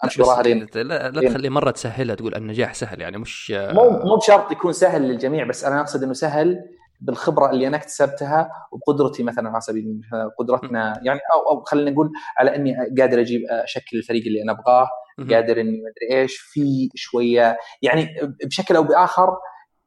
أمشي 0.05 0.23
وراها 0.23 0.43
لين 0.43 0.67
لا, 0.75 1.11
لا 1.11 1.29
تخلي 1.31 1.51
مرة 1.51 1.71
تسهلها 1.71 2.15
تقول 2.15 2.35
النجاح 2.35 2.75
سهل 2.75 3.01
يعني 3.01 3.19
مش 3.19 3.51
مو 3.51 3.91
مو 3.91 4.17
بشرط 4.17 4.53
يكون 4.53 4.73
سهل 4.73 5.03
للجميع 5.03 5.45
بس 5.45 5.65
أنا 5.65 5.81
أقصد 5.81 6.03
إنه 6.03 6.13
سهل 6.13 6.59
بالخبرة 7.01 7.51
اللي 7.51 7.67
أنا 7.67 7.77
اكتسبتها 7.77 8.51
وبقدرتي 8.73 9.23
مثلا 9.23 9.51
على 9.51 9.61
سبيل 9.61 9.85
المثال 9.85 10.31
قدرتنا 10.39 11.01
يعني 11.03 11.21
أو 11.35 11.51
أو 11.51 11.63
خلينا 11.63 11.91
نقول 11.91 12.11
على 12.39 12.57
إني 12.57 12.77
قادر 12.99 13.21
أجيب 13.21 13.41
اشكل 13.51 13.99
الفريق 13.99 14.25
اللي 14.27 14.43
أنا 14.43 14.53
أبغاه. 14.53 14.89
قادر 15.31 15.61
إني 15.61 15.71
ما 15.83 15.91
أدري 15.91 16.21
إيش 16.21 16.37
في 16.37 16.89
شوية 16.95 17.59
يعني 17.83 18.17
بشكل 18.45 18.77
أو 18.77 18.83
بآخر 18.83 19.37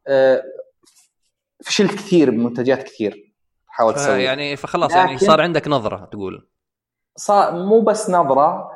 آه، 0.07 0.43
فشلت 1.63 1.91
كثير 1.91 2.31
بمنتجات 2.31 2.83
كثير 2.83 3.33
حاولت 3.67 3.97
أسويها. 3.97 4.17
يعني 4.17 4.55
فخلاص 4.55 4.91
يعني 4.91 5.17
صار 5.17 5.41
عندك 5.41 5.67
نظرة 5.67 6.05
تقول. 6.05 6.49
صار 7.15 7.51
مو 7.65 7.81
بس 7.81 8.09
نظرة 8.09 8.41
آه، 8.41 8.72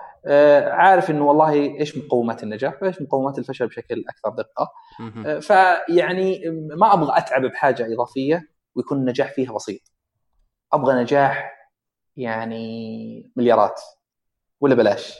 عارف 0.71 1.11
إنه 1.11 1.25
والله 1.25 1.53
إيش 1.53 1.97
مقومات 1.97 2.43
النجاح 2.43 2.83
وإيش 2.83 3.01
مقومات 3.01 3.37
الفشل 3.39 3.67
بشكل 3.67 4.03
أكثر 4.09 4.29
دقة. 4.29 4.71
آه، 5.25 5.39
فيعني 5.39 6.41
ما 6.79 6.93
أبغى 6.93 7.17
أتعب 7.17 7.41
بحاجة 7.45 7.93
إضافية 7.93 8.49
ويكون 8.75 8.97
النجاح 8.97 9.31
فيها 9.33 9.53
بسيط 9.53 9.81
أبغى 10.73 11.01
نجاح 11.01 11.53
يعني 12.17 13.31
مليارات 13.35 13.81
ولا 14.61 14.75
بلاش 14.75 15.13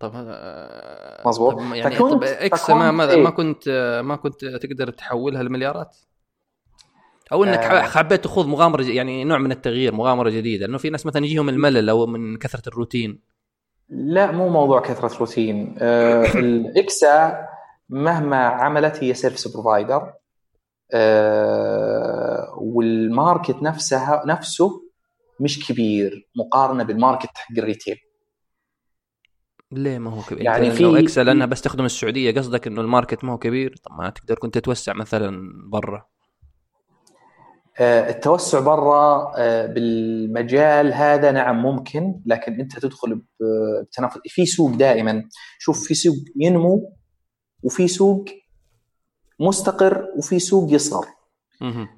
طب 0.00 0.14
هذا 0.14 1.22
مظبوط. 1.26 1.54
طب 1.54 1.60
يعني 1.74 1.96
فكنت- 1.96 2.12
طب 2.12 2.24
إكسا 2.24 2.70
ما 2.70 2.90
ما, 2.90 3.10
إيه؟ 3.10 3.22
ما 3.22 3.30
كنت 3.30 3.68
ما 4.04 4.16
كنت 4.16 4.44
تقدر 4.44 4.90
تحولها 4.90 5.42
لمليارات 5.42 5.96
أو 7.32 7.44
إنك 7.44 7.58
آه. 7.58 7.82
حبيت 7.82 8.24
تخوض 8.24 8.46
مغامرة 8.46 8.82
يعني 8.82 9.24
نوع 9.24 9.38
من 9.38 9.52
التغيير 9.52 9.94
مغامرة 9.94 10.30
جديدة 10.30 10.66
لأنه 10.66 10.78
في 10.78 10.90
ناس 10.90 11.06
مثلا 11.06 11.24
يجيهم 11.24 11.48
الملل 11.48 11.88
أو 11.88 12.06
من 12.06 12.36
كثرة 12.38 12.68
الروتين 12.68 13.33
لا 13.88 14.32
مو 14.32 14.48
موضوع 14.48 14.80
كثرة 14.80 15.18
روتين. 15.18 15.76
آه، 15.78 16.24
الاكسا 16.38 17.46
مهما 17.88 18.36
عملت 18.46 19.04
هي 19.04 19.14
service 19.14 19.48
provider 19.48 20.12
وال 22.56 22.83
market 22.83 23.62
نفسها 23.62 24.22
نفسه 24.26 24.82
مش 25.40 25.68
كبير 25.68 26.28
مقارنة 26.36 26.84
بال 26.84 26.95
market 26.95 27.28
حق 27.34 27.58
ال 27.58 27.63
retail 27.63 27.96
ليه 29.72 29.98
ما 29.98 30.10
هو 30.10 30.22
كبير؟ 30.22 30.44
يعني 30.44 30.70
في- 30.70 30.76
في 30.76 30.98
إكسا 30.98 31.18
لأنها 31.18 31.46
بس 31.46 31.62
تخدم 31.62 31.84
السعودية 31.84 32.34
قصدك 32.34 32.66
إنه 32.66 32.80
ال 32.80 32.86
market 32.86 33.24
ما 33.24 33.32
هو 33.32 33.38
كبير؟ 33.38 33.74
طب 33.84 33.92
ما 33.98 34.10
تقدر 34.10 34.34
كنت 34.34 34.58
تتوسع 34.58 34.92
مثلا 34.92 35.40
برا. 35.70 36.06
التوسع 37.80 38.60
برا 38.60 39.32
آه، 39.36 39.66
بالمجال 39.66 40.92
هذا 40.94 41.30
نعم 41.32 41.62
ممكن 41.62 42.20
لكن 42.26 42.60
أنت 42.60 42.78
تدخل 42.78 43.22
بتنافس 43.90 44.18
في 44.24 44.46
سوق 44.46 44.70
دائما 44.70 45.24
شوف 45.58 45.84
في 45.86 45.94
سوق 45.94 46.16
ينمو 46.36 46.92
وفي 47.62 47.88
سوق 47.88 48.24
مستقر 49.40 50.06
وفي 50.18 50.38
سوق 50.38 50.72
يصغر. 50.72 51.06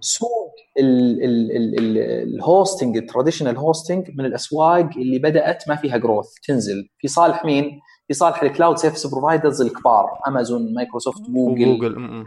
سوق 0.01 0.55
ال- 0.79 1.25
ال- 1.25 1.57
ال- 1.57 1.79
ال- 1.79 1.99
ال 2.35 2.42
hosting 2.43 2.97
ال 2.97 3.02
traditional 3.02 3.57
hosting 3.57 4.11
من 4.19 4.25
الأسواق 4.25 4.91
اللي 4.97 5.19
بدأت 5.19 5.69
ما 5.69 5.77
فيها 5.77 5.97
growth 5.97 6.27
تنزل 6.49 6.89
في 6.99 7.09
صالح 7.09 7.45
مين؟ 7.45 7.81
في 8.09 8.15
صالح 8.15 8.43
ال 8.43 8.48
cloud 8.48 8.77
service 8.79 9.07
providers 9.07 9.63
الكبار 9.63 10.19
امازون 10.29 10.75
مايكروسوفت 10.75 11.21
جوجل 11.65 11.99
م. 11.99 12.25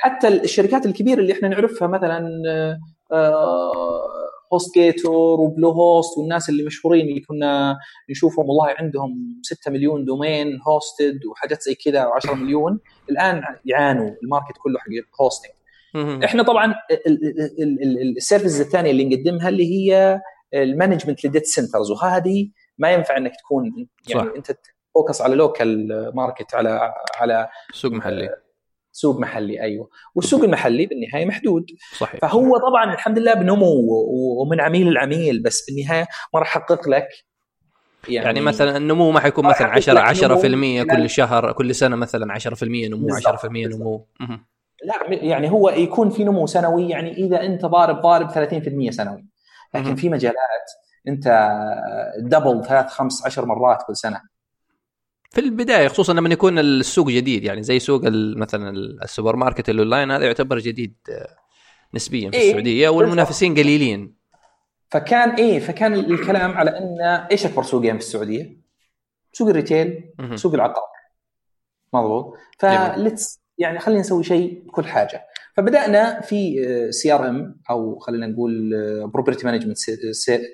حتى 0.00 0.28
الشركات 0.28 0.86
الكبيرة 0.86 1.20
اللي 1.20 1.32
إحنا 1.32 1.48
نعرفها 1.48 1.88
مثلا 1.88 2.28
هوست 4.52 4.74
جيتور 4.74 5.40
وبلو 5.40 5.70
هوست 5.70 6.18
والناس 6.18 6.48
اللي 6.48 6.62
مشهورين 6.64 7.08
اللي 7.08 7.20
كنا 7.20 7.76
نشوفهم 8.10 8.48
والله 8.48 8.74
عندهم 8.78 9.40
6 9.42 9.70
مليون 9.70 10.04
domain 10.04 10.58
hosted 10.68 11.20
وحاجات 11.30 11.62
زي 11.62 11.74
كذا 11.74 12.04
و10 12.10 12.30
مليون 12.30 12.80
الآن 13.10 13.42
يعانوا 13.64 14.10
ال 14.22 14.27
market 14.27 14.56
كله 14.62 14.78
حق 14.78 15.22
hosting. 15.22 15.52
إحنا 16.24 16.42
طبعا 16.42 16.74
ال 18.16 18.21
service 18.21 18.60
الثانية 18.60 18.90
اللي 18.90 19.04
نقدمها 19.04 19.48
اللي 19.48 19.64
هي 19.64 20.20
ال 20.54 20.60
management 20.60 21.24
لل 21.24 21.31
data 21.31 21.46
centers 21.46 21.90
وهذه 21.90 22.50
ما 22.78 22.90
ينفع 22.90 23.16
إنك 23.16 23.32
تكون 23.36 23.88
يعني 24.08 24.30
صح. 24.30 24.34
أنت 24.36 24.58
focus 24.94 25.20
على 25.20 25.34
local 25.34 25.88
market 26.14 26.54
على 26.54 26.94
على 27.20 27.48
سوق 27.72 27.92
محلي 27.92 28.30
سوق 28.92 29.20
محلي 29.20 29.60
أيوه. 29.62 29.88
والسوق 30.14 30.44
المحلي 30.44 30.86
بالنهاية 30.86 31.26
محدود. 31.26 31.66
صحيح. 31.98 32.20
فهو 32.20 32.56
طبعا 32.58 32.94
الحمد 32.94 33.18
لله 33.18 33.34
بنمو 33.34 33.86
ومن 34.42 34.60
عميل 34.60 34.88
العميل 34.88 35.42
بس 35.42 35.66
بالنهاية 35.70 36.06
ما 36.34 36.40
راح 36.40 36.48
يحقق 36.56 36.88
لك 36.88 37.08
يعني, 38.08 38.26
يعني 38.26 38.40
مثلا 38.40 38.76
النمو 38.76 39.10
ما 39.10 39.20
حيكون 39.20 39.46
مثلا 39.46 39.66
راح 39.66 39.76
10 39.76 39.92
يطلع 39.92 40.12
نمو. 40.12 40.38
10% 40.38 40.82
خلال- 40.82 40.96
كل 40.96 41.10
شهر 41.10 41.52
كل 41.52 41.74
سنة 41.74 41.96
مثلا 41.96 42.32
10% 42.32 42.88
نمو 42.88 43.06
بالضبط، 43.06 43.26
10% 43.28 43.66
نمو. 43.66 44.06
لا 44.84 45.14
يعني 45.24 45.50
هو 45.50 45.68
يكون 45.70 46.10
في 46.10 46.24
نمو 46.24 46.46
سنوي 46.46 46.88
يعني 46.88 47.12
إذا 47.12 47.42
أنت 47.42 47.66
ضارب 47.66 48.00
ضارب 48.00 48.30
30% 48.30 48.90
سنوي. 48.90 49.26
لكن 49.74 49.94
في 49.94 50.08
مجالات 50.08 50.36
أنت 51.08 51.50
double 52.18 52.64
ثلاث 52.64 52.86
خمس 52.86 53.26
عشر 53.26 53.46
مرات 53.46 53.82
كل 53.86 53.96
سنة. 53.96 54.20
في 55.30 55.40
البداية 55.40 55.88
خصوصا 55.88 56.12
لما 56.12 56.28
يكون 56.28 56.58
السوق 56.58 57.08
جديد 57.08 57.44
يعني 57.44 57.62
زي 57.62 57.78
سوق 57.78 58.02
مثلا 58.36 58.70
السوبر 59.04 59.36
ماركت 59.36 59.68
الاونلاين 59.68 60.10
هذا 60.10 60.26
يعتبر 60.26 60.58
جديد 60.58 60.96
آه، 61.10 61.36
نسبيا 61.94 62.30
في 62.30 62.36
إيه؟ 62.36 62.48
السعودية 62.48 62.88
والمنافسين 62.88 63.54
قليلين. 63.54 64.14
فكان 64.90 65.30
إيه 65.30 65.60
فكان 65.60 65.94
الكلام 65.94 66.50
على 66.50 66.70
إن 66.70 67.00
إيش 67.30 67.46
أكبر 67.46 67.62
سوقين 67.62 67.98
في 67.98 68.04
السعودية؟ 68.04 68.60
سوق 69.32 69.48
ال 69.48 69.57
retail 69.57 70.12
سوق 70.34 70.54
العقار. 70.54 70.84
مضبوط؟ 71.92 72.34
ف 72.58 72.72
let's 72.72 73.40
يعني 73.58 73.78
خلينا 73.78 74.00
نسوي 74.00 74.24
شيء 74.24 74.62
بكل 74.66 74.84
حاجة. 74.84 75.26
فبدأنا 75.56 76.20
في 76.20 76.56
CRM 76.90 77.60
أو 77.70 77.98
خلينا 77.98 78.26
نقول 78.26 78.70
property 79.06 79.46
management 79.46 79.78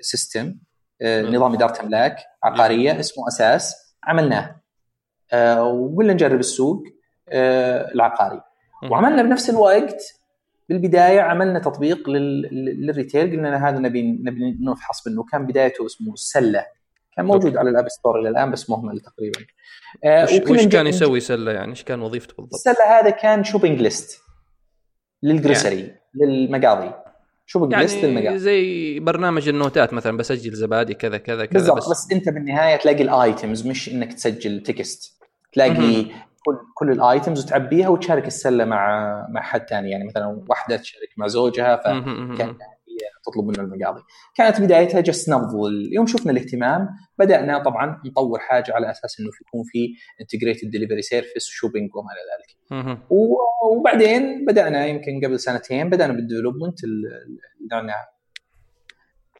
system 0.01 0.55
نظام 1.03 1.53
إدارة 1.53 1.81
أملاك 1.81 2.17
عقارية 2.43 2.99
اسمه 2.99 3.27
أساس 3.27 3.75
عملناه. 4.03 4.61
وقلنا 5.33 6.13
نجرب 6.13 6.39
السوق 6.39 6.83
آه، 7.29 7.91
العقاري. 7.95 8.41
وعملنا 8.91 9.21
بنفس 9.21 9.49
الوقت 9.49 10.03
بالبداية 10.69 11.21
عملنا 11.21 11.59
تطبيق 11.59 12.09
لل 12.09 12.36
retail. 12.36 13.31
قلنا 13.31 13.69
هذا 13.69 13.79
نبي 13.79 14.01
نبي 14.11 14.57
نفحص 14.61 15.07
منه 15.07 15.23
كان 15.23 15.45
بدايته 15.45 15.85
اسمه 15.85 16.13
السله 16.13 16.65
كان 17.15 17.25
موجود 17.25 17.57
على 17.57 17.69
ال 17.69 17.74
App 17.74 17.89
Store 17.89 18.19
إلى 18.19 18.29
الآن 18.29 18.51
بس 18.51 18.69
مهمل 18.69 18.99
تقريبا. 18.99 19.39
آه 20.03 20.23
وش, 20.23 20.31
وش 20.49 20.67
كان 20.67 20.87
يسوي 20.87 21.19
سلة 21.19 21.51
يعني؟ 21.51 21.69
إيش 21.69 21.83
كان 21.83 22.01
وظيفته 22.01 22.33
بالضبط؟ 22.37 22.53
السلة 22.53 22.99
هذا 22.99 23.09
كان 23.09 23.43
shopping 23.43 23.81
list 23.81 24.21
لل 25.23 25.35
grocery 25.35 25.79
يعني. 25.79 26.01
للمقاضي. 26.15 26.91
shopping 27.49 27.71
يعني 27.71 27.83
list 27.83 28.05
للمقاضي 28.05 28.39
زي 28.39 28.99
برنامج 28.99 29.49
النوتات 29.49 29.93
مثلا 29.93 30.17
بسجل 30.17 30.53
زبادي 30.53 30.93
كذا 30.93 31.17
كذا 31.17 31.45
كذا 31.45 31.73
بس, 31.73 31.89
بس 31.89 32.11
أنت 32.11 32.29
بالنهاية 32.29 32.75
تلاقي 32.75 33.03
ال 33.03 33.14
items 33.14 33.67
مش 33.67 33.89
إنك 33.89 34.13
تسجل 34.13 34.63
text 34.63 35.17
تلاقي 35.53 36.03
كل 36.45 36.57
كل 36.73 36.91
ال 36.91 37.00
items 37.00 37.45
وتعبيها 37.45 37.89
وتشارك 37.89 38.27
السلة 38.27 38.65
مع 38.65 39.11
مع 39.29 39.41
حد 39.41 39.69
ثاني 39.69 39.91
يعني 39.91 40.03
مثلا 40.03 40.43
واحدة 40.49 40.77
تشارك 40.77 41.09
مع 41.17 41.27
زوجها 41.27 41.75
فكان 41.75 42.55
تطلب 43.27 43.45
منه 43.45 43.59
المقاضي. 43.59 44.01
كانت 44.35 44.61
بدايتها 44.61 45.01
just 45.01 45.29
نبض. 45.29 45.53
يوم 45.91 46.07
شفنا 46.07 46.31
الاهتمام 46.31 46.89
بدأنا 47.19 47.63
طبعا 47.63 48.01
نطور 48.05 48.39
حاجة 48.39 48.73
على 48.73 48.91
أساس 48.91 49.19
إنه 49.19 49.29
يكون 49.47 49.63
في 49.65 49.93
integrated 50.21 50.69
delivery 50.69 51.01
service 51.01 51.49
و 51.49 51.54
shopping 51.54 51.95
وما 51.95 52.09
إلى 52.11 52.21
ذلك. 52.33 52.57
وبعدين 53.71 54.45
بدأنا 54.45 54.85
يمكن 54.85 55.25
قبل 55.25 55.39
سنتين 55.39 55.89
بدأنا 55.89 56.13
بال 56.13 56.23
development 56.23 56.79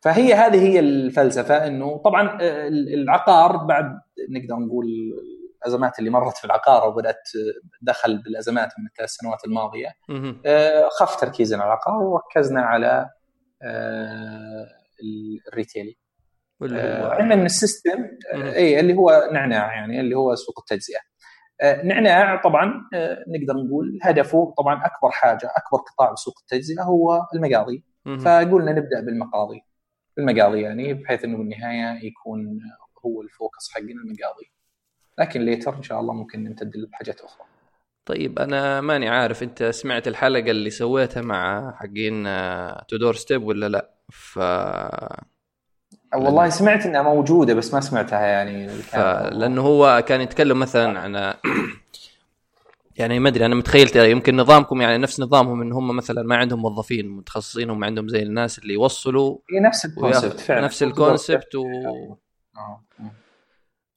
فهي 0.01 0.33
هذه 0.33 0.67
هي 0.67 0.79
الفلسفة 0.79 1.67
إنه 1.67 1.97
طبعا 1.97 2.37
العقار 2.93 3.57
بعد 3.57 3.99
نقدر 4.29 4.55
نقول 4.55 4.85
الأزمات 5.61 5.99
اللي 5.99 6.09
مرت 6.09 6.37
في 6.37 6.45
العقار 6.45 6.89
وبدأت 6.89 7.29
دخل 7.81 8.17
بالأزمات 8.17 8.69
من 8.79 8.85
الثلاث 8.85 9.09
سنوات 9.09 9.45
الماضية 9.45 9.87
آه، 10.45 10.89
خف 10.99 11.15
تركيزنا 11.15 11.63
على 11.63 11.67
العقار 11.67 12.03
وركزنا 12.03 12.61
على 12.61 12.87
آه، 12.87 13.09
ال 15.47 15.53
retail. 15.53 15.95
آه، 16.73 17.07
علما 17.07 17.33
ان 17.33 17.45
ال 17.45 17.54
system 17.54 18.07
اي 18.33 18.79
اللي 18.79 18.93
هو 18.93 19.29
نعناع 19.33 19.75
يعني 19.75 19.99
اللي 19.99 20.15
هو 20.15 20.35
سوق 20.35 20.59
التجزئة. 20.59 20.99
نعناع 21.83 22.41
طبعا 22.41 22.65
نقدر 23.27 23.53
نقول 23.53 23.99
هدفه 24.03 24.53
طبعا 24.57 24.85
أكبر 24.85 25.11
حاجة 25.11 25.51
أكبر 25.57 25.77
قطاع 25.77 26.11
بسوق 26.11 26.33
التجزئة 26.39 26.83
هو 26.83 27.27
المقاضي. 27.35 27.83
فقلنا 28.19 28.71
نبدأ 28.71 29.01
بالمقاضي. 29.01 29.61
المقاضي 30.17 30.61
يعني 30.61 30.93
بحيث 30.93 31.23
إنه 31.23 31.37
بالنهاية 31.37 32.05
يكون 32.05 32.59
هو 33.05 33.21
ال 33.21 33.30
focus 33.30 33.71
حقنا 33.71 33.87
المقاضي. 33.87 34.51
لكن 35.19 35.41
later 35.41 35.77
إن 35.77 35.83
شاء 35.83 35.99
الله 35.99 36.13
ممكن 36.13 36.43
نمتد 36.43 36.71
لحاجات 36.75 37.21
أخرى. 37.21 37.46
طيب 38.07 38.39
أنا 38.39 38.81
ماني 38.81 39.09
عارف 39.09 39.43
أنت 39.43 39.63
سمعت 39.63 40.07
الحلقة 40.07 40.51
اللي 40.51 40.69
سويتها 40.69 41.21
مع 41.21 41.71
حقين 41.71 42.23
To 42.87 42.96
Door 42.96 43.13
آه، 43.13 43.17
Step 43.17 43.43
ولا 43.43 43.69
لأ؟ 43.69 43.89
ف 44.09 44.39
والله 46.15 46.49
سمعت 46.49 46.85
إنها 46.85 47.01
موجودة 47.01 47.53
بس 47.53 47.73
ما 47.73 47.81
سمعتها 47.81 48.25
يعني 48.25 48.67
ف... 48.69 48.95
لأنه 49.31 49.61
هو 49.61 50.03
كان 50.07 50.21
يتكلم 50.21 50.59
مثلا 50.59 50.99
عن 50.99 51.15
يعني 52.97 53.19
ما 53.19 53.29
أدري 53.29 53.45
أنا 53.45 53.55
متخيل 53.55 53.95
يمكن 53.95 54.35
نظامكم 54.37 54.81
يعني 54.81 54.97
نفس 54.97 55.19
نظامهم 55.19 55.61
إن 55.61 55.71
هم 55.71 55.95
مثلا 55.95 56.23
ما 56.23 56.35
عندهم 56.35 56.61
موظفين 56.61 57.09
متخصصين 57.09 57.69
هم 57.69 57.83
عندهم 57.83 58.07
زي 58.07 58.23
الناس 58.23 58.59
اللي 58.59 58.73
يوصلوا 58.73 59.37
هي 59.53 59.59
نفس 59.59 59.85
ال 59.85 59.92
concept 59.92 60.39
فعلا. 60.39 60.65
نفس 60.65 60.83
ال 60.83 60.92
concept 60.92 61.55
و... 61.55 61.63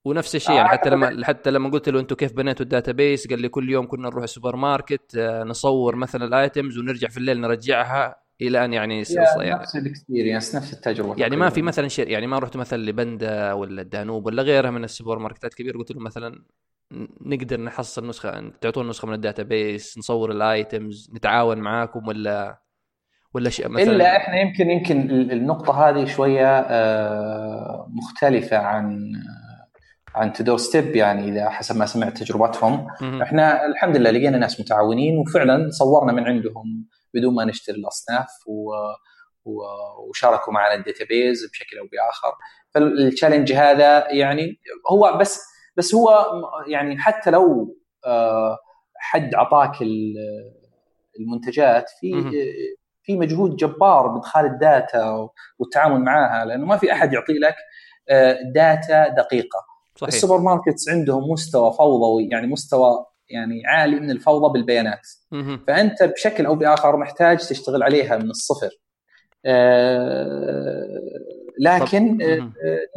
آه. 0.07 0.09
ونفس 0.09 0.37
الشيء 0.37 0.57
يعني 0.57 0.69
حتى 0.69 0.91
لما 0.91 1.25
حتى 1.25 1.51
لما 1.51 1.71
قلت 1.71 1.89
له 1.89 2.01
أنتم 2.01 2.17
كيف 2.17 2.33
بنيتوا 2.33 2.65
ال 2.65 2.93
database 2.93 3.29
قال 3.29 3.41
لي 3.41 3.49
كل 3.49 3.71
يوم 3.71 3.87
كنا 3.87 4.09
نروح 4.09 4.23
السوبر 4.23 4.57
ماركت 4.57 5.17
آه، 5.17 5.45
نصور 5.45 5.97
مثلا 5.97 6.25
ال 6.25 6.34
items 6.34 6.79
ونرجع 6.79 7.09
في 7.09 7.17
الليل 7.17 7.41
نرجعها 7.41 8.17
إلى 8.41 8.65
أن 8.65 8.73
يعني 8.73 9.01
نفس 9.01 9.77
ال 9.77 9.84
experience 9.84 10.57
نفس 10.57 10.73
التجربة 10.73 11.15
يعني 11.19 11.37
ما 11.37 11.49
في 11.49 11.63
مثلا 11.63 11.89
شيء 11.89 12.09
يعني 12.09 12.27
ما 12.27 12.39
رحت 12.39 12.57
مثلا 12.57 12.83
لبندا 12.83 13.53
ولا 13.53 13.83
الدانوب 13.83 14.27
ولا 14.27 14.43
غيرها 14.43 14.71
من 14.71 14.85
السوبر 14.85 15.19
ماركتات 15.19 15.55
كبيرة 15.55 15.79
قلت 15.79 15.91
له 15.91 16.01
مثلا 16.01 16.45
نقدر 17.21 17.61
نحصل 17.61 18.09
نسخة 18.09 18.53
تعطونا 18.61 18.91
نسخة 18.91 19.09
من 19.09 19.15
ال 19.15 19.43
database 19.43 19.99
نصور 19.99 20.33
ال 20.33 20.46
items 20.46 21.11
نتعاون 21.15 21.59
معاكم 21.59 22.09
ولا 22.09 22.61
ولا 23.35 23.51
شيء 23.51 23.69
مثلا؟ 23.69 23.93
إلا 23.93 24.17
إحنا 24.17 24.41
يمكن 24.41 24.71
يمكن 24.71 25.11
النقطة 25.11 25.89
هذه 25.89 26.05
شوية 26.05 26.59
آه، 26.61 27.87
مختلفة 27.91 28.57
عن 28.59 29.13
عن 30.15 30.33
To 30.33 30.41
Door 30.41 30.59
Step 30.59 30.97
يعني 30.97 31.29
إذا 31.29 31.49
حسب 31.49 31.77
ما 31.77 31.87
سمعت 31.87 32.19
تجربتهم. 32.19 32.87
إحنا 33.23 33.67
الحمد 33.67 33.97
لله 33.97 34.11
لقينا 34.11 34.39
ناس 34.39 34.61
متعاونين 34.61 35.19
وفعلا 35.19 35.71
صورنا 35.71 36.13
من 36.13 36.27
عندهم 36.27 36.89
بدون 37.15 37.35
ما 37.35 37.45
نشتري 37.45 37.77
الأصناف 37.77 38.29
و... 38.47 38.73
و... 39.45 39.63
وشاركوا 40.09 40.53
معنا 40.53 40.75
ال 40.75 40.83
database 40.83 41.51
بشكل 41.51 41.79
أو 41.79 41.85
بآخر. 41.85 42.37
فال 42.75 42.89
challenge 42.89 43.53
هذا 43.53 44.13
يعني 44.13 44.61
هو 44.91 45.19
بس 45.21 45.41
بس 45.77 45.95
هو 45.95 46.27
يعني 46.69 46.99
حتى 46.99 47.31
لو 47.31 47.77
آه، 48.07 48.59
حد 48.97 49.35
أعطاك 49.35 49.73
المنتجات 51.21 51.91
في 52.01 52.31
في 53.03 53.17
مجهود 53.17 53.57
جبار 53.57 54.07
بإدخال 54.07 54.47
ال 54.47 54.63
data 54.63 55.29
والتعامل 55.59 56.01
معاها 56.01 56.45
لأنه 56.45 56.67
ما 56.67 56.77
في 56.77 56.93
أحد 56.93 57.13
يعطي 57.13 57.33
لك 57.33 57.57
data 58.55 59.07
آه، 59.07 59.09
دقيقة. 59.09 59.70
صحيح. 59.97 60.15
ال 60.15 60.39
supermarkets 60.39 60.89
عندهم 60.89 61.31
مستوى 61.31 61.73
فوضوي 61.73 62.29
يعني 62.33 62.47
مستوى 62.47 63.07
يعني 63.29 63.67
عالي 63.67 64.01
من 64.01 64.11
الفوضى 64.11 64.53
بالبيانات. 64.53 65.09
مه. 65.33 65.61
فأنت 65.67 66.03
بشكل 66.03 66.47
أو 66.47 66.55
بآخر 66.55 66.97
محتاج 66.97 67.39
تشتغل 67.39 67.83
عليها 67.83 68.17
من 68.17 68.31
الصفر. 68.31 68.71
آه 69.45 71.01
لكن 71.61 72.23
آه 72.23 72.53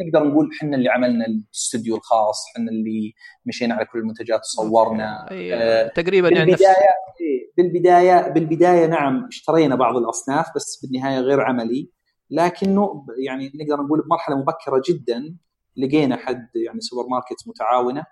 نقدر 0.06 0.28
نقول 0.28 0.50
إحنا 0.58 0.78
اللي 0.78 0.90
عملنا 0.90 1.26
الاستوديو 1.26 1.96
الخاص 1.96 2.46
إحنا 2.48 2.72
اللي 2.72 3.14
مشينا 3.46 3.76
على 3.76 3.86
كل 3.86 4.00
المنتجات 4.00 4.40
وصورنا 4.40 5.28
آه 5.32 5.88
تقريبا 5.88 6.30
يعني 6.30 6.46
بالبداية 6.46 6.68
يعني 6.68 7.54
بالبداية 7.58 8.30
بالبداية 8.30 8.86
نعم 8.86 9.26
اشترينا 9.28 9.76
بعض 9.76 9.98
الأصناف 9.98 10.48
بس 10.56 10.86
بالنهاية 10.86 11.20
غير 11.20 11.42
عملي. 11.42 11.92
لكنه 12.30 13.06
يعني 13.26 13.52
نقدر 13.56 13.84
نقول 13.84 14.02
بمرحلة 14.02 14.36
مبكرة 14.36 14.82
جدا 14.90 15.36
لقينا 15.78 16.18
حد 16.18 16.48
يعني 16.56 16.80
سوبر 16.82 17.10
ماركت 17.10 17.48
متعاونه 17.48 18.04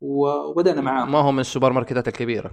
وبدأنا 0.00 0.80
معاه. 0.80 1.04
ما 1.04 1.18
هو 1.18 1.32
من 1.32 1.40
السوبر 1.40 1.72
ماركتات 1.72 2.08
الكبيرة؟ 2.08 2.50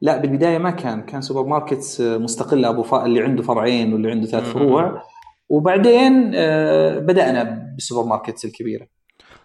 لا 0.00 0.16
بالبداية 0.16 0.58
ما 0.58 0.70
كان. 0.70 1.02
كان 1.02 1.20
سوبر 1.20 1.48
ماركت 1.48 1.96
مستقله 2.00 2.68
أبو 2.68 2.82
ف... 2.82 2.94
اللي 2.94 3.22
عنده 3.22 3.42
فرعين 3.42 3.92
واللي 3.92 4.10
عنده 4.10 4.26
ثلاث 4.26 4.44
فروع. 4.44 5.02
وبعدين 5.48 6.32
آه، 6.34 6.98
بدأنا 6.98 7.42
بال 7.74 8.08
supermarkets 8.08 8.44
الكبيرة. 8.44 8.86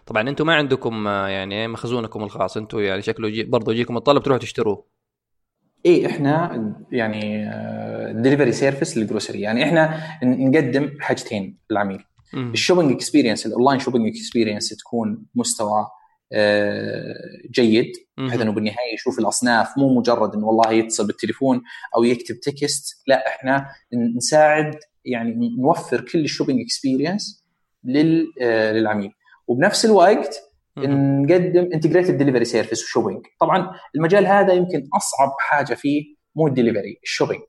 طبعا 0.06 0.28
أنتم 0.28 0.46
ما 0.46 0.54
عندكم 0.54 1.06
آه، 1.06 1.28
يعني 1.28 1.68
مخزونكم 1.68 2.22
الخاص. 2.22 2.56
أنتم 2.56 2.78
يعني 2.78 3.02
شكله 3.02 3.28
يجي 3.28 3.44
برضه 3.44 3.72
يجيكم 3.72 3.96
الطلب 3.96 4.22
تروحوا 4.22 4.42
تشتروه. 4.42 4.86
إيه 5.86 6.06
إحنا 6.06 6.64
يعني 6.92 7.50
delivery 8.22 8.52
service 8.52 8.98
لل 8.98 9.07
grocery 9.07 9.40
يعني 9.40 9.64
إحنا 9.64 10.00
نقدم 10.22 10.90
حاجتين 11.00 11.58
للعميل. 11.70 12.04
ال 12.34 12.40
shopping 12.40 12.92
experience 12.92 13.46
ال 13.46 13.51
online 13.51 13.78
shopping 13.78 14.06
experience 14.06 14.68
تكون 14.68 15.26
مستوى 15.34 15.86
آه، 16.32 17.14
جيد 17.50 17.92
بحيث 18.18 18.40
إنه 18.40 18.52
بالنهاية 18.52 18.94
يشوف 18.94 19.18
الأصناف 19.18 19.78
مو 19.78 19.98
مجرد 19.98 20.34
إنه 20.34 20.46
والله 20.46 20.72
يتصل 20.72 21.06
بالتليفون 21.06 21.62
أو 21.96 22.04
يكتب 22.04 22.40
text 22.40 23.02
لا 23.06 23.28
إحنا 23.28 23.66
نساعد 24.16 24.76
يعني 25.04 25.56
نوفر 25.58 26.00
كل 26.00 26.18
ال 26.18 26.23
shopping 26.23 26.60
experience 26.60 27.44
آه، 28.42 28.72
للعميل. 28.72 29.12
وبنفس 29.46 29.84
الوقت 29.84 30.40
نقدم 30.78 31.70
integrated 31.74 32.18
delivery 32.18 32.44
service 32.44 32.82
و 32.82 32.86
shopping. 32.86 33.26
طبعا 33.40 33.70
المجال 33.94 34.26
هذا 34.26 34.52
يمكن 34.52 34.88
أصعب 34.94 35.32
حاجة 35.38 35.74
فيه 35.74 36.04
مو 36.36 36.46
ال 36.46 36.52
delivery 36.52 37.00
ال 37.02 37.06
shopping. 37.06 37.42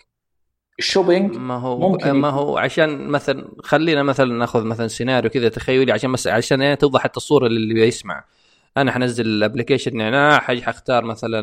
ال 0.81 0.87
shopping 0.87 1.37
ما 1.37 1.55
هو 1.55 1.79
ممكن 1.89 2.11
ما 2.11 2.29
هو 2.29 2.57
عشان 2.57 3.07
مثلا 3.07 3.47
خلينا 3.59 4.03
مثلا 4.03 4.33
ناخذ 4.33 4.63
مثلا 4.63 4.87
سيناريو 4.87 5.29
كذا 5.29 5.49
تخيلي 5.49 5.91
عشان 5.91 6.11
بس 6.11 6.27
عشان 6.27 6.61
إيه 6.61 6.75
توضح 6.75 7.01
حتى 7.01 7.17
الصورة 7.17 7.47
للي 7.47 7.73
بيسمع. 7.73 8.23
أنا 8.77 8.91
حنزل 8.91 9.25
ال 9.25 9.31
application 9.31 9.97
نعناع 9.97 10.39
حاجي 10.39 10.63
حختار 10.63 11.05
مثلا 11.05 11.41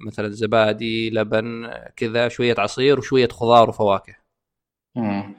مثلا 0.00 0.28
زبادي 0.28 1.10
لبن 1.10 1.70
كذا 1.96 2.28
شوية 2.28 2.54
عصير 2.58 2.98
وشوية 2.98 3.28
خضار 3.28 3.68
وفواكه. 3.68 4.14
امم 4.96 5.34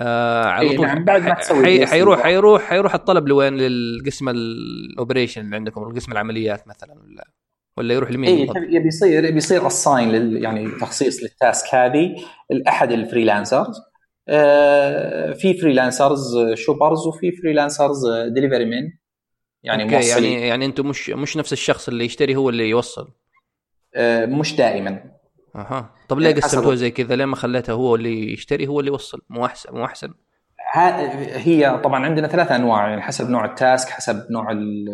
آه 0.00 0.44
على 0.44 0.76
طول 0.76 0.86
نعم 0.86 1.04
بعد 1.04 1.22
ما 1.22 1.34
تسوي 1.34 1.64
حي... 1.64 1.86
حيروح 1.86 2.22
حيروح 2.22 2.62
حيروح 2.62 2.94
الطلب 2.94 3.28
لوين؟ 3.28 3.56
للقسم 3.56 4.28
ال 4.28 4.39
operation 4.39 5.40
اللي 5.40 5.56
عندكم 5.56 5.82
القسم 5.82 6.12
العمليات 6.12 6.68
مثلا 6.68 6.92
ولا؟ 6.92 7.28
ولا 7.76 7.94
يروح 7.94 8.10
لمين؟ 8.10 8.50
اي 8.50 8.74
يبي 8.74 8.88
يصير 8.88 9.24
يبي 9.24 9.36
يصير 9.36 9.66
ال 9.66 9.72
assign 9.72 10.08
لل... 10.08 10.44
يعني 10.44 10.70
تخصيص 10.80 11.22
لل 11.22 11.39
task 11.39 11.74
هذه 11.74 12.16
لأحد 12.50 12.92
ال 12.92 12.99
freelancers. 12.99 13.80
آه 14.28 15.32
في 15.32 15.54
freelancers 15.54 16.36
shoppers 16.54 17.06
وفي 17.06 17.32
freelancers 17.32 18.06
delivery 18.28 18.64
man 18.64 18.92
يعني 19.62 19.82
okay 19.82 20.08
يعني 20.08 20.48
يعني 20.48 20.64
أنتم 20.64 20.86
مش 20.86 21.10
مش 21.10 21.36
نفس 21.36 21.52
الشخص 21.52 21.88
اللي 21.88 22.04
يشتري 22.04 22.36
هو 22.36 22.50
اللي 22.50 22.68
يوصل. 22.68 23.12
آه 23.94 24.26
مش 24.26 24.56
دائما. 24.56 25.16
أها. 25.56 25.94
طب 26.08 26.18
ليه 26.18 26.34
قسمتوها 26.34 26.74
زي 26.74 26.90
كذا؟ 26.90 27.16
ليه 27.16 27.24
ما 27.24 27.36
خليته 27.36 27.72
هو 27.72 27.94
اللي 27.94 28.32
يشتري 28.32 28.66
هو 28.66 28.80
اللي 28.80 28.90
يوصل؟ 28.90 29.22
مو 29.30 29.44
احسن 29.44 29.74
مو 29.74 29.84
أحسن. 29.84 30.14
هي 30.74 31.80
طبعا 31.84 32.04
عندنا 32.04 32.28
ثلاث 32.28 32.52
أنواع 32.52 32.88
يعني 32.88 33.02
حسب 33.02 33.30
نوع 33.30 33.44
ال 33.44 33.53
task 33.53 33.88
حسب 33.88 34.26
نوع 34.30 34.52
ال 34.52 34.86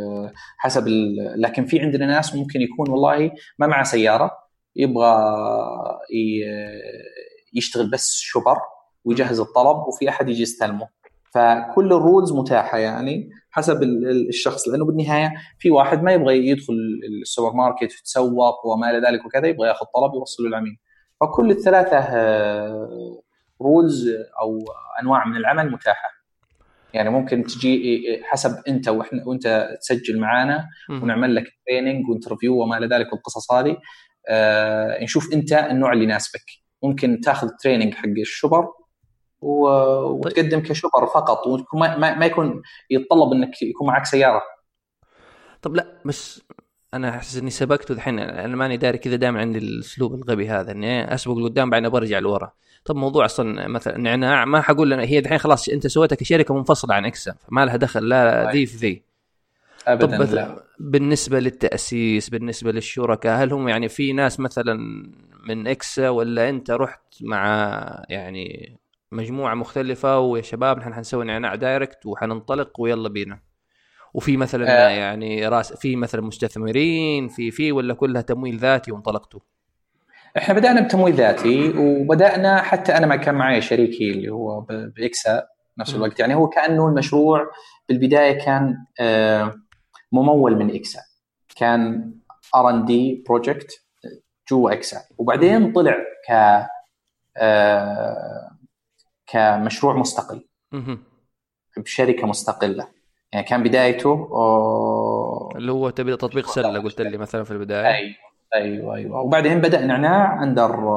حسب 0.59 0.87
ال 0.87 1.17
لكن 1.37 1.65
في 1.65 1.81
عندنا 1.81 2.07
ناس 2.07 2.35
ممكن 2.35 2.61
يكون 2.61 2.91
والله 2.91 3.31
ما 3.59 3.67
معه 3.67 3.83
سيارة 3.83 4.31
يبغى 4.77 5.35
يشتغل 7.55 7.91
بس 7.91 8.19
shopper 8.21 8.57
ويجهز 9.05 9.41
الطلب 9.41 9.77
وفي 9.77 10.09
أحد 10.09 10.29
يجي 10.29 10.43
يستلمه. 10.43 10.89
فكل 11.35 11.93
ال 11.93 11.99
roles 11.99 12.33
متاحة 12.33 12.79
يعني 12.79 13.31
حسب 13.51 13.83
الشخص 14.29 14.69
لأنه 14.69 14.85
بالنهاية 14.85 15.33
في 15.59 15.71
واحد 15.71 16.03
ما 16.03 16.13
يبغى 16.13 16.49
يدخل 16.49 16.75
السوبر 17.23 17.53
ماركت 17.57 17.83
يتسوق 17.83 18.67
وما 18.67 18.91
إلى 18.91 18.99
ذلك 19.09 19.27
وكذا 19.27 19.47
يبغى 19.47 19.69
ياخذ 19.69 19.87
طلب 19.95 20.15
يوصله 20.15 20.49
للعميل 20.49 20.77
فكل 21.21 21.51
الثلاثة 21.51 21.99
roles 23.63 24.09
أو 24.41 24.59
أنواع 25.03 25.25
من 25.25 25.37
العمل 25.37 25.71
متاحة. 25.71 26.09
يعني 26.93 27.11
ممكن 27.11 27.43
تجي 27.45 28.03
حسب 28.25 28.63
أنت 28.69 28.89
وإحنا 28.89 29.23
وأنت 29.27 29.69
تسجل 29.81 30.21
معانا 30.21 30.69
ونعمل 30.91 31.35
لك 31.35 31.45
training 31.67 32.09
و 32.09 32.14
interview 32.14 32.63
وما 32.63 32.79
إلى 32.79 32.87
ذلك 32.87 33.13
والقصص 33.13 33.53
هذه. 33.53 33.77
آه 34.29 35.03
نشوف 35.03 35.33
أنت 35.33 35.53
النوع 35.53 35.93
اللي 35.93 36.05
يناسبك. 36.05 36.45
ممكن 36.83 37.21
تاخذ 37.21 37.49
training 37.63 37.95
حق 37.95 38.09
ال 38.21 38.27
shopper 38.27 38.69
وتقدم 39.41 40.61
ك 40.61 40.66
shopper 40.66 41.07
فقط 41.15 41.47
وما 41.75 42.15
ما 42.15 42.27
يكون 42.27 42.63
يتطلب 42.91 43.33
إنك 43.33 43.63
يكون 43.63 43.87
معك 43.87 44.07
سيارة. 44.07 44.43
طب 45.63 45.77
لا 45.77 45.87
بس 46.05 46.43
أنا 46.95 47.09
أحس 47.09 47.37
إني 47.37 47.51
سبقت 47.51 47.91
الحين 47.91 48.19
أنا 48.19 48.57
ماني 48.57 48.77
داري 48.77 48.99
كذا 48.99 49.17
دائما 49.17 49.41
عندي 49.41 49.59
الأسلوب 49.59 50.15
الغبي 50.15 50.49
هذا 50.49 50.73
إني 50.73 51.15
أسبق 51.15 51.35
لقدام 51.35 51.71
بعدين 51.71 51.89
برجع 51.89 52.19
لورا. 52.19 52.53
طب 52.85 52.97
موضوع 52.97 53.25
أصلا 53.25 53.69
مثلا 53.69 53.99
نعناع 53.99 54.45
ما 54.45 54.61
حقول 54.61 54.93
هي 54.93 55.19
الحين 55.19 55.39
خلاص 55.39 55.69
أنت 55.69 55.87
سويتها 55.87 56.17
كشركة 56.17 56.55
منفصلة 56.55 56.95
عن 56.95 57.05
إكسا 57.05 57.35
فما 57.49 57.65
لها 57.65 57.77
دخل 57.77 58.09
لا 58.09 58.51
ذي 58.53 58.67
في 58.67 58.77
ذي 58.77 59.03
ابدا 59.87 60.25
طب 60.25 60.35
لا. 60.35 60.65
بالنسبة 60.79 61.41
للتأسيس 61.41 62.31
بالنسبة 62.31 62.73
للشركاء 62.73 63.43
هل 63.43 63.53
هم 63.53 63.69
يعني 63.69 63.89
في 63.89 64.13
ناس 64.13 64.41
مثلا 64.41 64.75
من 65.49 65.67
إكسا 65.67 66.09
ولا 66.09 66.49
أنت 66.49 66.71
رحت 66.71 67.03
مع 67.21 68.03
يعني 68.09 68.77
مجموعة 69.13 69.55
مختلفة 69.55 70.19
ويا 70.19 70.43
شباب 70.43 70.79
نحن 70.79 70.95
حنسوي 70.95 71.25
نعناع 71.25 71.55
direct 71.55 72.07
وحننطلق 72.07 72.81
ويلا 72.81 73.09
بينا 73.09 73.41
وفي 74.15 74.37
مثلا 74.37 74.87
آه. 74.87 74.91
يعني 74.91 75.49
raise 75.49 75.73
في 75.73 75.97
مثلا 75.97 76.21
مستثمرين 76.21 77.29
في 77.29 77.51
في 77.51 77.73
ولا 77.73 77.95
كلها 77.95 78.23
تمويل 78.23 78.59
ذاتي 78.59 78.93
وانطلقتوا 78.93 79.41
إحنا 80.37 80.55
بدأنا 80.55 80.81
بتمويل 80.81 81.15
ذاتي 81.15 81.73
وبدأنا 81.79 82.63
حتى 82.63 82.97
أنا 82.97 83.07
ما 83.07 83.17
كان 83.17 83.35
معي 83.35 83.61
شريكي 83.61 84.11
اللي 84.11 84.29
هو 84.29 84.61
بإكسا 84.97 85.47
نفس 85.79 85.95
الوقت. 85.95 86.21
يعني 86.21 86.35
هو 86.35 86.49
كأنه 86.49 86.89
المشروع 86.89 87.51
بالبداية 87.89 88.45
كان 88.45 88.77
آه، 89.01 89.55
ممول 90.13 90.57
من 90.57 90.75
إكسا. 90.75 91.01
كان 91.57 92.13
R&D 92.55 93.25
project 93.29 93.85
جوا 94.51 94.73
إكسا. 94.73 95.01
وبعدين 95.19 95.73
طلع 95.73 95.97
ك 96.29 96.33
آه، 97.37 98.51
كمشروع 99.27 99.97
مستقل. 99.97 100.49
بشركة 101.77 102.27
مستقلة. 102.27 102.89
يعني 103.33 103.47
كان 103.47 103.63
بدايته 103.63 104.29
اللي 105.57 105.73
هو 105.73 105.91
تبدأ 105.91 106.17
تطبيق 106.17 106.47
سلة 106.47 106.83
قلت 106.83 107.01
لي 107.01 107.19
مثلا 107.19 107.45
في 107.45 107.51
البداية. 107.51 107.87
أيوه 107.95 108.15
أيوه 108.55 108.95
أيوه. 108.95 109.21
وبعدين 109.21 109.61
بدا 109.61 109.81
نعناع 109.81 110.43
اندر 110.43 110.89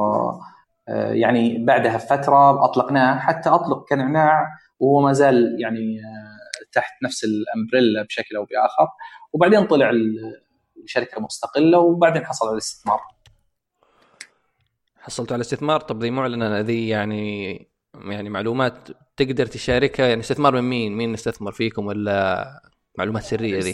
آه، 0.88 1.12
يعني 1.12 1.64
بعدها 1.64 1.96
بفترة 1.96 2.64
أطلقناه 2.64 3.18
حتى 3.18 3.48
أطلق 3.48 3.88
كنعناع 3.88 4.46
وهو 4.80 5.00
ما 5.00 5.12
زال 5.12 5.56
يعني 5.60 6.00
آه، 6.00 6.66
تحت 6.72 6.92
نفس 7.02 7.24
الأمبريلا 7.24 8.02
بشكل 8.02 8.36
أو 8.36 8.44
بآخر. 8.44 8.88
وبعدين 9.32 9.66
طلع 9.66 9.90
الشركة 10.84 11.20
مستقلة 11.20 11.78
وبعدين 11.78 12.26
حصل 12.26 12.46
على 12.46 12.52
الاستثمار. 12.52 13.00
حصلت 14.96 15.32
على 15.32 15.36
الاستثمار؟ 15.36 15.80
طب 15.80 16.02
ذي 16.02 16.10
معلنه 16.10 16.60
ذي 16.60 16.88
يعني 16.88 17.54
يعني 17.94 18.30
معلومات 18.30 18.88
تقدر 19.16 19.46
تشاركها؟ 19.46 20.06
يعني 20.06 20.20
استثمار 20.20 20.54
من 20.54 20.62
مين؟ 20.62 20.96
مين 20.96 21.14
استثمر 21.14 21.52
فيكم 21.52 21.86
ولا 21.86 22.46
معلومات 22.98 23.22
سرية 23.22 23.58
ذي؟ 23.58 23.72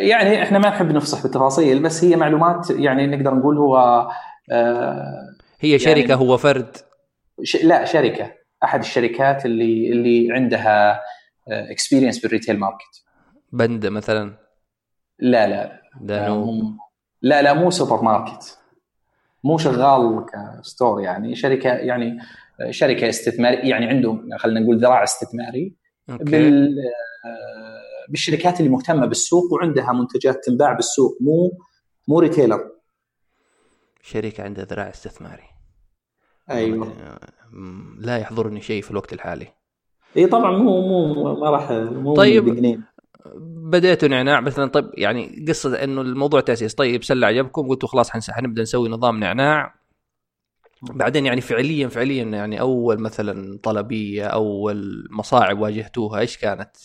يعني 0.00 0.42
إحنا 0.42 0.58
ما 0.58 0.68
نحب 0.68 0.92
نفصح 0.92 1.22
بالتفاصيل 1.22 1.82
بس 1.82 2.04
هي 2.04 2.16
معلومات 2.16 2.70
يعني 2.70 3.06
نقدر 3.06 3.34
نقول 3.34 3.58
هو 3.58 4.06
آه 4.52 5.34
هي 5.60 5.78
شركة 5.78 5.98
يعني 5.98 6.14
هو 6.14 6.36
فرد؟ 6.36 6.76
ش... 7.42 7.64
لا 7.64 7.84
شركة. 7.84 8.32
أحد 8.64 8.80
الشركات 8.80 9.46
اللي 9.46 9.92
اللي 9.92 10.32
عندها 10.32 11.00
experience 11.48 12.18
بال 12.18 12.28
retail 12.28 12.58
market 12.58 13.04
بند 13.52 13.86
مثلا؟ 13.86 14.36
لا 15.18 15.46
لا. 15.46 15.80
لا 16.00 16.42
لا 17.22 17.42
لا 17.42 17.52
مو 17.52 17.70
سوبر 17.70 18.02
ماركت 18.02 18.58
مو 19.44 19.58
شغال 19.58 20.26
ك 20.32 20.43
store 20.43 21.00
يعني. 21.00 21.34
شركة 21.34 21.68
يعني 21.68 22.18
شركة 22.70 23.08
استثماريه 23.08 23.70
يعني 23.70 23.86
عندهم 23.86 24.28
خلينا 24.38 24.60
نقول 24.60 24.78
ذراع 24.78 25.02
استثماري 25.02 25.74
okay. 26.10 26.24
بال 26.24 26.74
بالشركات 28.08 28.60
اللي 28.60 28.70
مهتمة 28.70 29.06
بالسوق 29.06 29.52
وعندها 29.52 29.92
منتجات 29.92 30.44
تنباع 30.44 30.72
بالسوق 30.72 31.18
مو 31.20 31.58
مو 32.08 32.20
retailer. 32.20 32.70
شركة 34.02 34.44
عندها 34.44 34.64
ذراع 34.64 34.90
استثماري. 34.90 35.44
أيوه. 36.50 36.92
لا 37.98 38.18
يحضرني 38.18 38.60
شيء 38.60 38.82
في 38.82 38.90
الوقت 38.90 39.12
الحالي. 39.12 39.46
إي 40.16 40.26
طبعا 40.26 40.56
مو 40.56 40.80
مو 40.80 41.34
ما 41.34 41.50
راح 41.50 41.70
مو 41.70 42.14
طيب 42.14 42.44
بجنين. 42.44 42.84
بديتوا 43.46 44.08
نعناع 44.08 44.40
مثلا 44.40 44.70
طيب 44.70 44.90
يعني 44.94 45.44
قصة 45.48 45.84
إنه 45.84 46.00
الموضوع 46.00 46.40
تأسيس. 46.40 46.74
طيب 46.74 47.04
سله 47.04 47.26
عجبكم 47.26 47.68
قلتوا 47.68 47.88
خلاص 47.88 48.10
حنبدأ 48.10 48.62
نسوي 48.62 48.88
نظام 48.88 49.20
نعناع. 49.20 49.74
بعدين 50.82 51.26
يعني 51.26 51.40
فعليا 51.40 51.88
فعليا 51.88 52.24
يعني 52.24 52.60
أول 52.60 53.00
مثلا 53.00 53.58
طلبية 53.62 54.26
أول 54.26 55.08
مصاعب 55.10 55.58
واجهتوها 55.58 56.20
إيش 56.20 56.36
كانت؟ 56.36 56.76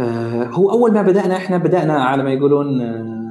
آه 0.00 0.44
هو 0.44 0.70
أول 0.70 0.92
ما 0.92 1.02
بدأنا 1.02 1.36
إحنا 1.36 1.58
بدأنا 1.58 2.04
على 2.04 2.22
ما 2.22 2.32
يقولون 2.32 2.80
آه 2.80 3.24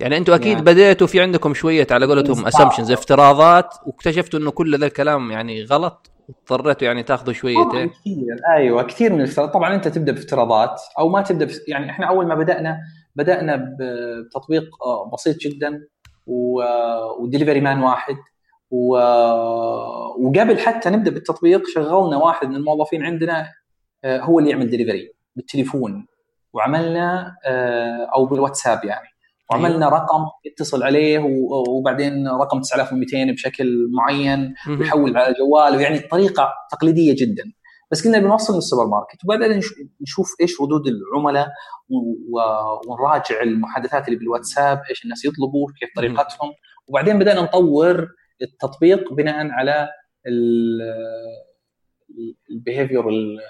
يعني 0.00 0.16
أنتم 0.16 0.32
أكيد 0.32 0.46
يعني 0.46 0.62
بديتوا 0.64 1.06
في 1.06 1.20
عندكم 1.20 1.54
شوية 1.54 1.86
على 1.90 2.06
قولتهم 2.06 2.46
assumptions 2.46 2.90
افتراضات 2.90 3.74
واكتشفتوا 3.86 4.40
إنه 4.40 4.50
كل 4.50 4.78
ذا 4.78 4.86
الكلام 4.86 5.30
يعني 5.30 5.64
غلط 5.64 6.10
واضطريتوا 6.28 6.86
يعني 6.86 7.02
تاخذوا 7.02 7.32
شوية 7.32 7.72
إيه؟ 7.74 7.86
كثير 7.86 8.36
أيوه 8.56 8.82
كثير 8.82 9.12
من 9.12 9.20
الافتراضات 9.20 9.54
طبعا 9.54 9.74
أنت 9.74 9.88
تبدأ 9.88 10.12
بافتراضات 10.12 10.80
أو 10.98 11.08
ما 11.08 11.22
تبدأ 11.22 11.48
يعني 11.68 11.90
إحنا 11.90 12.06
أول 12.06 12.26
ما 12.26 12.34
بدأنا 12.34 12.78
بدأنا 13.16 13.76
بتطبيق 13.80 14.64
آه، 14.84 15.10
بسيط 15.12 15.36
جدا 15.36 15.86
و 17.20 17.24
delivery 17.24 17.60
man 17.60 17.82
واحد 17.82 18.16
و... 18.70 18.96
وقبل 20.18 20.58
حتى 20.58 20.90
نبدأ 20.90 21.10
بالتطبيق 21.10 21.62
شغلنا 21.66 22.16
واحد 22.16 22.48
من 22.48 22.56
الموظفين 22.56 23.04
عندنا 23.04 23.48
هو 24.04 24.38
اللي 24.38 24.50
يعمل 24.50 24.70
ديليفري 24.70 25.12
بالتليفون. 25.36 26.06
وعملنا 26.52 27.36
آه، 27.44 28.08
أو 28.16 28.26
بالواتساب 28.26 28.84
يعني. 28.84 29.08
وعملنا 29.50 29.86
أيوه. 29.86 29.98
رقم 29.98 30.26
يتصل 30.44 30.82
عليه 30.82 31.18
وبعدين 31.68 32.28
رقم 32.28 32.60
9200 32.60 33.32
بشكل 33.32 33.88
معين 33.90 34.54
ويحول 34.68 35.16
على 35.16 35.28
الجوال 35.28 35.76
ويعني 35.76 35.98
طريقة 35.98 36.52
تقليدية 36.70 37.14
جدا. 37.18 37.44
بس 37.90 38.04
قلنا 38.04 38.18
بنوصل 38.18 38.54
للسوبر 38.54 38.86
ماركت 38.86 39.24
وبعدين 39.24 39.60
نشوف 40.00 40.34
إيش 40.40 40.60
ردود 40.60 40.86
العملاء 40.86 41.48
ونراجع 42.88 43.42
المحادثات 43.42 44.08
اللي 44.08 44.18
بالواتساب 44.18 44.80
إيش 44.90 45.04
الناس 45.04 45.24
يطلبوا 45.24 45.68
كيف 45.80 45.88
طريقتهم. 45.96 46.50
وبعدين 46.88 47.18
بدأنا 47.18 47.40
نطور 47.40 48.08
التطبيق 48.42 49.12
بناء 49.12 49.50
على 49.50 49.88
ال 52.50 52.56
behavior 52.56 53.08
اللي 53.08 53.40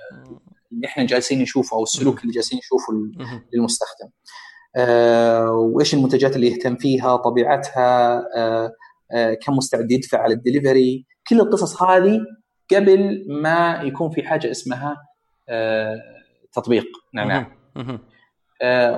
إحنا 0.86 1.06
جالسين 1.06 1.42
نشوفه 1.42 1.76
أو 1.76 1.82
السلوك 1.82 2.22
اللي 2.22 2.32
جالسين 2.32 2.58
نشوفه 2.58 2.92
للمستخدم. 3.54 4.08
آه 4.76 5.50
وإيش 5.50 5.94
المنتجات 5.94 6.36
اللي 6.36 6.46
يهتم 6.46 6.76
فيها 6.76 7.16
طبيعتها 7.16 8.18
آه 8.36 8.72
آه 9.12 9.34
كم 9.34 9.56
مستعد 9.56 9.90
يدفع 9.90 10.18
على 10.18 10.34
الدليفري. 10.34 11.06
كل 11.28 11.40
القصص 11.40 11.82
هذه 11.82 12.20
قبل 12.74 13.24
ما 13.42 13.80
يكون 13.84 14.10
في 14.10 14.22
حاجة 14.22 14.50
اسمها 14.50 14.96
تطبيق. 16.52 16.86
نعم. 17.14 17.46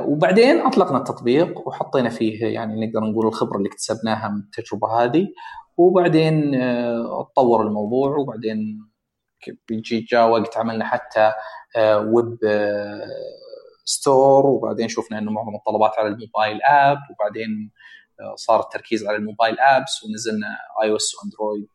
وبعدين 0.08 0.60
أطلقنا 0.60 0.98
التطبيق 0.98 1.68
وحطينا 1.68 2.08
فيه 2.08 2.44
يعني 2.46 2.86
نقدر 2.86 3.00
نقول 3.00 3.26
الخبرة 3.26 3.56
اللي 3.56 3.68
اكتسبناها 3.68 4.28
من 4.28 4.38
التجربة 4.40 4.88
هذه. 4.88 5.28
وبعدين 5.76 6.52
تطور 7.34 7.66
الموضوع 7.66 8.16
وبعدين 8.16 8.78
بيجي 9.68 10.00
جاء 10.00 10.28
وقت 10.28 10.56
عملنا 10.56 10.84
حتى 10.84 11.32
ويب 11.78 12.38
آه، 12.44 13.06
store 13.84 14.44
آه، 14.44 14.46
وبعدين 14.46 14.88
شفنا 14.88 15.18
إنه 15.18 15.30
معظم 15.30 15.54
الطلبات 15.54 15.92
على 15.98 16.08
ال 16.08 16.16
mobile 16.16 16.62
app 16.62 16.98
وبعدين 17.10 17.70
آه، 18.20 18.34
صار 18.36 18.60
التركيز 18.60 19.06
على 19.06 19.16
ال 19.16 19.23
mobile 19.23 19.60
apps 19.60 20.04
ونزلنا 20.04 20.56
iOS 20.82 21.14
و 21.14 21.21
Android 21.21 21.68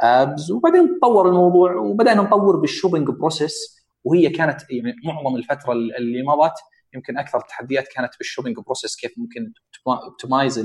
apps 0.00 0.50
وبعدين 0.50 0.98
تطور 0.98 1.28
الموضوع 1.28 1.76
وبدأنا 1.76 2.22
نطور 2.22 2.56
بال 2.56 2.66
shopping 2.66 3.08
process 3.10 3.84
وهي 4.04 4.28
كانت 4.28 4.60
يعني 4.70 4.94
معظم 5.04 5.36
الفترة 5.36 5.72
اللي 5.72 6.22
مضت 6.22 6.54
يمكن 6.94 7.18
أكثر 7.18 7.38
التحديات 7.38 7.88
كانت 7.88 8.10
بال 8.18 8.26
shopping 8.26 8.56
process 8.56 8.96
كيف 8.96 9.12
ممكن 9.18 9.52
optimize 9.86 10.64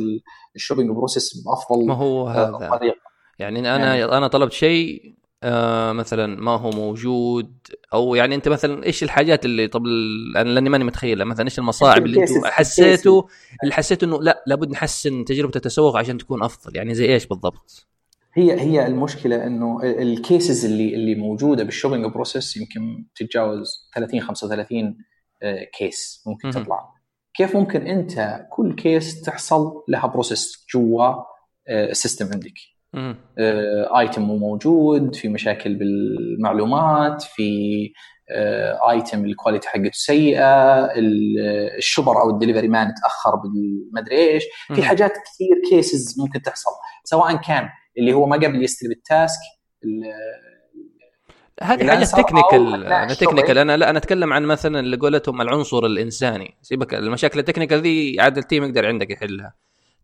ال 0.55 0.59
shopping 0.59 0.89
process 0.89 1.43
بأفضل 1.45 1.85
ما 1.87 1.93
هو 1.93 2.27
هذا؟ 2.27 2.77
طريقة. 2.77 3.09
يعني 3.39 3.59
أنا 3.59 3.95
يعني 3.95 4.17
أنا 4.17 4.27
طلبت 4.27 4.51
شيء 4.51 5.18
آه 5.43 5.91
مثلا 5.91 6.41
ما 6.41 6.51
هو 6.51 6.69
موجود 6.69 7.53
أو 7.93 8.15
يعني 8.15 8.35
أنت 8.35 8.47
مثلا 8.47 8.85
إيش 8.85 9.03
الحاجات 9.03 9.45
اللي 9.45 9.67
طب 9.67 9.85
أنا 10.35 10.49
لأني 10.49 10.69
ماني 10.69 10.83
متخيله 10.83 11.25
مثلا 11.25 11.45
إيش 11.45 11.59
المصاعب 11.59 12.05
اللي 12.05 12.21
أنتم 12.21 12.45
حسيتوا 12.45 13.23
اللي 13.63 13.73
حسيتوا 13.73 14.07
إنه 14.07 14.21
لا 14.21 14.43
لابد 14.47 14.69
نحسن 14.69 15.25
تجربة 15.25 15.51
التسوق 15.55 15.97
عشان 15.97 16.17
تكون 16.17 16.43
أفضل 16.43 16.77
يعني 16.77 16.93
زي 16.93 17.13
إيش 17.13 17.25
بالضبط؟ 17.25 17.87
هي 18.33 18.61
هي 18.61 18.87
المشكلة 18.87 19.47
إنه 19.47 19.79
ال 19.83 19.97
cases 19.97 20.65
اللي 20.65 20.95
اللي 20.95 21.15
موجودة 21.15 21.63
بال 21.63 21.72
shopping 21.72 22.05
process 22.05 22.57
يمكن 22.57 23.05
تتجاوز 23.15 23.89
30 23.95 24.21
35 24.21 24.97
case 25.77 26.23
ممكن 26.27 26.49
تطلع. 26.49 26.93
كيف 27.33 27.55
ممكن 27.55 27.87
أنت 27.87 28.45
كل 28.51 28.75
case 28.75 29.21
تحصل 29.21 29.83
لها 29.87 30.07
process 30.07 30.65
جوا 30.73 31.13
ال 31.69 31.77
system 31.77 32.25
آه، 32.25 32.31
عندك؟ 32.33 32.53
item 32.95 34.21
آه، 34.21 34.25
مو 34.25 34.37
موجود 34.37 35.15
في 35.15 35.27
مشاكل 35.27 35.75
بالمعلومات 35.75 37.21
في 37.23 37.91
item 38.89 39.25
ال 39.25 39.31
quality 39.31 39.69
حقته 39.69 39.91
سيئة 39.93 40.87
ال 41.77 41.83
shopper 41.83 42.21
أو 42.21 42.29
ال 42.29 42.34
delivery 42.34 42.67
man 42.67 42.93
تاخر 43.03 43.35
بالمدري 43.35 44.17
إيش. 44.17 44.43
في 44.75 44.83
حاجات 44.83 45.11
كثير 45.11 45.61
cases 45.69 46.19
ممكن 46.19 46.41
تحصل 46.41 46.71
سواء 47.03 47.35
كان 47.35 47.69
اللي 47.97 48.13
هو 48.13 48.25
ما 48.25 48.35
قبل 48.35 48.63
يستلم 48.63 48.91
ال 48.91 49.01
task 49.01 49.39
هذه 51.63 51.87
حاجة 51.87 52.03
technical 52.03 52.85
أنا 52.85 53.13
technical 53.13 53.57
أنا 53.57 53.77
لا 53.77 53.89
أنا 53.89 53.97
أتكلم 53.97 54.33
عن 54.33 54.45
مثلا 54.45 54.79
اللي 54.79 54.97
قولتهم 54.97 55.41
العنصر 55.41 55.85
الإنساني. 55.85 56.57
سيبك 56.61 56.93
المشاكل 56.93 57.39
ال 57.39 57.44
technical 57.44 57.81
ذي 57.81 58.21
عاد 58.21 58.37
ال 58.37 58.43
team 58.43 58.63
يقدر 58.63 58.85
عندك 58.85 59.11
يحلها. 59.11 59.53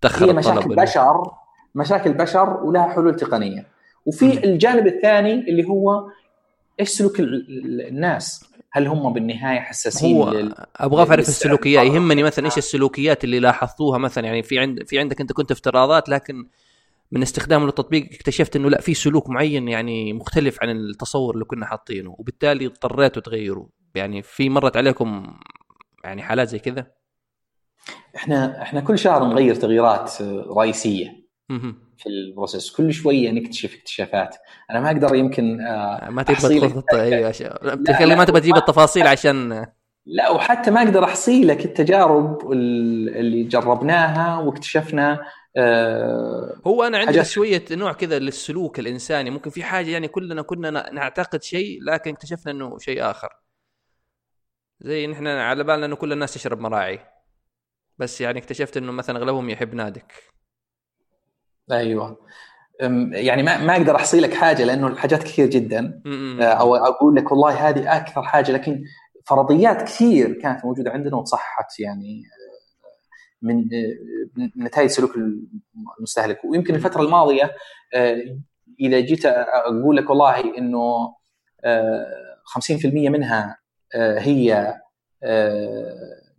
تأخر 0.02 0.26
هي 0.26 0.34
مشاكل 0.34 0.76
بشر. 0.76 1.45
مشاكل 1.76 2.14
بشر 2.14 2.64
ولها 2.64 2.94
حلول 2.94 3.16
تقنية. 3.16 3.68
وفي 4.06 4.46
الجانب 4.46 4.88
الثاني 4.88 5.34
اللي 5.34 5.68
هو 5.68 6.10
إيش 6.80 6.90
سلوك 6.90 7.20
الناس؟ 7.20 8.46
هل 8.72 8.88
هم 8.88 9.14
بالنهاية 9.14 9.60
حساسين 9.60 10.18
هو 10.18 10.32
لل... 10.32 10.56
أبغى 10.76 11.10
أعرف 11.10 11.30
السلوكيات 11.30 11.86
يهمني 11.86 12.24
مثلا 12.24 12.46
إيش 12.46 12.58
السلوكيات 12.58 13.24
اللي 13.24 13.40
لاحظتوها؟ 13.40 13.98
مثلا 13.98 14.26
يعني 14.26 14.44
في 14.44 14.60
عند 14.60 14.84
في 14.84 15.00
عندك 15.00 15.22
أنت 15.22 15.32
كنت 15.34 15.52
افتراضات 15.52 16.10
لكن 16.10 16.48
من 17.12 17.22
استخدام 17.22 17.66
للتطبيق 17.66 18.10
اكتشفت 18.14 18.56
إنه 18.56 18.70
لا 18.70 18.82
في 18.82 18.94
سلوك 18.94 19.30
معين 19.30 19.68
يعني 19.68 20.14
مختلف 20.14 20.58
عن 20.62 20.70
التصور 20.70 21.34
اللي 21.34 21.46
كنا 21.46 21.66
حاطينه 21.66 22.16
وبالتالي 22.20 22.66
اضطريتوا 22.66 23.22
تغيروا 23.22 23.66
يعني 23.96 24.22
في 24.22 24.50
مرت 24.50 24.78
عليكم 24.78 25.38
يعني 26.04 26.24
حالات 26.24 26.48
زي 26.48 26.60
كذا؟ 26.60 26.88
إحنا 28.16 28.62
إحنا 28.62 28.80
كل 28.80 29.00
شهر 29.00 29.24
نغير 29.24 29.56
تغييرات 29.56 30.22
رئيسية. 30.58 31.25
في 31.98 32.08
البروسيس. 32.08 32.72
كل 32.72 32.94
شوية 32.94 33.32
نكتشف 33.32 33.76
اكتشافات. 33.76 34.36
أنا 34.72 34.80
ما 34.80 34.92
أقدر 34.92 35.16
يمكن 35.16 35.62
آه، 35.62 36.10
ما 36.10 36.24
تبغى 36.24 36.60
تخوض 36.60 36.84
أيوه 36.94 38.16
ما 38.16 38.26
تبغى 38.26 38.42
تجيب 38.42 38.56
التفاصيل 38.56 39.08
عشان 39.08 39.66
لا 40.06 40.30
وحتى 40.30 40.72
ما 40.72 40.84
أقدر 40.84 41.04
احصي 41.04 41.44
لك 41.44 41.66
التجارب 41.66 42.52
اللي 42.52 43.44
جربناها 43.44 44.40
واكتشفنا 44.40 45.20
آه 45.58 46.62
هو 46.68 46.84
أنا 46.84 46.98
عندي 46.98 47.24
شوية 47.24 47.66
نوع 47.72 47.94
كذا 47.94 48.20
للسلوك 48.20 48.80
الإنساني. 48.80 49.30
ممكن 49.30 49.50
في 49.50 49.64
حاجة 49.64 49.90
يعني 49.90 50.08
كلنا 50.08 50.42
كنا 50.42 50.92
نعتقد 50.92 51.44
شيء 51.44 51.84
لكن 51.84 52.12
اكتشفنا 52.12 52.52
إنه 52.52 52.78
شيء 52.78 53.12
آخر. 53.12 53.30
زي 54.80 55.08
نحن 55.08 55.28
على 55.28 55.64
بالنا 55.64 55.86
إنه 55.86 55.96
كل 55.96 56.12
الناس 56.14 56.34
تشرب 56.34 56.60
مراعي. 56.60 57.00
بس 57.98 58.22
يعني 58.22 58.40
اكتشفت 58.40 58.78
إنه 58.78 58.92
مثلا 58.92 59.18
أغلبهم 59.18 59.50
يحب 59.50 59.74
نادك. 59.74 60.35
أيوه. 61.72 62.18
يعني 63.12 63.44
ما 63.44 63.58
ما 63.58 63.76
أقدر 63.76 63.96
أحصي 63.96 64.20
لك 64.20 64.34
حاجة 64.34 64.64
لأنه 64.64 64.88
الحاجات 64.88 65.24
كثير 65.24 65.50
جدا. 65.50 66.02
آه، 66.42 66.44
أو 66.44 66.76
أقول 66.76 67.16
لك 67.16 67.32
والله 67.32 67.70
هذه 67.70 67.98
أكثر 67.98 68.24
حاجة 68.24 68.52
لكن 68.52 68.84
فرضيات 69.26 69.82
كثير 69.82 70.34
كانت 70.34 70.66
موجودة 70.66 70.92
عندنا 70.92 71.16
وتصحت 71.16 71.80
يعني 71.80 72.24
آه، 72.26 72.86
من 73.42 73.58
آه، 73.58 74.50
نتائج 74.58 74.90
سلوك 74.90 75.16
المستهلك. 76.00 76.46
ويمكن 76.46 76.76
الفترة 76.76 77.02
الماضية 77.02 77.56
إذا 78.80 79.00
جيت 79.00 79.26
أقول 79.26 79.98
لك 79.98 80.10
والله 80.10 80.58
إنه 80.58 81.16
50% 82.46 83.10
منها 83.10 83.58
هي 83.96 84.74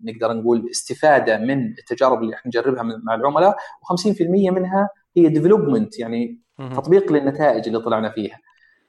نقدر 0.05 0.33
نقول 0.33 0.69
استفادة 0.71 1.39
من 1.39 1.67
التجارب 1.79 2.23
اللي 2.23 2.35
إحنا 2.35 2.49
نجربها 2.49 2.83
مع 2.83 3.15
العملاء 3.15 3.57
و50% 3.57 4.21
منها 4.31 4.89
هي 5.17 5.29
ديفلوبمنت 5.29 5.99
يعني 5.99 6.41
تطبيق 6.59 7.13
للنتائج 7.13 7.67
اللي 7.67 7.81
طلعنا 7.81 8.11
فيها. 8.11 8.39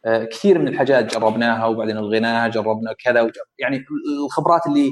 آه، 0.05 0.23
كثير 0.23 0.59
من 0.59 0.67
الحاجات 0.67 1.13
جربناها 1.13 1.65
وبعدين 1.65 1.97
الغناها 1.97 2.47
جربنا 2.47 2.93
كذا 3.03 3.21
وجرب 3.21 3.45
يعني 3.59 3.85
الخبرات 4.25 4.67
اللي 4.67 4.91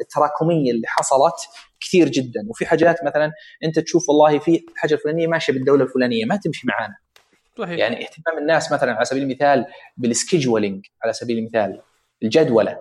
التراكمية 0.00 0.70
اللي 0.70 0.86
حصلت 0.86 1.34
كثير 1.80 2.08
جدا. 2.08 2.46
وفي 2.50 2.66
حاجات 2.66 3.04
مثلا 3.04 3.32
أنت 3.64 3.78
تشوف 3.78 4.08
والله 4.08 4.38
في 4.38 4.64
الحاجة 4.72 4.94
الفلانية 4.94 5.26
ماشية 5.26 5.52
بالدولة 5.52 5.84
الفلانية 5.84 6.24
ما 6.24 6.36
تمشي 6.36 6.66
معانا. 6.66 6.96
صحيح. 7.58 7.78
يعني 7.78 8.02
اهتمام 8.02 8.38
الناس 8.38 8.72
مثلا 8.72 8.92
على 8.92 9.04
سبيل 9.04 9.22
المثال 9.22 9.66
بالسكيجولينج 9.96 10.86
على 11.04 11.12
سبيل 11.12 11.38
المثال 11.38 11.80
الجدولة. 12.22 12.78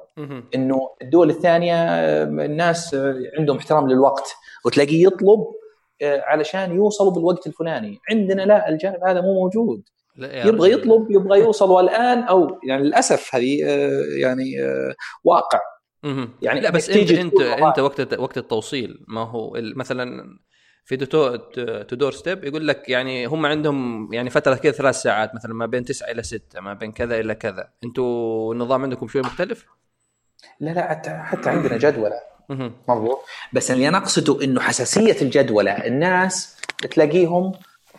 إنه 0.56 0.90
الدول 1.02 1.30
الثانية 1.30 1.76
آه، 1.76 2.24
الناس 2.24 2.96
عندهم 3.40 3.58
احترام 3.58 3.90
للوقت 3.90 4.36
وتلاقيه 4.66 5.06
يطلب 5.08 5.40
آه، 5.40 5.61
علشان 6.04 6.76
يوصلوا 6.76 7.12
بالوقت 7.12 7.48
الفلاني. 7.48 8.00
عندنا 8.12 8.42
لا 8.42 8.70
الجانب 8.70 9.04
هذا 9.08 9.22
مو 9.22 9.34
موجود. 9.34 9.84
لا 10.16 10.48
يبغى 10.48 10.72
يطلب 10.72 11.12
يبغى 11.12 11.40
يوصل 11.40 11.84
الان 11.84 12.24
أو 12.24 12.60
يعني 12.68 12.84
للأسف 12.84 13.36
هذه 13.36 13.66
آه، 13.66 14.04
يعني 14.22 14.62
آه، 14.62 14.94
واقع. 15.24 15.60
يعني 16.42 16.60
لا 16.60 16.70
بس 16.70 16.90
انت 16.90 17.12
انت 17.12 17.42
انت 17.42 17.80
وقت 17.80 18.14
وقت 18.20 18.38
التوصيل. 18.38 19.06
ما 19.08 19.22
هو 19.22 19.54
مثلا 19.76 20.24
في 20.86 20.98
تو 20.98 21.96
دور 21.96 22.12
ستيب 22.12 22.44
يقول 22.44 22.68
لك 22.68 22.90
يعني 22.90 23.26
هم 23.26 23.46
عندهم 23.46 24.14
يعني 24.14 24.30
فترة 24.30 24.56
كذا 24.56 24.72
ثلاث 24.72 24.96
ساعات 24.96 25.36
مثلا 25.36 25.54
ما 25.54 25.66
بين 25.66 25.86
تسعة 25.86 26.12
إلى 26.12 26.24
ستة 26.24 26.60
ما 26.60 26.74
بين 26.74 26.92
كذا 26.92 27.20
إلى 27.20 27.36
كذا. 27.36 27.70
أنتم 27.84 28.04
النظام 28.52 28.84
عندكم 28.84 29.08
شوي 29.08 29.22
مختلف؟ 29.22 29.66
لا 30.60 30.70
لا 30.70 30.90
حتى 30.90 31.10
حتى 31.10 31.50
عندنا 31.50 31.78
جدولة. 31.78 32.31
مضبوط 32.88 33.20
بس 33.54 33.72
اللي 33.72 33.88
أنا 33.88 33.98
أقصده 33.98 34.44
إنه 34.44 34.60
حساسية 34.62 35.22
الجدولة 35.22 35.72
الناس 35.72 36.58
تلاقيهم 36.92 37.52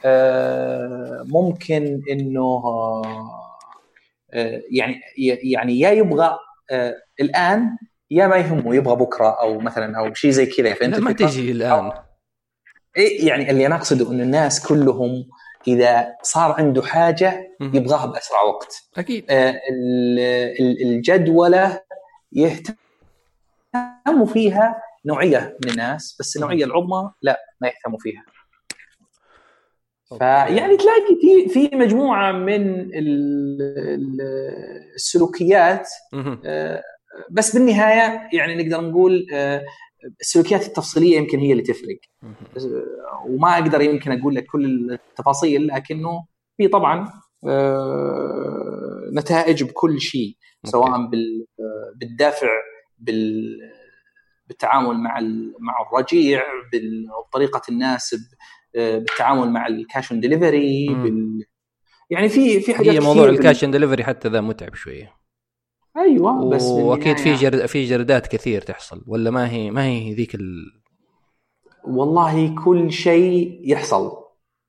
آه، 0.05 1.25
ممكن 1.27 2.03
إنه 2.11 2.63
آه، 4.35 4.63
يعني 4.71 5.01
يعني 5.43 5.81
يا 5.81 5.91
يبغى 5.91 6.39
آه، 6.71 6.95
الآن 7.21 7.77
يا 8.11 8.27
ما 8.27 8.37
يهمه 8.37 8.75
يبغى 8.75 8.97
بكرة 8.97 9.29
أو 9.29 9.59
مثلا 9.61 9.99
أو 9.99 10.15
شيء 10.15 10.31
زي 10.31 10.47
كذا. 10.47 10.75
فأنت 10.75 10.99
ما 10.99 11.13
تجي 11.13 11.53
الآن. 11.53 11.93
إيه 12.97 13.29
يعني 13.29 13.51
اللي 13.51 13.67
أنا 13.67 13.75
أقصده 13.75 14.11
إنه 14.11 14.23
الناس 14.23 14.67
كلهم 14.67 15.29
إذا 15.69 16.15
صار 16.23 16.53
عنده 16.53 16.83
حاجة 16.83 17.57
يبغاها 17.61 18.07
بأسرع 18.07 18.43
وقت. 18.43 18.75
أكيد. 18.97 19.25
الجدولة 20.83 21.81
يهتم 22.33 22.75
فيها 24.27 24.83
نوعية 25.07 25.59
من 25.64 25.70
الناس 25.70 26.16
بس 26.20 26.37
النوعية 26.37 26.64
العظمى 26.64 27.11
لا 27.23 27.39
ما 27.61 27.68
يهتموا 27.68 27.99
فيها. 27.99 28.25
فيعني 30.18 30.77
تلاقي 30.77 31.16
في 31.20 31.49
في 31.49 31.77
مجموعة 31.77 32.33
من 32.33 32.91
السلوكيات 34.95 35.89
آه، 36.45 36.83
بس 37.31 37.57
بالنهاية 37.57 38.29
يعني 38.33 38.62
نقدر 38.62 38.81
نقول 38.81 39.27
آه، 39.33 39.64
السلوكيات 40.20 40.66
التفصيلية 40.66 41.16
يمكن 41.16 41.39
هي 41.39 41.53
اللي 41.53 41.62
تفرق. 41.62 41.99
وما 43.27 43.55
أقدر 43.55 43.81
يمكن 43.81 44.20
أقول 44.20 44.35
لك 44.35 44.47
كل 44.47 44.93
التفاصيل 44.93 45.66
لكنه 45.66 46.27
في 46.57 46.68
طبعا 46.68 47.12
آه، 47.49 49.11
نتائج 49.14 49.64
بكل 49.64 50.01
شيء 50.01 50.37
سواء 50.64 51.11
بالدافع 51.97 52.49
بالتعامل 54.47 54.97
مع 54.97 55.21
مع 55.59 55.75
الرجيع 55.89 56.43
بطريقه 57.29 57.63
الناس 57.69 58.17
بالتعامل 58.75 59.51
مع 59.51 59.67
ال 59.66 59.76
cash 59.76 60.12
on 60.12 60.20
delivery 60.20 60.87
يعني 62.11 62.29
في 62.29 62.61
في 62.61 62.75
حاجات 62.75 62.95
هي 62.95 63.01
موضوع 63.01 63.29
الكاش 63.29 63.65
on 63.64 63.73
delivery 63.73 64.05
حتى 64.05 64.29
ذا 64.29 64.41
متعب 64.41 64.75
شوية 64.75 65.23
أيوه 65.97 66.51
بس 66.51 66.63
واكيد 66.63 67.19
في 67.19 67.35
جرد 67.35 67.67
في 67.67 67.85
جردات 67.85 68.27
كثير 68.27 68.63
تحصل 68.63 69.05
ولا 69.07 69.31
ما 69.31 69.51
هي 69.51 69.71
ما 69.71 69.85
هي 69.85 70.15
ذيك 70.15 70.35
ال... 70.35 70.83
والله 71.85 72.55
كل 72.65 72.93
شيء 72.93 73.61
يحصل 73.65 74.13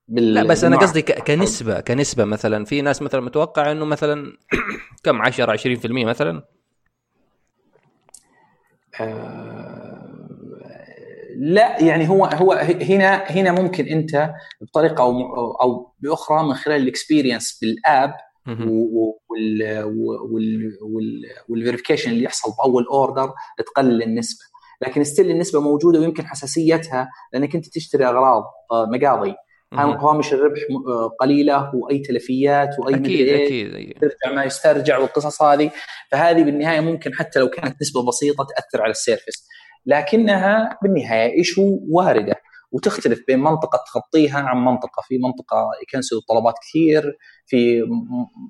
بال... 0.08 0.34
لا 0.34 0.44
بس 0.44 0.64
أنا 0.64 0.78
قصدي 0.78 1.02
ك... 1.02 1.12
كنسبة 1.24 1.80
كنسبة 1.80 2.26
مثلا 2.26 2.66
في 2.66 2.82
ناس 2.82 3.02
مثلا 3.02 3.22
متوقع 3.22 3.72
إنه 3.72 3.86
مثلا 3.86 4.38
كم 5.04 5.22
10 5.22 5.52
20% 5.52 6.06
مثلا؟ 6.06 6.32
آه... 6.32 6.48
لا 11.36 11.84
يعني 11.84 12.10
هو 12.10 12.26
هو 12.26 12.52
هنا 12.82 13.16
هنا 13.16 13.52
ممكن 13.52 13.86
أنت 13.86 14.34
بطريقة 14.62 15.04
أو 15.04 15.22
أو 15.62 15.94
بأخرى 16.00 16.44
من 16.44 16.54
خلال 16.54 16.82
ال 16.82 16.89
experience 16.89 17.60
بال 17.62 17.82
app 17.82 18.14
وال 21.50 21.59
verification 21.59 22.12
اللي 22.12 22.24
يحصل 22.24 22.52
بأول 22.58 22.86
order 22.86 23.32
تقلل 23.58 24.04
النسبة. 24.04 24.46
لكن 24.82 25.04
still 25.04 25.32
النسبة 25.32 25.62
موجودة 25.62 26.00
ويمكن 26.00 26.26
حساسيتها 26.26 27.10
لأنك 27.34 27.56
أنت 27.56 27.66
تشتري 27.70 28.06
أغراض 28.06 28.44
آه، 28.72 28.86
مقاضي. 28.86 29.36
هوامش 29.82 30.34
الربح 30.34 30.60
آه، 30.88 31.16
قليلة 31.20 31.72
وأي 31.76 32.00
تلفيات 32.00 32.70
وأي 32.80 32.96
أكيد 32.96 33.28
أكيد 33.30 33.76
أيوة. 33.76 33.94
ترجع 34.02 34.36
ما 34.36 34.44
يسترجع 34.44 34.98
والقصص 34.98 35.42
هذه. 35.42 35.72
فهذه 36.12 36.44
بالنهاية 36.44 36.80
ممكن 36.80 37.14
حتى 37.14 37.40
لو 37.40 37.50
كانت 37.50 37.82
نسبة 37.82 38.08
بسيطة 38.08 38.48
تأثر 38.56 38.84
على 38.84 38.92
ال 38.92 38.98
service. 38.98 39.48
لكنها 39.86 40.80
بالنهاية 40.84 41.38
issue 41.38 41.80
واردة. 41.90 42.36
وتختلف 42.72 43.20
بين 43.28 43.40
منطقة 43.40 43.80
تغطيها 43.94 44.40
عن 44.40 44.58
منطقة. 44.58 45.02
في 45.08 45.18
منطقة 45.18 45.70
ي 45.82 45.87
cancel 45.87 46.17
وا 46.17 46.22
طلبات 46.30 46.56
كثير 46.70 47.18
في 47.46 47.82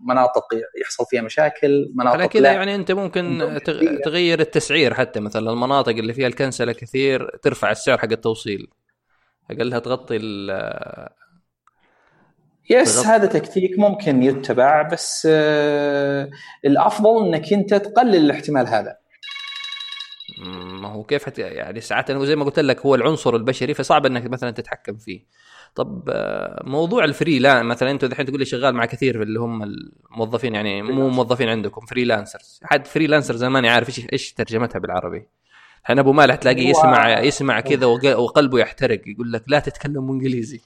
مناطق 0.07 0.43
يحصل 0.82 1.05
فيها 1.09 1.21
مشاكل 1.21 1.91
مناطق 1.95 2.13
على 2.13 2.28
كذا 2.28 2.51
يعني 2.51 2.76
أنت 2.76 2.91
ممكن 2.91 3.59
تغير 4.05 4.39
التسعير 4.39 4.93
حتى. 4.93 5.19
مثلا 5.19 5.51
المناطق 5.51 5.93
اللي 5.93 6.13
فيها 6.13 6.28
الكنسلة 6.28 6.71
كثير 6.71 7.38
ترفع 7.41 7.71
السعر 7.71 7.97
حق 7.97 8.11
التوصيل. 8.11 8.67
اقلها 9.52 9.80
تغطي 9.80 10.16
ال 10.16 10.50
yes 12.70 12.95
تغطي. 12.96 13.08
هذا 13.08 13.26
تكتيك 13.26 13.80
ممكن 13.80 14.24
يتبع 14.24 14.82
بس 14.82 15.28
آه 15.32 16.30
الأفضل 16.66 17.26
إنك 17.26 17.54
أنت 17.54 17.74
تقلل 17.74 18.16
الاحتمال 18.16 18.68
هذا. 18.68 18.98
ما 20.82 20.88
هو 20.88 21.04
كيف 21.04 21.26
حت 21.26 21.39
يعني 21.39 21.82
ساعات 21.82 22.12
زي 22.12 22.36
ما 22.36 22.46
قلت 22.46 22.60
لك 22.60 22.86
هو 22.86 22.96
العنصر 22.96 23.36
البشري 23.36 23.74
فصعب 23.74 24.06
إنك 24.06 24.26
مثلا 24.26 24.52
تتحكم 24.52 24.98
فيه. 24.98 25.26
طب 25.76 26.10
آه، 26.10 26.64
موضوع 26.66 27.04
ال 27.04 27.11
free 27.11 27.39
لا 27.39 27.64
مثلا 27.64 27.91
أنت 27.91 28.04
الحين 28.04 28.26
تقول 28.26 28.39
لي 28.39 28.46
شغال 28.46 28.76
مع 28.76 28.86
كثير 28.86 29.22
اللي 29.22 29.39
هم 29.39 29.64
الموظفين 29.64 30.56
يعني 30.56 30.82
مو 30.82 31.10
موظفين 31.10 31.50
عندكم 31.50 31.86
freelancers 31.86 32.60
حد 32.64 32.88
freelancer 32.88 33.36
زمان 33.36 33.66
يعرف 33.66 33.89
إيش 33.89 34.08
إيش 34.14 34.34
ترجمتها 34.34 34.80
بالعربي؟ 34.80 35.28
الحين 35.84 36.00
أبو 36.00 36.14
مالح 36.14 36.36
تلاقيه 36.36 36.70
يسمع 36.70 37.20
يسمع 37.20 37.60
كذا 37.60 37.86
وقلبه 38.16 38.60
يحترق 38.60 39.02
يقول 39.08 39.32
لك 39.32 39.44
لا 39.48 39.60
تتكلم 39.60 40.10
إنجليزي. 40.12 40.62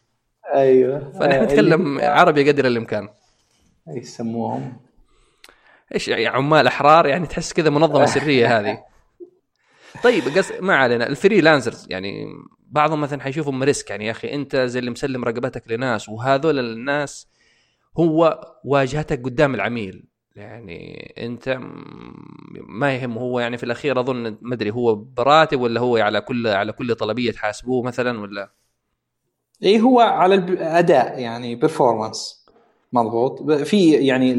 أيوه. 0.54 1.12
فنحن 1.12 1.44
نتكلم 1.44 2.00
عربي 2.02 2.52
قدر 2.52 2.68
الإمكان. 2.68 3.10
يسموهم؟ 3.88 4.78
إيش 5.96 6.08
يعني 6.08 6.28
عمال 6.28 6.68
أحرار 6.68 7.06
يعني 7.06 7.28
تحس 7.28 7.54
كذا 7.54 7.70
منظمة 7.70 8.06
سرية 8.06 8.60
هذه. 8.60 8.84
طيب 10.04 10.24
قص 10.24 10.52
ما 10.60 10.76
علينا. 10.76 11.08
ال 11.08 11.15
freelancers 11.15 11.88
يعني 11.90 12.26
بعضهم 12.68 13.02
مثلا 13.02 13.22
حيشوفهم 13.22 13.64
risk. 13.64 13.90
يعني 13.90 14.06
يا 14.06 14.12
أخي 14.12 14.34
أنت 14.34 14.56
زي 14.56 14.80
اللي 14.80 14.92
مسلم 14.92 15.24
رقبتك 15.24 15.72
لناس 15.72 16.10
وهذول 16.10 16.60
الناس 16.60 17.28
هو 17.98 18.42
واجهتك 18.64 19.24
قدام 19.24 19.56
العميل. 19.56 20.04
يعني 20.38 21.14
انت 21.18 21.60
ما 22.68 22.96
يهم 22.96 23.18
هو 23.18 23.40
يعني 23.40 23.58
في 23.58 23.64
الأخير 23.64 24.00
أظن 24.00 24.38
ما 24.42 24.56
أدري 24.56 24.72
هو 24.72 24.96
براتب 24.96 25.62
ولا 25.62 25.80
هو 25.80 25.98
على 25.98 26.22
كل 26.22 26.48
على 26.48 26.72
كل 26.72 26.96
طلبية 26.96 27.32
تحاسبوه 27.32 27.84
مثلا 27.84 28.20
ولا؟ 28.20 28.52
اي 29.64 29.82
هو 29.82 30.00
على 30.00 30.36
الاداء 30.36 31.20
يعني 31.20 31.56
performance 31.56 32.46
مضبوط. 32.94 33.52
في 33.52 33.92
يعني 33.92 34.34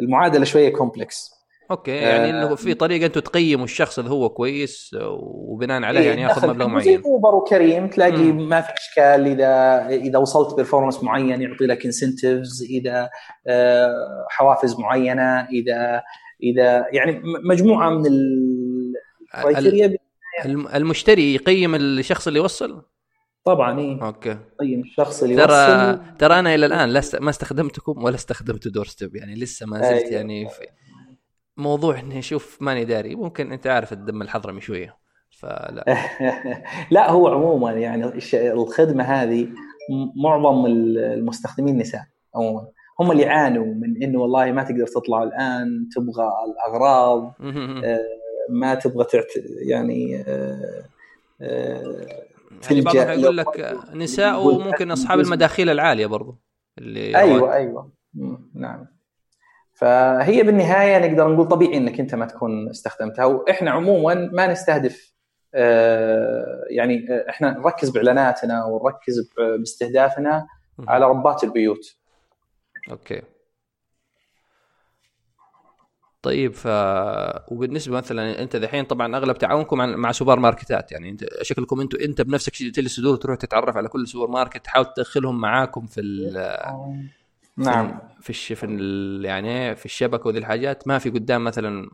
المعادلة 0.00 0.44
شوية 0.44 0.72
complex 0.72 1.39
okay 1.70 1.90
يعني 1.90 2.30
إنه 2.30 2.54
في 2.54 2.74
طريقة 2.74 3.06
أنتم 3.06 3.20
تقيموا 3.20 3.64
الشخص 3.64 3.98
إذا 3.98 4.08
هو 4.08 4.28
كويس 4.28 4.96
وبناء 5.20 5.82
عليه 5.82 6.00
يعني 6.00 6.22
ياخذ 6.22 6.48
مبلغ 6.48 6.66
معين. 6.66 6.84
زي 6.84 7.02
أوبر 7.04 7.34
وكريم 7.34 7.88
تلاقي 7.88 8.32
مم. 8.32 8.48
ما 8.48 8.60
في 8.60 8.72
إشكال 8.72 9.26
إذا 9.26 9.86
إذا 9.88 10.18
وصلت 10.18 10.56
performance 10.56 11.02
معين 11.02 11.42
يعطي 11.42 11.66
لك 11.66 11.84
incentives 11.84 12.66
إذا 12.70 13.10
آه، 13.46 14.26
حوافز 14.30 14.80
معينة 14.80 15.40
إذا 15.40 16.02
إذا 16.42 16.86
يعني 16.92 17.22
مجموعة 17.44 17.90
من 17.90 18.06
ال 18.06 18.27
criteria 18.27 19.96
المشتري 20.74 21.34
يقيم 21.34 21.74
الشخص 21.74 22.26
اللي 22.26 22.40
وصل 22.40 22.82
طبعا 23.44 23.80
إيه. 23.80 24.06
okay. 24.06 24.38
قيم 24.60 24.80
الشخص 24.80 25.22
اللي 25.22 25.36
ترى 25.36 25.44
وصل 25.44 26.16
ترى 26.18 26.38
أنا 26.38 26.54
إلى 26.54 26.66
الآن 26.66 26.92
لست 26.92 27.16
ما 27.16 27.30
استخدمتكم 27.30 28.04
ولا 28.04 28.14
استخدمت 28.14 28.68
دور 28.68 28.86
ستيب 28.86 29.16
يعني 29.16 29.34
لسه 29.34 29.66
ما 29.66 29.76
زلت 29.76 30.02
أيوة. 30.02 30.10
يعني 30.10 30.48
في 30.48 30.66
موضوع 31.60 31.98
إني 31.98 32.18
أشوف 32.18 32.58
ماني 32.62 32.84
داري 32.84 33.14
ممكن 33.14 33.52
أنت 33.52 33.66
عارف 33.66 33.92
الدم 33.92 34.22
الحضرمي 34.22 34.60
شوية 34.60 34.96
فلا. 35.30 35.84
لا 36.90 37.10
هو 37.10 37.28
عموما 37.28 37.72
يعني 37.72 38.12
الخدمة 38.34 39.04
هذه 39.04 39.48
معظم 40.24 40.66
المستخدمين 40.66 41.78
نساء 41.78 42.02
عموما. 42.34 42.66
هم 43.00 43.12
اللي 43.12 43.22
يعانوا 43.22 43.66
من 43.66 44.02
إنه 44.02 44.20
والله 44.20 44.52
ما 44.52 44.62
تقدر 44.62 44.86
تطلع 44.86 45.22
الآن 45.22 45.88
تبغى 45.96 46.28
الأغراض 46.46 47.34
آه، 47.84 47.98
ما 48.50 48.74
تبغى 48.74 49.04
تعت 49.04 49.32
يعني 49.68 50.24
آه، 50.26 50.84
آه، 51.40 52.06
يعني 52.70 52.80
بعضهم 52.80 53.20
يقول 53.20 53.36
لك 53.36 53.78
نساء 53.94 54.46
وممكن 54.46 54.90
أصحاب 54.90 55.20
المداخيل 55.20 55.70
العالية 55.70 56.06
برضو 56.06 56.38
اللي 56.78 57.16
أيوه 57.16 57.54
أيوه. 57.54 57.92
نعم. 58.54 58.86
فهي 59.80 60.42
بالنهاية 60.42 61.08
نقدر 61.08 61.28
نقول 61.28 61.48
طبيعي 61.48 61.76
إنك 61.76 62.00
أنت 62.00 62.14
ما 62.14 62.26
تكون 62.26 62.68
استخدمتها 62.68 63.24
وإحنا 63.24 63.70
عموما 63.70 64.14
ما 64.32 64.46
نستهدف 64.46 65.14
آه، 65.54 66.64
يعني 66.70 67.06
آه، 67.10 67.30
إحنا 67.30 67.58
نركز 67.58 67.90
بإعلاناتنا 67.90 68.64
ونركز 68.64 69.30
باستهدافنا 69.36 70.46
على 70.88 71.06
ربات 71.06 71.44
البيوت. 71.44 71.96
أوكي. 72.90 73.22
طيب 76.22 76.54
ف 76.54 76.66
وبالنسبة 77.48 77.96
مثلا 77.96 78.42
أنت 78.42 78.56
دحين 78.56 78.84
طبعا 78.84 79.16
أغلب 79.16 79.38
تعاونكم 79.38 79.78
مع 79.78 80.12
سوبر 80.12 80.38
ماركتات 80.38 80.92
يعني 80.92 81.10
أنت 81.10 81.24
شكلكم 81.42 81.80
أنتم 81.80 81.98
أنت 82.00 82.22
بنفسك 82.22 82.56
تجلس 82.56 82.96
تدور 82.96 83.16
تروح 83.16 83.36
تتعرف 83.36 83.76
على 83.76 83.88
كل 83.88 84.08
سوبر 84.08 84.30
ماركت 84.30 84.64
تحاول 84.64 84.86
تدخلهم 84.96 85.40
معاكم 85.40 85.86
في 85.86 86.00
نعم. 87.60 87.98
في 88.20 88.30
الش... 88.30 88.52
في 88.52 88.66
ال... 88.66 89.24
يعني 89.24 89.76
في 89.76 89.84
الشبكة 89.84 90.26
وذي 90.26 90.38
الحاجات. 90.38 90.88
ما 90.88 90.98
في 90.98 91.10
قدام 91.10 91.44
مثلا 91.44 91.90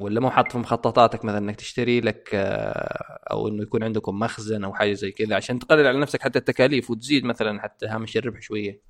ولا 0.00 0.20
مو 0.20 0.30
حاط 0.30 0.52
في 0.52 0.58
مخططاتك 0.58 1.24
مثلا 1.24 1.38
إنك 1.38 1.56
تشتري 1.56 2.00
لك 2.00 2.30
آه، 2.34 3.18
أو 3.30 3.48
إنه 3.48 3.62
يكون 3.62 3.82
عندكم 3.82 4.18
مخزن 4.18 4.64
أو 4.64 4.74
حاجة 4.74 4.92
زي 4.92 5.10
كذا 5.10 5.36
عشان 5.36 5.58
تقلل 5.58 5.86
على 5.86 6.00
نفسك 6.00 6.22
حتى 6.22 6.38
التكاليف 6.38 6.90
وتزيد 6.90 7.24
مثلا 7.24 7.60
حتى 7.60 7.86
هامش 7.86 8.16
الربح 8.16 8.40
شوية. 8.40 8.80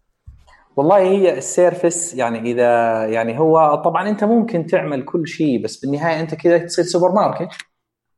والله 0.77 0.99
هي 0.99 1.39
ال 1.39 1.48
service 1.48 2.15
يعني 2.15 2.39
إذا 2.39 3.05
يعني 3.07 3.39
هو 3.39 3.83
طبعا 3.85 4.09
أنت 4.09 4.25
ممكن 4.25 4.67
تعمل 4.67 5.05
كل 5.05 5.29
شيء 5.29 5.63
بس 5.65 5.77
بالنهاية 5.77 6.21
أنت 6.21 6.35
كذا 6.35 6.59
تصير 6.59 6.85
سوبر 6.85 7.13
ماركت 7.13 7.49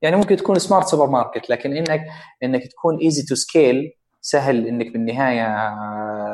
يعني 0.03 0.17
ممكن 0.17 0.37
تكون 0.37 0.59
smart 0.59 0.87
سوبر 0.87 1.07
ماركت 1.07 1.51
لكن 1.51 1.77
إنك 1.77 2.07
إنك 2.43 2.67
تكون 2.67 2.99
easy 2.99 3.23
to 3.23 3.35
scale 3.35 3.93
سهل 4.21 4.67
إنك 4.67 4.93
بالنهاية 4.93 5.47
آه، 5.47 6.26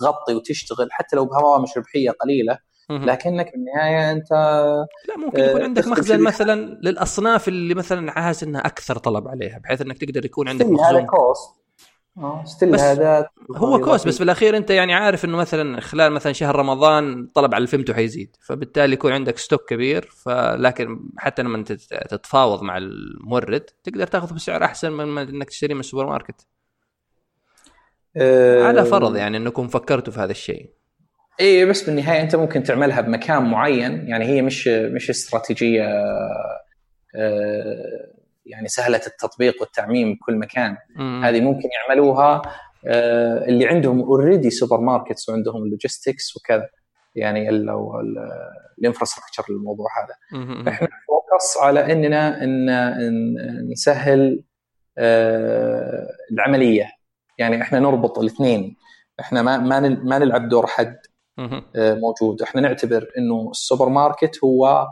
تغطي 0.00 0.34
وتشتغل 0.34 0.88
حتى 0.90 1.16
لو 1.16 1.24
بهوامش 1.24 1.76
ربحية 1.76 2.10
قليلة 2.10 2.58
لكنك 2.90 3.52
بالنهايه 3.52 4.12
أنت 4.12 4.30
لا 5.08 5.16
ممكن 5.16 5.40
يكون 5.40 5.60
آه، 5.60 5.64
عندك 5.64 5.86
مخزن 5.86 6.20
مثلا 6.20 6.78
للأصناف 6.82 7.48
اللي 7.48 7.74
مثلا 7.74 8.18
عايز 8.18 8.44
إنها 8.44 8.60
أكثر 8.60 8.98
طلب 8.98 9.28
عليها 9.28 9.58
بحيث 9.58 9.80
إنك 9.80 9.98
تقدر 9.98 10.24
يكون 10.24 10.48
عندك 10.48 10.66
مخزون 10.66 10.96
هذا 10.96 11.06
cost 11.06 11.62
آه 12.18 12.44
still 12.44 12.80
هذا 12.80 13.28
هو 13.56 13.80
cost 13.80 14.06
بس 14.08 14.16
في 14.16 14.24
الأخير 14.24 14.56
أنت 14.56 14.70
يعني 14.70 14.94
عارف 14.94 15.24
إنه 15.24 15.36
مثلا 15.36 15.80
خلال 15.80 16.12
مثلا 16.12 16.32
شهر 16.32 16.56
رمضان 16.56 17.26
طلب 17.34 17.54
على 17.54 17.62
الفيمتو 17.62 17.94
حيزيد 17.94 18.36
فبالتالي 18.40 18.92
يكون 18.92 19.12
عندك 19.12 19.38
stock 19.38 19.68
كبير 19.68 20.10
فلكن 20.24 21.00
حتى 21.18 21.42
لما 21.42 21.62
تتفاوض 22.10 22.62
مع 22.62 22.78
المورد 22.78 23.64
تقدر 23.84 24.06
تأخذه 24.06 24.34
بسعر 24.34 24.64
أحسن 24.64 24.92
من 24.92 25.18
إنك 25.18 25.48
تشتري 25.48 25.74
من 25.74 25.80
السوبر 25.80 26.06
ماركت. 26.06 26.46
أه 28.16 28.62
على 28.62 28.84
فرض 28.84 29.16
يعني 29.16 29.36
انكم 29.36 29.68
فكرتوا 29.68 30.12
في 30.12 30.20
هذا 30.20 30.30
الشيء. 30.30 30.70
اي 31.40 31.66
بس 31.66 31.82
بالنهاية 31.82 32.22
أنت 32.22 32.36
ممكن 32.36 32.62
تعملها 32.62 33.00
بمكان 33.00 33.42
معين 33.42 34.08
يعني 34.08 34.24
هي 34.24 34.42
مش 34.42 34.68
مش 34.68 35.10
استراتيجية 35.10 35.84
أه 37.16 38.12
يعني 38.46 38.68
سهلة 38.68 39.00
التطبيق 39.06 39.60
والتعميم 39.60 40.14
بكل 40.14 40.36
مكان. 40.36 40.76
مم. 40.96 41.24
هذه 41.24 41.40
ممكن 41.40 41.68
يعملوها 41.80 42.42
آه، 42.86 43.44
اللي 43.48 43.66
عندهم 43.66 44.00
already 44.00 44.50
supermarkets 44.50 45.28
وعندهم 45.28 45.62
ال 45.62 45.69
logistics 45.69 46.36
وكذا. 46.36 46.68
يعني 47.14 47.48
ال 48.78 48.82
infrastructure 48.82 49.44
للموضوع 49.50 49.86
هذا. 50.02 50.14
إحنا 50.68 50.88
focus 50.88 51.56
على 51.60 51.92
إننا 51.92 52.42
إن 52.44 53.70
نسهل 53.72 54.44
آه، 54.98 56.08
العملية. 56.32 56.90
يعني 57.38 57.62
إحنا 57.62 57.78
نربط 57.78 58.18
الاثنين. 58.18 58.76
إحنا 59.20 59.42
ما 59.42 59.56
ما 59.58 59.80
ما 59.80 60.18
نلعب 60.18 60.48
دور 60.48 60.66
حد 60.66 60.96
آه، 61.76 61.94
موجود. 61.94 62.42
إحنا 62.42 62.60
نعتبر 62.60 63.10
إنه 63.18 63.48
السوبر 63.50 63.88
ماركت 63.88 64.44
هو 64.44 64.86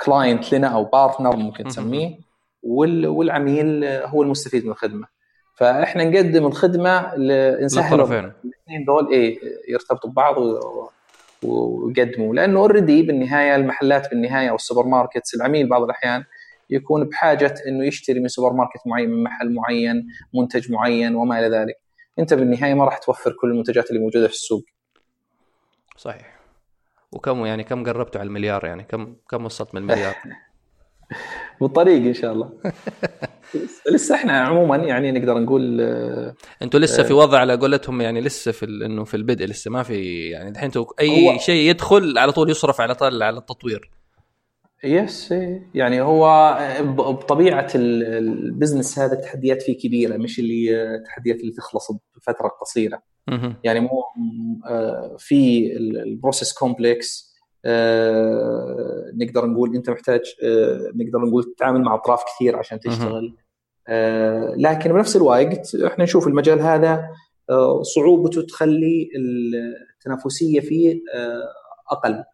client 0.00 0.52
لنا 0.52 0.68
أو 0.68 0.84
partner 0.84 1.36
ممكن 1.36 1.64
تسميه 1.64 2.18
والعميل 2.62 3.84
هو 3.84 4.22
المستفيد 4.22 4.64
من 4.64 4.70
الخدمة. 4.70 5.06
فإحنا 5.54 6.04
نقدم 6.04 6.46
الخدمة 6.46 7.16
نسهل 7.64 8.00
الاثنين 8.44 8.84
دول 8.86 9.12
إيه 9.12 9.38
يرتبطوا 9.68 10.10
ببعض 10.10 10.36
ويقدموا. 11.42 12.34
لأنه 12.34 12.60
already 12.60 13.02
بالنهاية 13.02 13.56
المحلات 13.56 14.10
بالنهاية 14.10 14.50
أو 14.50 14.54
ال 14.54 14.86
supermarkets 14.86 15.34
العميل 15.34 15.68
بعض 15.68 15.82
الأحيان 15.82 16.24
يكون 16.70 17.04
بحاجة 17.04 17.54
إنه 17.68 17.86
يشتري 17.86 18.20
من 18.20 18.28
سوبر 18.28 18.52
ماركت 18.52 18.80
معين 18.86 19.10
من 19.10 19.22
محل 19.22 19.54
معين 19.54 20.06
منتج 20.34 20.72
معين 20.72 21.14
وما 21.14 21.38
إلى 21.38 21.56
ذلك. 21.56 21.74
أنت 22.18 22.34
بالنهاية 22.34 22.74
ما 22.74 22.84
راح 22.84 22.98
توفر 22.98 23.36
كل 23.40 23.50
المنتجات 23.50 23.90
اللي 23.90 24.00
موجودة 24.00 24.26
في 24.26 24.32
السوق. 24.34 24.64
صحيح. 25.96 26.38
وكم 27.12 27.46
يعني 27.46 27.64
كم 27.64 27.84
قربتوا 27.84 28.20
على 28.20 28.28
المليار 28.28 28.64
يعني؟ 28.64 28.82
كم 28.82 29.16
كم 29.28 29.44
وصلت 29.44 29.74
من 29.74 29.80
المليار؟ 29.80 30.14
بالطريق 31.60 32.06
إن 32.06 32.14
شاء 32.14 32.32
الله. 32.32 32.50
لسه 33.92 34.14
إحنا 34.14 34.40
عموما 34.40 34.76
يعني 34.76 35.12
نقدر 35.12 35.38
نقول 35.38 35.80
آه، 35.80 36.34
أنتوا 36.62 36.80
لسه 36.80 37.02
في 37.02 37.12
وضع 37.12 37.38
على 37.38 37.56
قولتهم 37.56 38.00
يعني 38.00 38.20
لسه 38.20 38.52
في 38.52 38.64
إنه 38.64 39.04
في 39.04 39.16
البدء 39.16 39.44
لسه 39.44 39.70
ما 39.70 39.82
في 39.82 40.28
يعني 40.28 40.50
الحين 40.50 40.70
أي 41.00 41.38
شيء 41.38 41.70
يدخل 41.70 42.18
على 42.18 42.32
طول 42.32 42.50
يصرف 42.50 42.80
على 42.80 42.94
طول 42.94 43.22
على 43.22 43.38
التطوير. 43.38 43.90
yes 44.84 45.34
يعني 45.74 46.00
هو 46.00 46.56
بطبيعة 46.80 47.68
ال 47.74 47.88
business 47.88 48.98
هذا 48.98 49.12
التحديات 49.12 49.62
فيه 49.62 49.78
كبيرة 49.78 50.16
مش 50.16 50.38
اللي 50.38 50.94
التحديات 50.94 51.40
اللي 51.40 51.52
تخلص 51.52 51.92
بفترة 52.16 52.48
قصيرة. 52.48 53.02
يعني 53.64 53.80
مو 53.80 54.02
آه، 54.66 55.16
في 55.18 55.72
ال 55.76 55.86
process 55.86 56.52
complex 56.52 57.28
آه، 57.64 59.12
نقدر 59.14 59.46
نقول 59.46 59.76
أنت 59.76 59.90
محتاج 59.90 60.20
آه، 60.44 60.92
نقدر 60.94 61.18
نقول 61.18 61.44
تتعامل 61.44 61.82
مع 61.82 61.94
أطراف 61.94 62.22
كثير 62.24 62.56
عشان 62.56 62.80
تشتغل. 62.80 63.36
لكن 64.56 64.92
بنفس 64.92 65.16
الوقت 65.16 65.74
إحنا 65.74 66.04
نشوف 66.04 66.26
المجال 66.26 66.60
هذا 66.60 67.08
صعوبته 67.82 68.42
تخلي 68.42 69.10
التنافسية 69.96 70.60
فيه 70.60 71.00
أقل. 71.90 72.24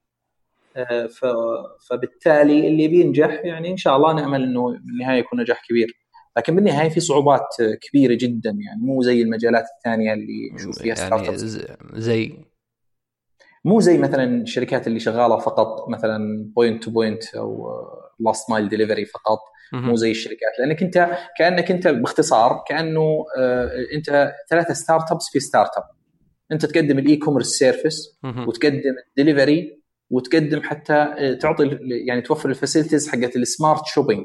فبالتالي 1.88 2.68
اللي 2.68 2.88
بينجح 2.88 3.40
يعني 3.44 3.70
إن 3.70 3.76
شاء 3.76 3.96
الله 3.96 4.12
نامل 4.12 4.42
إنه 4.42 4.72
بالنهاية 4.72 5.18
يكون 5.18 5.40
نجاح 5.40 5.62
كبير. 5.68 6.04
لكن 6.36 6.54
بالنهاية 6.54 6.88
في 6.88 7.00
صعوبات 7.00 7.48
كبيرة 7.82 8.14
جدا 8.20 8.50
يعني 8.50 8.80
مو 8.82 9.02
زي 9.02 9.22
المجالات 9.22 9.64
الثانية 9.76 10.12
اللي 10.12 10.50
نشوف 10.54 10.78
فيها 10.78 10.94
يعني 10.94 11.36
زي؟ 11.94 12.32
مو 13.64 13.80
زي 13.80 13.98
مثلا 13.98 14.42
الشركات 14.42 14.86
اللي 14.86 15.00
شغالة 15.00 15.38
فقط 15.38 15.88
مثلا 15.88 16.44
point 16.56 16.84
to 16.84 16.90
point 16.90 17.34
أو 17.34 17.68
last 18.20 18.50
mile 18.50 18.68
delivery 18.68 19.04
فقط. 19.04 19.38
مو 19.72 19.96
زي 19.96 20.10
الشركات 20.10 20.58
لأنك 20.58 20.82
أنت 20.82 21.10
كأنك 21.38 21.70
أنت 21.70 21.88
باختصار 21.88 22.64
كأنه 22.68 23.24
آه، 23.38 23.70
أنت 23.94 24.32
ثلاثة 24.50 24.74
startups 24.74 25.24
في 25.32 25.40
startup 25.40 25.82
أنت 26.52 26.66
تقدم 26.66 26.98
ال 26.98 27.16
e-commerce 27.16 27.46
service 27.46 28.18
وتقدم 28.46 28.94
الدليفري 29.08 29.83
وتقدم 30.10 30.62
حتى 30.62 30.92
آه، 30.92 31.34
تعطي 31.34 31.78
يعني 32.06 32.22
توفر 32.22 32.48
ال 32.48 32.54
facilities 32.54 33.08
حقت 33.08 33.36
ال 33.36 33.45
smart 33.45 33.86
shopping. 33.86 34.24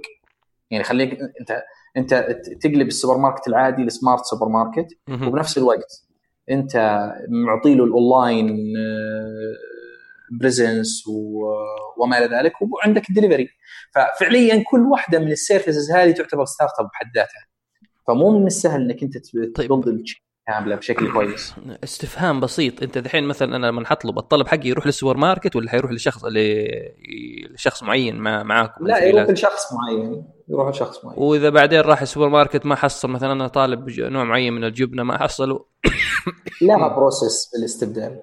يعني 0.71 0.83
خليك 0.83 1.17
أنت 1.39 1.63
أنت 1.97 2.13
تقلب 2.61 2.87
السوبر 2.87 3.17
ماركت 3.17 3.47
العادي 3.47 3.83
ل 3.83 3.90
smart 3.90 4.25
سوبر 4.25 4.49
ماركت 4.49 4.87
وبنفس 5.09 5.57
الوقت 5.57 6.05
أنت 6.51 6.75
معطي 7.29 7.75
له 7.75 7.83
ال 7.83 7.96
online 7.96 8.73
presence 10.39 11.03
وما 11.97 12.17
إلى 12.17 12.37
ذلك 12.37 12.53
وعندك 12.61 13.09
الدليفري 13.09 13.49
ففعليا 13.93 14.63
كل 14.67 14.79
واحدة 14.79 15.19
من 15.19 15.31
ال 15.31 15.38
services 15.38 15.91
هذه 15.91 16.11
تعتبر 16.11 16.45
startup 16.45 16.85
بحد 16.85 17.05
ذاتها. 17.15 17.47
فمو 18.07 18.39
من 18.39 18.47
السهل 18.47 18.81
إنك 18.81 19.03
أنت 19.03 19.17
ت 19.17 19.23
build 19.23 19.51
طيب. 19.55 19.67
كاملة 20.49 20.75
بشكل 20.75 21.13
كويس. 21.13 21.53
استفهام 21.83 22.39
بسيط. 22.39 22.83
انت 22.83 22.97
الحين 22.97 23.23
مثلا 23.23 23.55
أنا 23.55 23.67
لما 23.67 23.87
حطلب 23.87 24.17
الطلب 24.17 24.47
حقي 24.47 24.69
يروح 24.69 24.85
للسوبر 24.85 25.17
ماركت 25.17 25.55
ولا 25.55 25.69
حيروح 25.69 25.91
لشخص 25.91 26.25
لشخص 27.53 27.83
معين 27.83 28.15
مع 28.15 28.43
معاكم 28.43 28.87
لا 28.87 29.03
يروح 29.03 29.29
لشخص 29.29 29.73
معين. 29.73 30.23
يروح 30.47 30.69
لشخص 30.69 31.05
معين. 31.05 31.19
وإذا 31.19 31.49
بعدين 31.49 31.81
راح 31.81 32.01
السوبر 32.01 32.29
ماركت 32.29 32.65
ما 32.65 32.75
حصل 32.75 33.09
مثلا 33.09 33.31
أنا 33.31 33.47
طالب 33.47 33.89
نوع 33.99 34.23
معين 34.23 34.53
من 34.53 34.63
الجبنة 34.63 35.03
ما 35.03 35.17
حصلوا. 35.17 35.59
لها 36.61 36.87
process 36.87 37.51
بالاستبدال. 37.53 38.21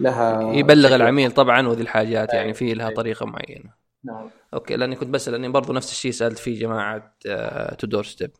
لها 0.00 0.52
يبلغ 0.52 0.94
العميل 0.94 1.30
طبعا 1.30 1.68
وذي 1.68 1.82
الحاجات 1.82 2.34
يعني 2.34 2.54
في 2.54 2.74
لها 2.74 2.90
طريقة 2.90 3.26
معينة. 3.26 3.82
نعم. 4.04 4.30
okay 4.54 4.76
لأني 4.76 4.96
كنت 4.96 5.08
بسأل 5.08 5.32
لأني 5.32 5.48
برضو 5.48 5.72
نفس 5.72 5.90
الشيء 5.90 6.10
سألت 6.10 6.38
فيه 6.38 6.60
جماعة 6.60 7.16
To 7.78 7.86
Door 7.86 8.04
Step 8.04 8.30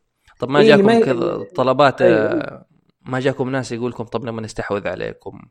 طب 0.41 0.49
ما 0.49 0.61
إيه 0.61 0.67
جاكم 0.67 1.01
كذا 1.01 1.47
طلبات 1.55 2.03
أيوه. 2.03 2.72
ما 3.05 3.21
جاكم 3.21 3.51
ناس 3.51 3.73
يقول 3.73 3.91
لكم 3.91 4.05
طب 4.05 4.25
لما 4.25 4.43
نستحوذ 4.43 4.89
عليكم. 4.89 5.43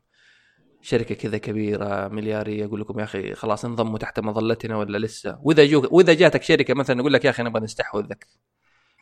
شركة 0.80 1.14
كذا 1.14 1.38
كبيرة 1.38 2.08
مليارية 2.08 2.64
يقول 2.64 2.80
لكم 2.80 2.98
يا 2.98 3.04
أخي 3.04 3.34
خلاص 3.34 3.64
انضموا 3.64 3.98
تحت 3.98 4.20
مظلتنا 4.20 4.76
ولا 4.76 4.98
لسه؟ 4.98 5.38
وإذا 5.42 5.66
جوك 5.66 5.92
وإذا 5.92 6.14
جاتك 6.14 6.42
شركة 6.42 6.74
مثلا 6.74 7.00
يقول 7.00 7.12
لك 7.12 7.24
يا 7.24 7.30
أخي 7.30 7.42
نبغى 7.42 7.62
نستحوذك. 7.62 8.26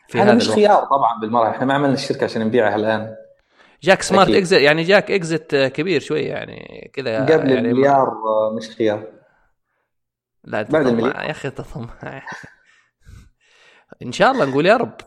في 0.07 0.19
هذا 0.19 0.33
مش 0.33 0.43
الوقت. 0.43 0.59
خيار 0.59 0.85
طبعا 0.85 1.19
بالمرة. 1.21 1.49
إحنا 1.49 1.65
ما 1.65 1.73
عملنا 1.73 1.93
الشركة 1.93 2.23
عشان 2.23 2.45
نبيعها 2.45 2.75
الآن. 2.75 3.15
جاك 3.83 4.01
سمارت 4.01 4.29
اكزت 4.29 4.57
يعني 4.57 4.83
جاك 4.83 5.11
اكزت 5.11 5.55
كبير 5.55 6.01
شوية 6.01 6.29
يعني 6.29 6.91
كذا 6.93 7.25
قبل 7.25 7.51
يعني 7.51 7.69
المليار 7.69 8.05
ما... 8.05 8.57
مش 8.57 8.69
خيار. 8.69 9.07
لا 10.43 10.61
بعد 10.61 10.87
المليار. 10.87 11.15
يا 11.15 11.31
أخي 11.31 11.49
تطمع 11.49 11.87
إن 14.03 14.11
شاء 14.11 14.31
الله 14.31 14.45
نقول 14.45 14.65
يا 14.65 14.77
رب. 14.77 14.97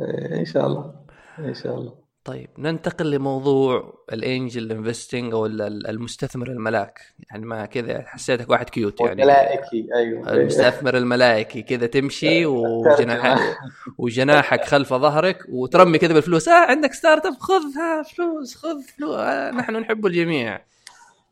إيه، 0.00 0.40
إن 0.40 0.44
شاء 0.44 0.66
الله. 0.66 1.04
إن 1.38 1.54
شاء 1.54 1.74
الله. 1.74 2.05
طيب 2.26 2.50
ننتقل 2.58 3.10
لموضوع 3.10 3.98
ال 4.12 4.22
angel 4.22 4.72
investing 4.72 5.32
أو 5.32 5.46
المستثمر 5.46 6.48
الملاك. 6.48 7.00
يعني 7.30 7.46
ما 7.46 7.66
كذا 7.66 8.02
حسيتك 8.06 8.50
واحد 8.50 8.70
cute 8.70 9.00
يعني. 9.00 9.12
الملائكي 9.12 9.88
أيوه. 9.94 10.32
المستثمر 10.32 10.96
الملائكي 10.96 11.62
كذا 11.62 11.86
تمشي 11.86 12.46
وجناحك 12.56 13.56
وجناحك 13.98 14.64
خلف 14.64 14.94
ظهرك 14.94 15.38
وترمي 15.48 15.98
كذا 15.98 16.12
بالفلوس. 16.12 16.48
آه 16.48 16.66
عندك 16.66 16.92
startup 16.92 17.34
خذها 17.38 18.02
فلوس 18.02 18.54
خذ 18.54 18.82
فلوس 18.82 19.16
آه 19.16 19.50
نحن 19.50 19.76
نحب 19.76 20.06
الجميع. 20.06 20.60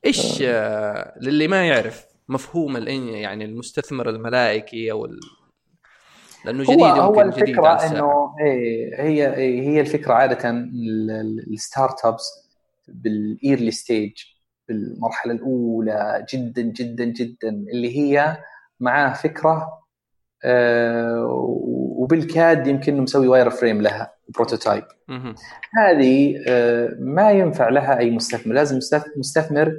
إيش 0.05 0.43
آه. 0.43 0.47
آه 0.47 1.19
للي 1.21 1.49
ما 1.49 1.69
يعرف 1.69 2.05
مفهوم 2.29 2.77
يعني 2.89 3.45
المستثمر 3.45 4.09
الملائكي 4.09 4.93
أو 4.93 5.09
لأنه 6.45 6.63
جديد 6.63 6.81
هو, 6.81 6.87
هو 6.87 7.21
الفكرة 7.21 7.87
إنه 7.87 8.35
إيه 8.41 9.03
هي 9.03 9.37
هي 9.69 9.81
الفكرة 9.81 10.15
عادة 10.15 10.51
ال 11.51 11.57
startups 11.57 12.05
بال 12.05 12.25
early 12.89 13.71
stage 13.71 14.13
بالمرحلة 14.69 15.33
الأولى 15.33 16.27
جدا 16.33 16.63
جدا 16.63 17.05
جدا 17.05 17.49
اللي 17.49 17.99
هي 17.99 18.37
معاه 18.81 19.13
فكرة 19.13 19.85
آه، 20.45 21.27
وبالكاد 21.99 22.67
يمكن 22.67 23.01
مسوي 23.01 23.29
wireframe 23.29 23.83
لها 23.83 24.15
prototype 24.29 24.85
هذه 25.79 26.45
آه، 26.49 26.97
ما 26.99 27.31
ينفع 27.31 27.69
لها 27.69 27.99
أي 27.99 28.11
مستثمر. 28.11 28.55
لازم 28.55 28.79
مستثمر 29.17 29.73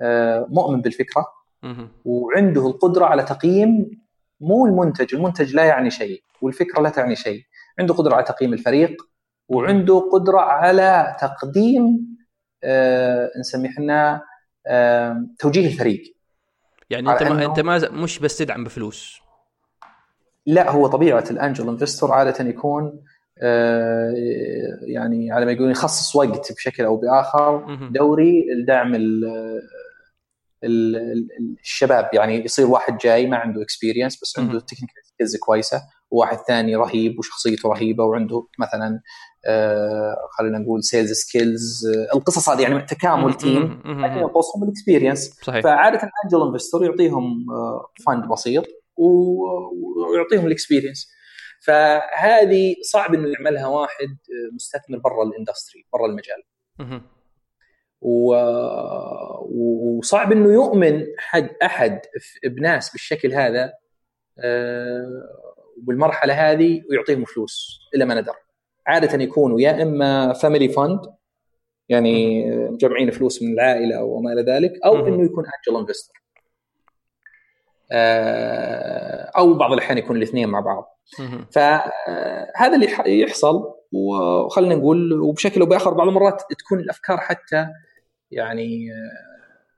آه، 0.00 0.46
مؤمن 0.50 0.80
بالفكرة 0.80 1.26
وعنده 2.04 2.66
القدرة 2.66 3.04
على 3.04 3.22
تقييم 3.22 4.00
مو 4.40 4.66
المنتج 4.66 5.14
المنتج 5.14 5.54
لا 5.54 5.64
يعني 5.64 5.90
شيء 5.90 6.22
والفكرة 6.42 6.82
لا 6.82 6.88
تعني 6.90 7.16
شيء. 7.16 7.42
عنده 7.78 7.94
قدرة 7.94 8.14
على 8.14 8.24
تقييم 8.24 8.52
الفريق 8.52 8.96
وعنده 9.48 10.10
قدرة 10.12 10.40
على 10.40 11.16
تقديم 11.20 12.16
آه 12.64 13.30
نسميه 13.40 13.68
إحنا 13.70 14.22
آه 14.66 15.26
توجيه 15.38 15.66
الفريق. 15.66 16.02
يعني 16.90 17.10
أنت 17.12 17.22
ما 17.22 17.44
أنت 17.44 17.60
ما 17.60 17.88
مش 17.90 18.18
بس 18.18 18.38
تدعم 18.38 18.64
بفلوس. 18.64 19.20
لا 20.46 20.70
هو 20.70 20.86
طبيعة 20.86 21.24
الأنجل 21.30 21.68
انفستور 21.68 22.12
عادة 22.12 22.44
يكون 22.44 23.02
آه 23.42 24.12
يعني 24.82 25.32
على 25.32 25.46
ما 25.46 25.52
يقولون 25.52 25.70
يخصص 25.70 26.16
وقت 26.16 26.52
بشكل 26.52 26.84
أو 26.84 26.96
بآخر 26.96 27.76
دوري 27.90 28.46
لدعم 28.62 28.94
الشباب 30.64 32.10
يعني 32.12 32.44
يصير 32.44 32.66
واحد 32.66 32.98
جاي 32.98 33.26
ما 33.26 33.36
عنده 33.36 33.62
experience 33.62 34.20
بس 34.22 34.38
عنده 34.38 34.60
technical 34.60 35.02
skills 35.04 35.36
كويسة 35.36 35.82
وواحد 36.10 36.36
ثاني 36.36 36.76
رهيب 36.76 37.18
وشخصيته 37.18 37.68
رهيبة 37.68 38.04
وعنده 38.04 38.46
مثلا 38.58 39.00
آه 39.46 40.16
خلينا 40.38 40.58
نقول 40.58 40.84
sales 40.84 41.12
skills 41.12 41.86
آه 41.86 42.16
القصص 42.16 42.48
هذه 42.48 42.62
يعني 42.62 42.82
تكامل 42.82 43.34
team 43.34 43.82
لكن 43.84 44.18
ينقصهم 44.18 44.62
ال 44.62 44.69
experience 44.69 45.40
فعادة 45.40 45.98
ال 45.98 46.06
angel 46.06 46.48
investor 46.48 46.84
يعطيهم 46.84 47.46
آه 47.50 47.86
fund 48.06 48.28
بسيط 48.32 48.64
ويعطيهم 48.96 50.46
ال 50.46 50.52
experience 50.52 51.08
فهذه 51.66 52.74
صعب 52.92 53.14
إنه 53.14 53.28
يعملها 53.28 53.66
واحد 53.66 54.08
آه، 54.08 54.54
مستثمر 54.54 54.98
برا 54.98 55.24
ال 55.24 55.31
industry 55.31 55.86
برا 55.92 56.06
المجال. 56.06 56.42
و... 58.00 58.34
وصعب 59.98 60.32
إنه 60.32 60.52
يؤمن 60.52 61.06
حد 61.18 61.50
أحد 61.62 62.00
بناس 62.44 62.90
بالشكل 62.90 63.32
هذا 63.32 63.72
بالمرحلة 65.78 66.34
آه، 66.34 66.52
هذه 66.52 66.82
ويعطيهم 66.90 67.24
فلوس 67.24 67.80
الا 67.94 68.04
ما 68.04 68.20
ندر. 68.20 68.34
عادة 68.86 69.22
يكونوا 69.22 69.60
يا 69.60 69.82
إما 69.82 70.32
family 70.32 70.68
fund 70.68 71.00
يعني 71.88 72.46
مجمعين 72.50 73.10
فلوس 73.10 73.42
من 73.42 73.52
العائلة 73.52 73.98
أو 73.98 74.20
ما 74.20 74.32
إلى 74.32 74.42
ذلك 74.42 74.72
أو 74.84 75.06
إنه 75.06 75.24
يكون 75.24 75.44
angel 75.44 75.80
investor 75.80 76.22
آه، 77.92 79.30
أو 79.38 79.54
بعض 79.54 79.72
الأحيان 79.72 79.98
يكون 79.98 80.16
الاثنين 80.16 80.48
مع 80.48 80.60
بعض. 80.60 80.98
فهذا 81.50 82.74
اللي 82.74 83.20
يحصل 83.20 83.74
وخلينا 83.92 84.74
نقول 84.74 85.12
وبشكل 85.12 85.60
أو 85.60 85.66
بآخر 85.66 85.94
بعض 85.94 86.08
المرات 86.08 86.42
تكون 86.58 86.78
الأفكار 86.78 87.18
حتى 87.18 87.68
يعني 88.30 88.88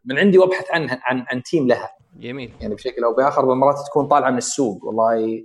من 0.05 0.19
عندي 0.19 0.39
وابحث 0.39 0.71
عنها 0.71 1.01
عن 1.05 1.25
عن 1.29 1.43
team 1.43 1.69
لها. 1.69 1.91
جميل. 2.21 2.53
يعني 2.61 2.75
بشكل 2.75 3.05
أو 3.05 3.15
بآخر 3.15 3.55
مرات 3.55 3.79
تكون 3.87 4.07
طالعة 4.07 4.31
من 4.31 4.39
السوق. 4.39 4.85
والله 4.85 5.43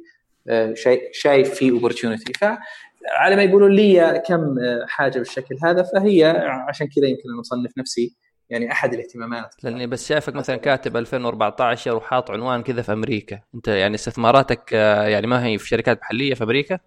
آه، 0.47 0.73
شايف 1.11 1.53
في 1.53 1.71
opportunity 1.71 2.33
فعلى 2.33 3.35
ما 3.35 3.43
يقولون 3.43 3.71
لي 3.71 4.23
كم 4.27 4.59
آه، 4.59 4.85
حاجة 4.87 5.17
بالشكل 5.17 5.55
هذا 5.63 5.83
فهي 5.83 6.25
عشان 6.69 6.87
كذا 6.87 7.07
يمكن 7.07 7.29
أنا 7.33 7.41
أصنف 7.41 7.77
نفسي 7.77 8.15
يعني 8.49 8.71
أحد 8.71 8.93
الاهتمامات. 8.93 9.55
لاني 9.63 9.87
بس 9.87 10.07
شايفك 10.07 10.35
مثلا 10.35 10.55
كاتب 10.55 10.97
2014 10.97 11.95
وحاط 11.95 12.31
عنوان 12.31 12.63
كذا 12.63 12.81
في 12.81 12.93
أمريكا. 12.93 13.39
أنت 13.55 13.67
يعني 13.67 13.95
استثماراتك 13.95 14.73
آه، 14.73 15.07
يعني 15.07 15.27
ما 15.27 15.45
هي 15.45 15.57
في 15.57 15.67
شركات 15.67 15.99
محلية 16.01 16.33
في 16.33 16.43
أمريكا؟ 16.43 16.79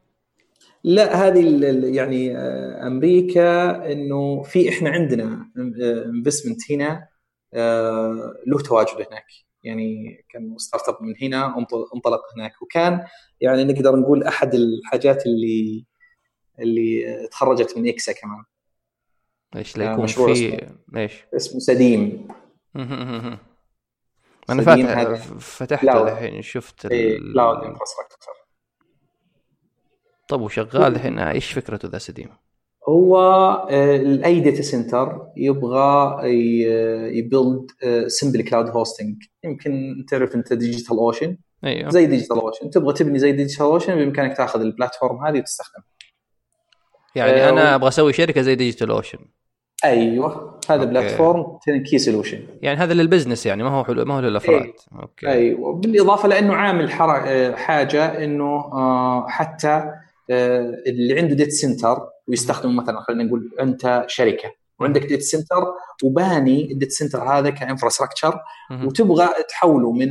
لا 0.85 1.27
هذه 1.27 1.65
يعني 1.97 2.37
آه، 2.37 2.87
أمريكا 2.87 3.71
إنه 3.93 4.43
في 4.43 4.69
إحنا 4.69 4.91
عندنا 4.91 5.51
investment 6.07 6.73
هنا 6.73 7.09
آه، 7.55 8.35
له 8.47 8.63
تواجد 8.63 9.07
هناك. 9.11 9.27
يعني 9.63 10.21
كان 10.29 10.59
startup 10.59 11.03
من 11.03 11.15
هنا 11.23 11.59
انطلق 11.95 12.23
هناك. 12.37 12.63
وكان 12.63 13.05
يعني 13.41 13.65
نقدر 13.65 13.97
نقول 13.97 14.23
أحد 14.23 14.55
الحاجات 14.55 15.27
اللي 15.27 15.87
اللي 16.59 17.29
تخرجت 17.31 17.79
من 17.79 17.89
إكسا 17.89 18.13
كمان. 18.13 18.45
إيش 19.57 19.77
لا 19.77 19.93
يكون 19.93 20.07
في 20.07 20.69
إيش؟ 20.97 21.25
اسمه 21.37 21.61
سديم. 21.61 22.29
أنا 24.51 24.63
فاتح 24.63 25.15
فتحته 25.39 26.03
الحين 26.03 26.43
شفت 26.43 26.87
cloud 26.87 27.65
infrastructure 27.65 28.38
طب 30.29 30.41
وشغال 30.41 30.95
الحين 30.95 31.19
إيش 31.19 31.53
فكرته 31.53 31.89
ذا 31.89 31.99
سديم؟ 31.99 32.29
هو 32.89 33.19
اي 34.25 34.41
data 34.41 34.63
center 34.63 35.27
يبغى 35.37 36.21
ي 37.19 37.27
build 37.27 37.67
simple 38.07 38.43
cloud 38.43 38.69
hosting 38.69 39.17
يمكن 39.45 40.05
تعرف 40.09 40.35
أنت 40.35 40.53
Digital 40.53 40.97
Ocean 40.97 41.37
أيوه. 41.65 41.91
زي 41.91 42.07
Digital 42.07 42.41
Ocean 42.41 42.71
تبغى 42.71 42.93
تبني 42.93 43.19
زي 43.19 43.33
Digital 43.33 43.67
Ocean 43.67 43.95
بإمكانك 43.95 44.37
تأخذ 44.37 44.61
ال 44.61 44.68
platform 44.68 45.27
هذه 45.27 45.39
وتستخدمها. 45.39 45.87
يعني 47.15 47.33
آه 47.33 47.51
أنا 47.51 47.75
أبغى 47.75 47.89
أسوي 47.89 48.13
شركة 48.13 48.41
زي 48.41 48.55
ديجيتال 48.55 48.91
اوشن 48.91 49.19
أيوه. 49.85 50.61
هذا 50.71 50.85
platform 50.85 51.59
key 51.91 51.99
solution 51.99 52.41
يعني 52.63 52.79
هذا 52.79 52.95
لل 52.95 53.05
business 53.05 53.47
يعني 53.47 53.63
ما 53.63 53.71
هو 53.71 53.85
حلو 53.85 54.05
ما 54.05 54.15
هو 54.15 54.21
للأفراد. 54.21 54.63
أي. 54.63 54.75
okay. 55.03 55.29
أيوه. 55.29 55.75
بالإضافة 55.75 56.29
لأنه 56.29 56.55
عامل 56.55 56.91
آه، 56.93 57.55
حاجة 57.55 58.25
إنه 58.25 58.45
آه، 58.45 59.27
حتى 59.29 59.93
اللي 60.31 61.21
عنده 61.21 61.35
data 61.35 61.53
center 61.53 61.99
ويستخدم 62.29 62.77
مثلا 62.77 63.01
خلينا 63.01 63.25
نقول 63.25 63.51
أنت 63.61 64.05
شركة. 64.07 64.53
وعندك 64.81 65.07
data 65.07 65.23
center 65.23 65.65
وباني 66.05 66.73
ال 66.73 66.77
data 66.77 66.93
center 66.93 67.23
هذا 67.23 67.51
ك 67.51 67.57
infrastructure 67.57 68.41
وتبغى 68.85 69.29
تحوله 69.49 69.93
من 69.93 70.09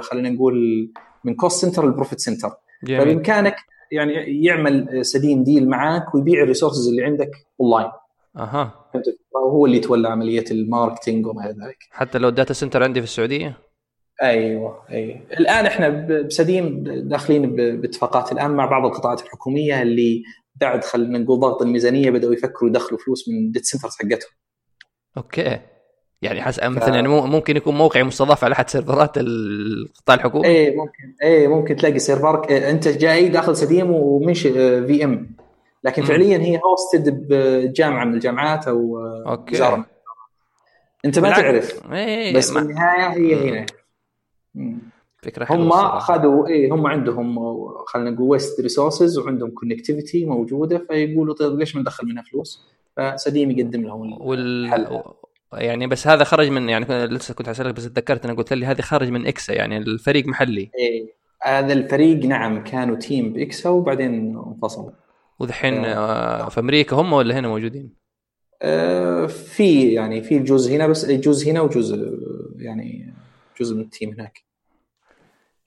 خلينا 0.00 0.30
نقول 0.30 0.54
من 1.24 1.34
cost 1.34 1.66
center 1.66 1.88
ل 1.88 1.93
profit 1.93 2.20
center 2.20 2.50
فبإمكانك 2.88 3.56
يعني 3.92 4.44
يعمل 4.44 5.06
سديم 5.06 5.44
deal 5.44 5.68
معاك 5.68 6.14
ويبيع 6.14 6.42
ال 6.42 6.47
resources 6.47 6.88
اللي 6.88 7.04
عندك 7.04 7.30
اونلاين 7.60 7.90
أها. 8.36 8.90
هو 9.36 9.66
اللي 9.66 9.76
يتولى 9.76 10.08
عملية 10.08 10.44
ال 10.50 10.58
marketing 10.58 11.26
وما 11.26 11.44
إلى 11.44 11.50
ذلك. 11.50 11.78
حتى 11.90 12.18
لو 12.18 12.28
ال 12.28 12.33
data 12.33 12.54
center 12.54 12.82
عندي 12.82 13.00
في 13.00 13.06
السعودية؟ 13.06 13.56
أيوه 14.22 14.82
أيوه. 14.90 15.20
الآن 15.40 15.66
إحنا 15.66 15.88
بسديم 15.88 16.84
داخلين 16.84 17.56
باتفاقات 17.56 18.32
الآن 18.32 18.50
مع 18.50 18.66
بعض 18.66 18.84
القطاعات 18.84 19.22
الحكومية 19.22 19.82
اللي 19.82 20.22
بعد 20.56 20.84
خلينا 20.84 21.18
نقول 21.18 21.40
ضغط 21.40 21.62
الميزانية 21.62 22.10
بدأوا 22.10 22.34
يفكروا 22.34 22.70
يدخلوا 22.70 23.00
فلوس 23.00 23.28
من 23.28 23.34
ال 23.34 23.40
data 23.40 23.64
centers 23.64 23.96
حقتهم. 23.96 24.30
okay. 25.16 25.60
يعني 26.22 26.42
حس 26.42 26.60
مثلا 26.62 26.94
يعني 26.94 27.08
ممكن 27.08 27.56
يكون 27.56 27.74
موقعي 27.74 28.02
مستضاف 28.02 28.44
على 28.44 28.52
أحد 28.52 28.70
سيرفرات 28.70 29.10
القطاع 29.16 30.14
الحكومي؟ 30.14 30.48
اي 30.48 30.76
ممكن. 30.76 31.14
اي 31.22 31.48
ممكن 31.48 31.76
تلاقي 31.76 31.98
سيرفرك 31.98 32.52
أنت 32.52 32.88
جاي 32.88 33.28
داخل 33.28 33.56
سديم 33.56 33.90
ومنشئ 33.90 34.52
VM 34.86 35.36
لكن 35.84 36.02
فعليا 36.02 36.38
هي 36.38 36.60
hosted 36.64 37.26
بجامعة 37.28 38.04
من 38.04 38.14
الجامعات 38.14 38.68
أو 38.68 38.98
okay. 39.26 39.54
وزارة. 39.54 39.86
أنت 41.04 41.18
ما 41.18 41.30
تعرف. 41.30 41.92
إيه 41.92 42.36
بس 42.36 42.52
في 42.52 42.58
النهاية 42.58 43.08
هي 43.08 43.50
هنا. 43.50 43.66
فكرة 45.22 45.44
حلوة 45.44 45.62
هم 45.62 45.72
أخذوا 45.72 46.48
اي 46.48 46.70
هم 46.70 46.86
عندهم 46.86 47.38
خلينا 47.86 48.10
نقول 48.10 48.28
waste 48.28 48.60
resources 48.60 49.18
وعندهم 49.18 49.50
connectivity 49.50 50.24
موجودة 50.24 50.78
فيقولوا 50.78 51.34
طيب 51.34 51.58
ليش 51.58 51.76
ما 51.76 51.80
ندخل 51.80 52.06
منها 52.06 52.22
فلوس؟ 52.22 52.66
فسديم 52.96 53.50
يقدم 53.50 53.82
لهم 53.82 54.22
وال... 54.22 55.02
يعني 55.52 55.86
بس 55.86 56.06
هذا 56.06 56.24
خرج 56.24 56.48
من 56.48 56.68
يعني 56.68 57.06
لسه 57.06 57.34
كنت 57.34 57.48
اسالك 57.48 57.74
بس 57.74 57.84
تذكرت 57.84 58.24
أنا 58.24 58.34
قلت 58.34 58.52
لي 58.52 58.66
هذه 58.66 58.80
خرج 58.80 59.08
من 59.08 59.26
إكسا 59.26 59.54
يعني 59.54 59.76
الفريق 59.76 60.26
محلي. 60.26 60.70
إيه 60.78 61.14
هذا 61.42 61.72
الفريق 61.72 62.24
نعم 62.24 62.64
كانوا 62.64 62.96
team 62.96 63.32
بإكسا 63.32 63.70
وبعدين 63.70 64.36
انفصلوا. 64.46 64.90
ودحين 65.38 65.84
آه 65.84 66.48
في 66.48 66.60
أمريكا 66.60 66.96
هم 66.96 67.12
ولا 67.12 67.38
هنا 67.38 67.48
موجودين؟ 67.48 67.90
آه 68.62 69.26
في 69.26 69.92
يعني 69.92 70.22
في 70.22 70.38
جزء 70.38 70.74
هنا 70.74 70.86
بس 70.86 71.06
جزء 71.06 71.50
هنا 71.50 71.60
وجزء 71.60 72.18
يعني 72.58 73.14
جزء 73.60 73.76
من 73.76 73.82
ال 73.82 73.88
team 73.88 74.12
هناك. 74.12 74.44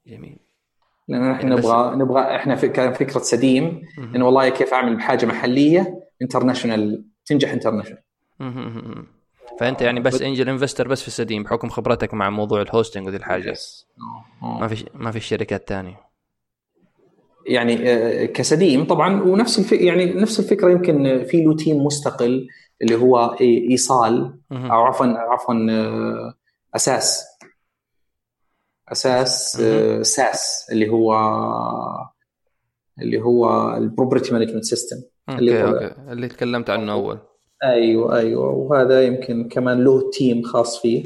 جميل. 0.08 0.38
لأن 1.08 1.32
إحنا 1.32 1.56
نبغى 1.56 1.96
نبغى 1.96 2.36
إحنا 2.36 2.56
كان 2.56 2.94
فكرة 2.94 3.20
سديم 3.20 3.82
إنه 4.16 4.26
والله 4.26 4.50
كيف 4.50 4.74
أعمل 4.74 5.02
حاجة 5.02 5.26
محلية 5.26 6.04
international 6.22 7.06
تنجح 7.26 7.52
international 7.52 8.04
فأنت 9.60 9.82
يعني 9.82 10.00
بس 10.00 10.22
angel 10.22 10.50
investor 10.50 10.88
بس 10.88 11.02
في 11.02 11.08
السديم 11.08 11.44
بحكم 11.44 11.70
خبرتك 11.70 12.14
مع 12.14 12.30
موضوع 12.30 12.62
ال 12.62 12.67
hosting 12.67 13.08
وذي 13.08 13.18
الحاجة. 13.18 13.56
ما 14.42 14.68
في 14.68 14.86
ما 14.94 15.12
في 15.12 15.20
شركات 15.20 15.70
ثانية 15.70 16.00
يعني 17.48 17.90
آه، 17.90 18.26
كسديم 18.26 18.84
طبعا 18.86 19.22
ونفس 19.22 19.60
الفكرة 19.60 19.86
يعني 19.86 20.06
نفس 20.06 20.40
الفكرة 20.40 20.72
يمكن 20.72 21.24
في 21.24 21.44
له 21.44 21.56
team 21.56 21.78
مستقل 21.78 22.48
اللي 22.82 22.96
هو 22.96 23.36
إيصال 23.42 24.40
أو 24.52 24.82
عفوا 24.82 25.06
عفوا 25.06 25.56
آه، 25.70 26.34
أساس. 26.76 27.26
أساس 28.92 29.62
آه، 29.62 30.02
ساس 30.02 30.68
اللي 30.72 30.90
هو 30.90 31.14
اللي 33.02 33.22
هو 33.22 33.74
ال 33.78 33.84
property 33.84 34.34
management 34.34 34.64
system 34.64 34.96
اللي 35.30 35.64
okay 35.64 35.86
okay. 35.86 36.12
اللي 36.12 36.28
تكلمت 36.28 36.70
عنه 36.70 36.94
أول. 36.94 37.20
أيوه 37.64 38.18
أيوه. 38.18 38.50
وهذا 38.50 39.04
يمكن 39.04 39.50
كمان 39.50 39.84
له 39.84 40.10
team 40.10 40.44
خاص 40.44 40.82
فيه. 40.82 41.06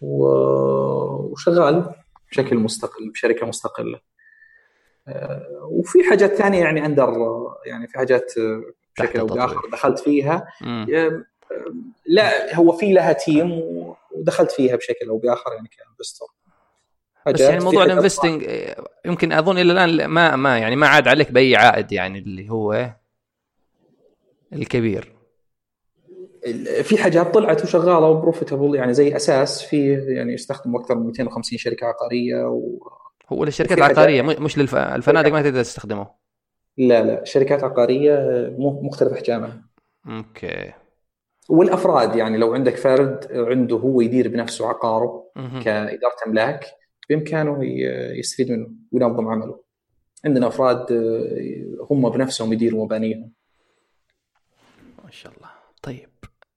وشغال 0.00 1.84
بشكل 2.30 2.56
مستقل 2.56 3.10
بشركة 3.10 3.46
مستقلة. 3.46 4.00
آه، 5.08 5.68
وفي 5.70 6.02
حاجات 6.10 6.34
ثانية 6.34 6.60
يعني 6.60 6.86
under 6.86 7.14
يعني 7.66 7.86
في 7.88 7.98
حاجات 7.98 8.32
بشكل 8.98 9.18
أو 9.18 9.26
بآخر 9.26 9.68
دخلت 9.72 9.98
فيها. 9.98 10.46
لا 12.06 12.56
هو 12.56 12.72
في 12.72 12.92
لها 12.92 13.12
team 13.12 13.62
ودخلت 14.12 14.50
فيها 14.50 14.76
بشكل 14.76 15.08
أو 15.08 15.18
بآخر 15.18 15.52
يعني 15.52 15.68
ك 15.68 15.74
investor. 15.74 16.28
بس 17.26 17.40
يعني 17.40 17.64
موضوع 17.64 17.84
ال 17.84 17.90
investing 17.90 18.46
يمكن 19.04 19.32
أظن 19.32 19.58
إلى 19.58 19.72
الآن 19.72 20.04
ما 20.04 20.36
ما 20.36 20.58
يعني 20.58 20.76
ما 20.76 20.86
عاد 20.86 21.08
عليك 21.08 21.32
بأي 21.32 21.56
عائد 21.56 21.92
يعني 21.92 22.18
اللي 22.18 22.50
هو 22.50 22.90
الكبير. 24.52 25.12
في 26.82 26.98
حاجات 26.98 27.34
طلعت 27.34 27.64
وشغالة 27.64 28.06
و 28.06 28.12
profitable 28.12 28.74
يعني 28.74 28.94
زي 28.94 29.16
أساس 29.16 29.62
في 29.62 29.92
يعني 29.92 30.32
يستخدموا 30.32 30.80
أكثر 30.80 30.94
من 30.94 31.06
250 31.06 31.58
شركة 31.58 31.86
عقارية 31.86 32.44
و 32.44 32.78
هو 33.28 33.44
للشركات 33.44 33.78
العقارية 33.78 34.22
مش 34.22 34.58
للفنادق 34.58 35.32
ما 35.32 35.42
تقدر 35.42 35.62
تستخدمه؟ 35.62 36.06
لا 36.76 37.02
لا 37.02 37.24
شركات 37.24 37.64
عقارية 37.64 38.16
مختلف 38.58 39.12
أحجامها. 39.12 39.62
okay. 40.08 40.72
والأفراد 41.48 42.16
يعني 42.16 42.38
لو 42.38 42.54
عندك 42.54 42.76
فرد 42.76 43.26
عنده 43.32 43.76
هو 43.76 44.00
يدير 44.00 44.28
بنفسه 44.28 44.68
عقاره 44.68 45.24
كإدارة 45.36 46.16
أملاك 46.26 46.66
بإمكانه 47.10 47.64
يستفيد 48.18 48.50
منه 48.50 48.68
وينظم 48.92 49.28
عمله. 49.28 49.60
عندنا 50.24 50.46
أفراد 50.46 50.92
هم 51.90 52.08
بنفسهم 52.08 52.52
يديروا 52.52 52.84
مبانيهم. 52.84 53.32
ما 55.04 55.10
شاء 55.10 55.32
الله. 55.36 55.49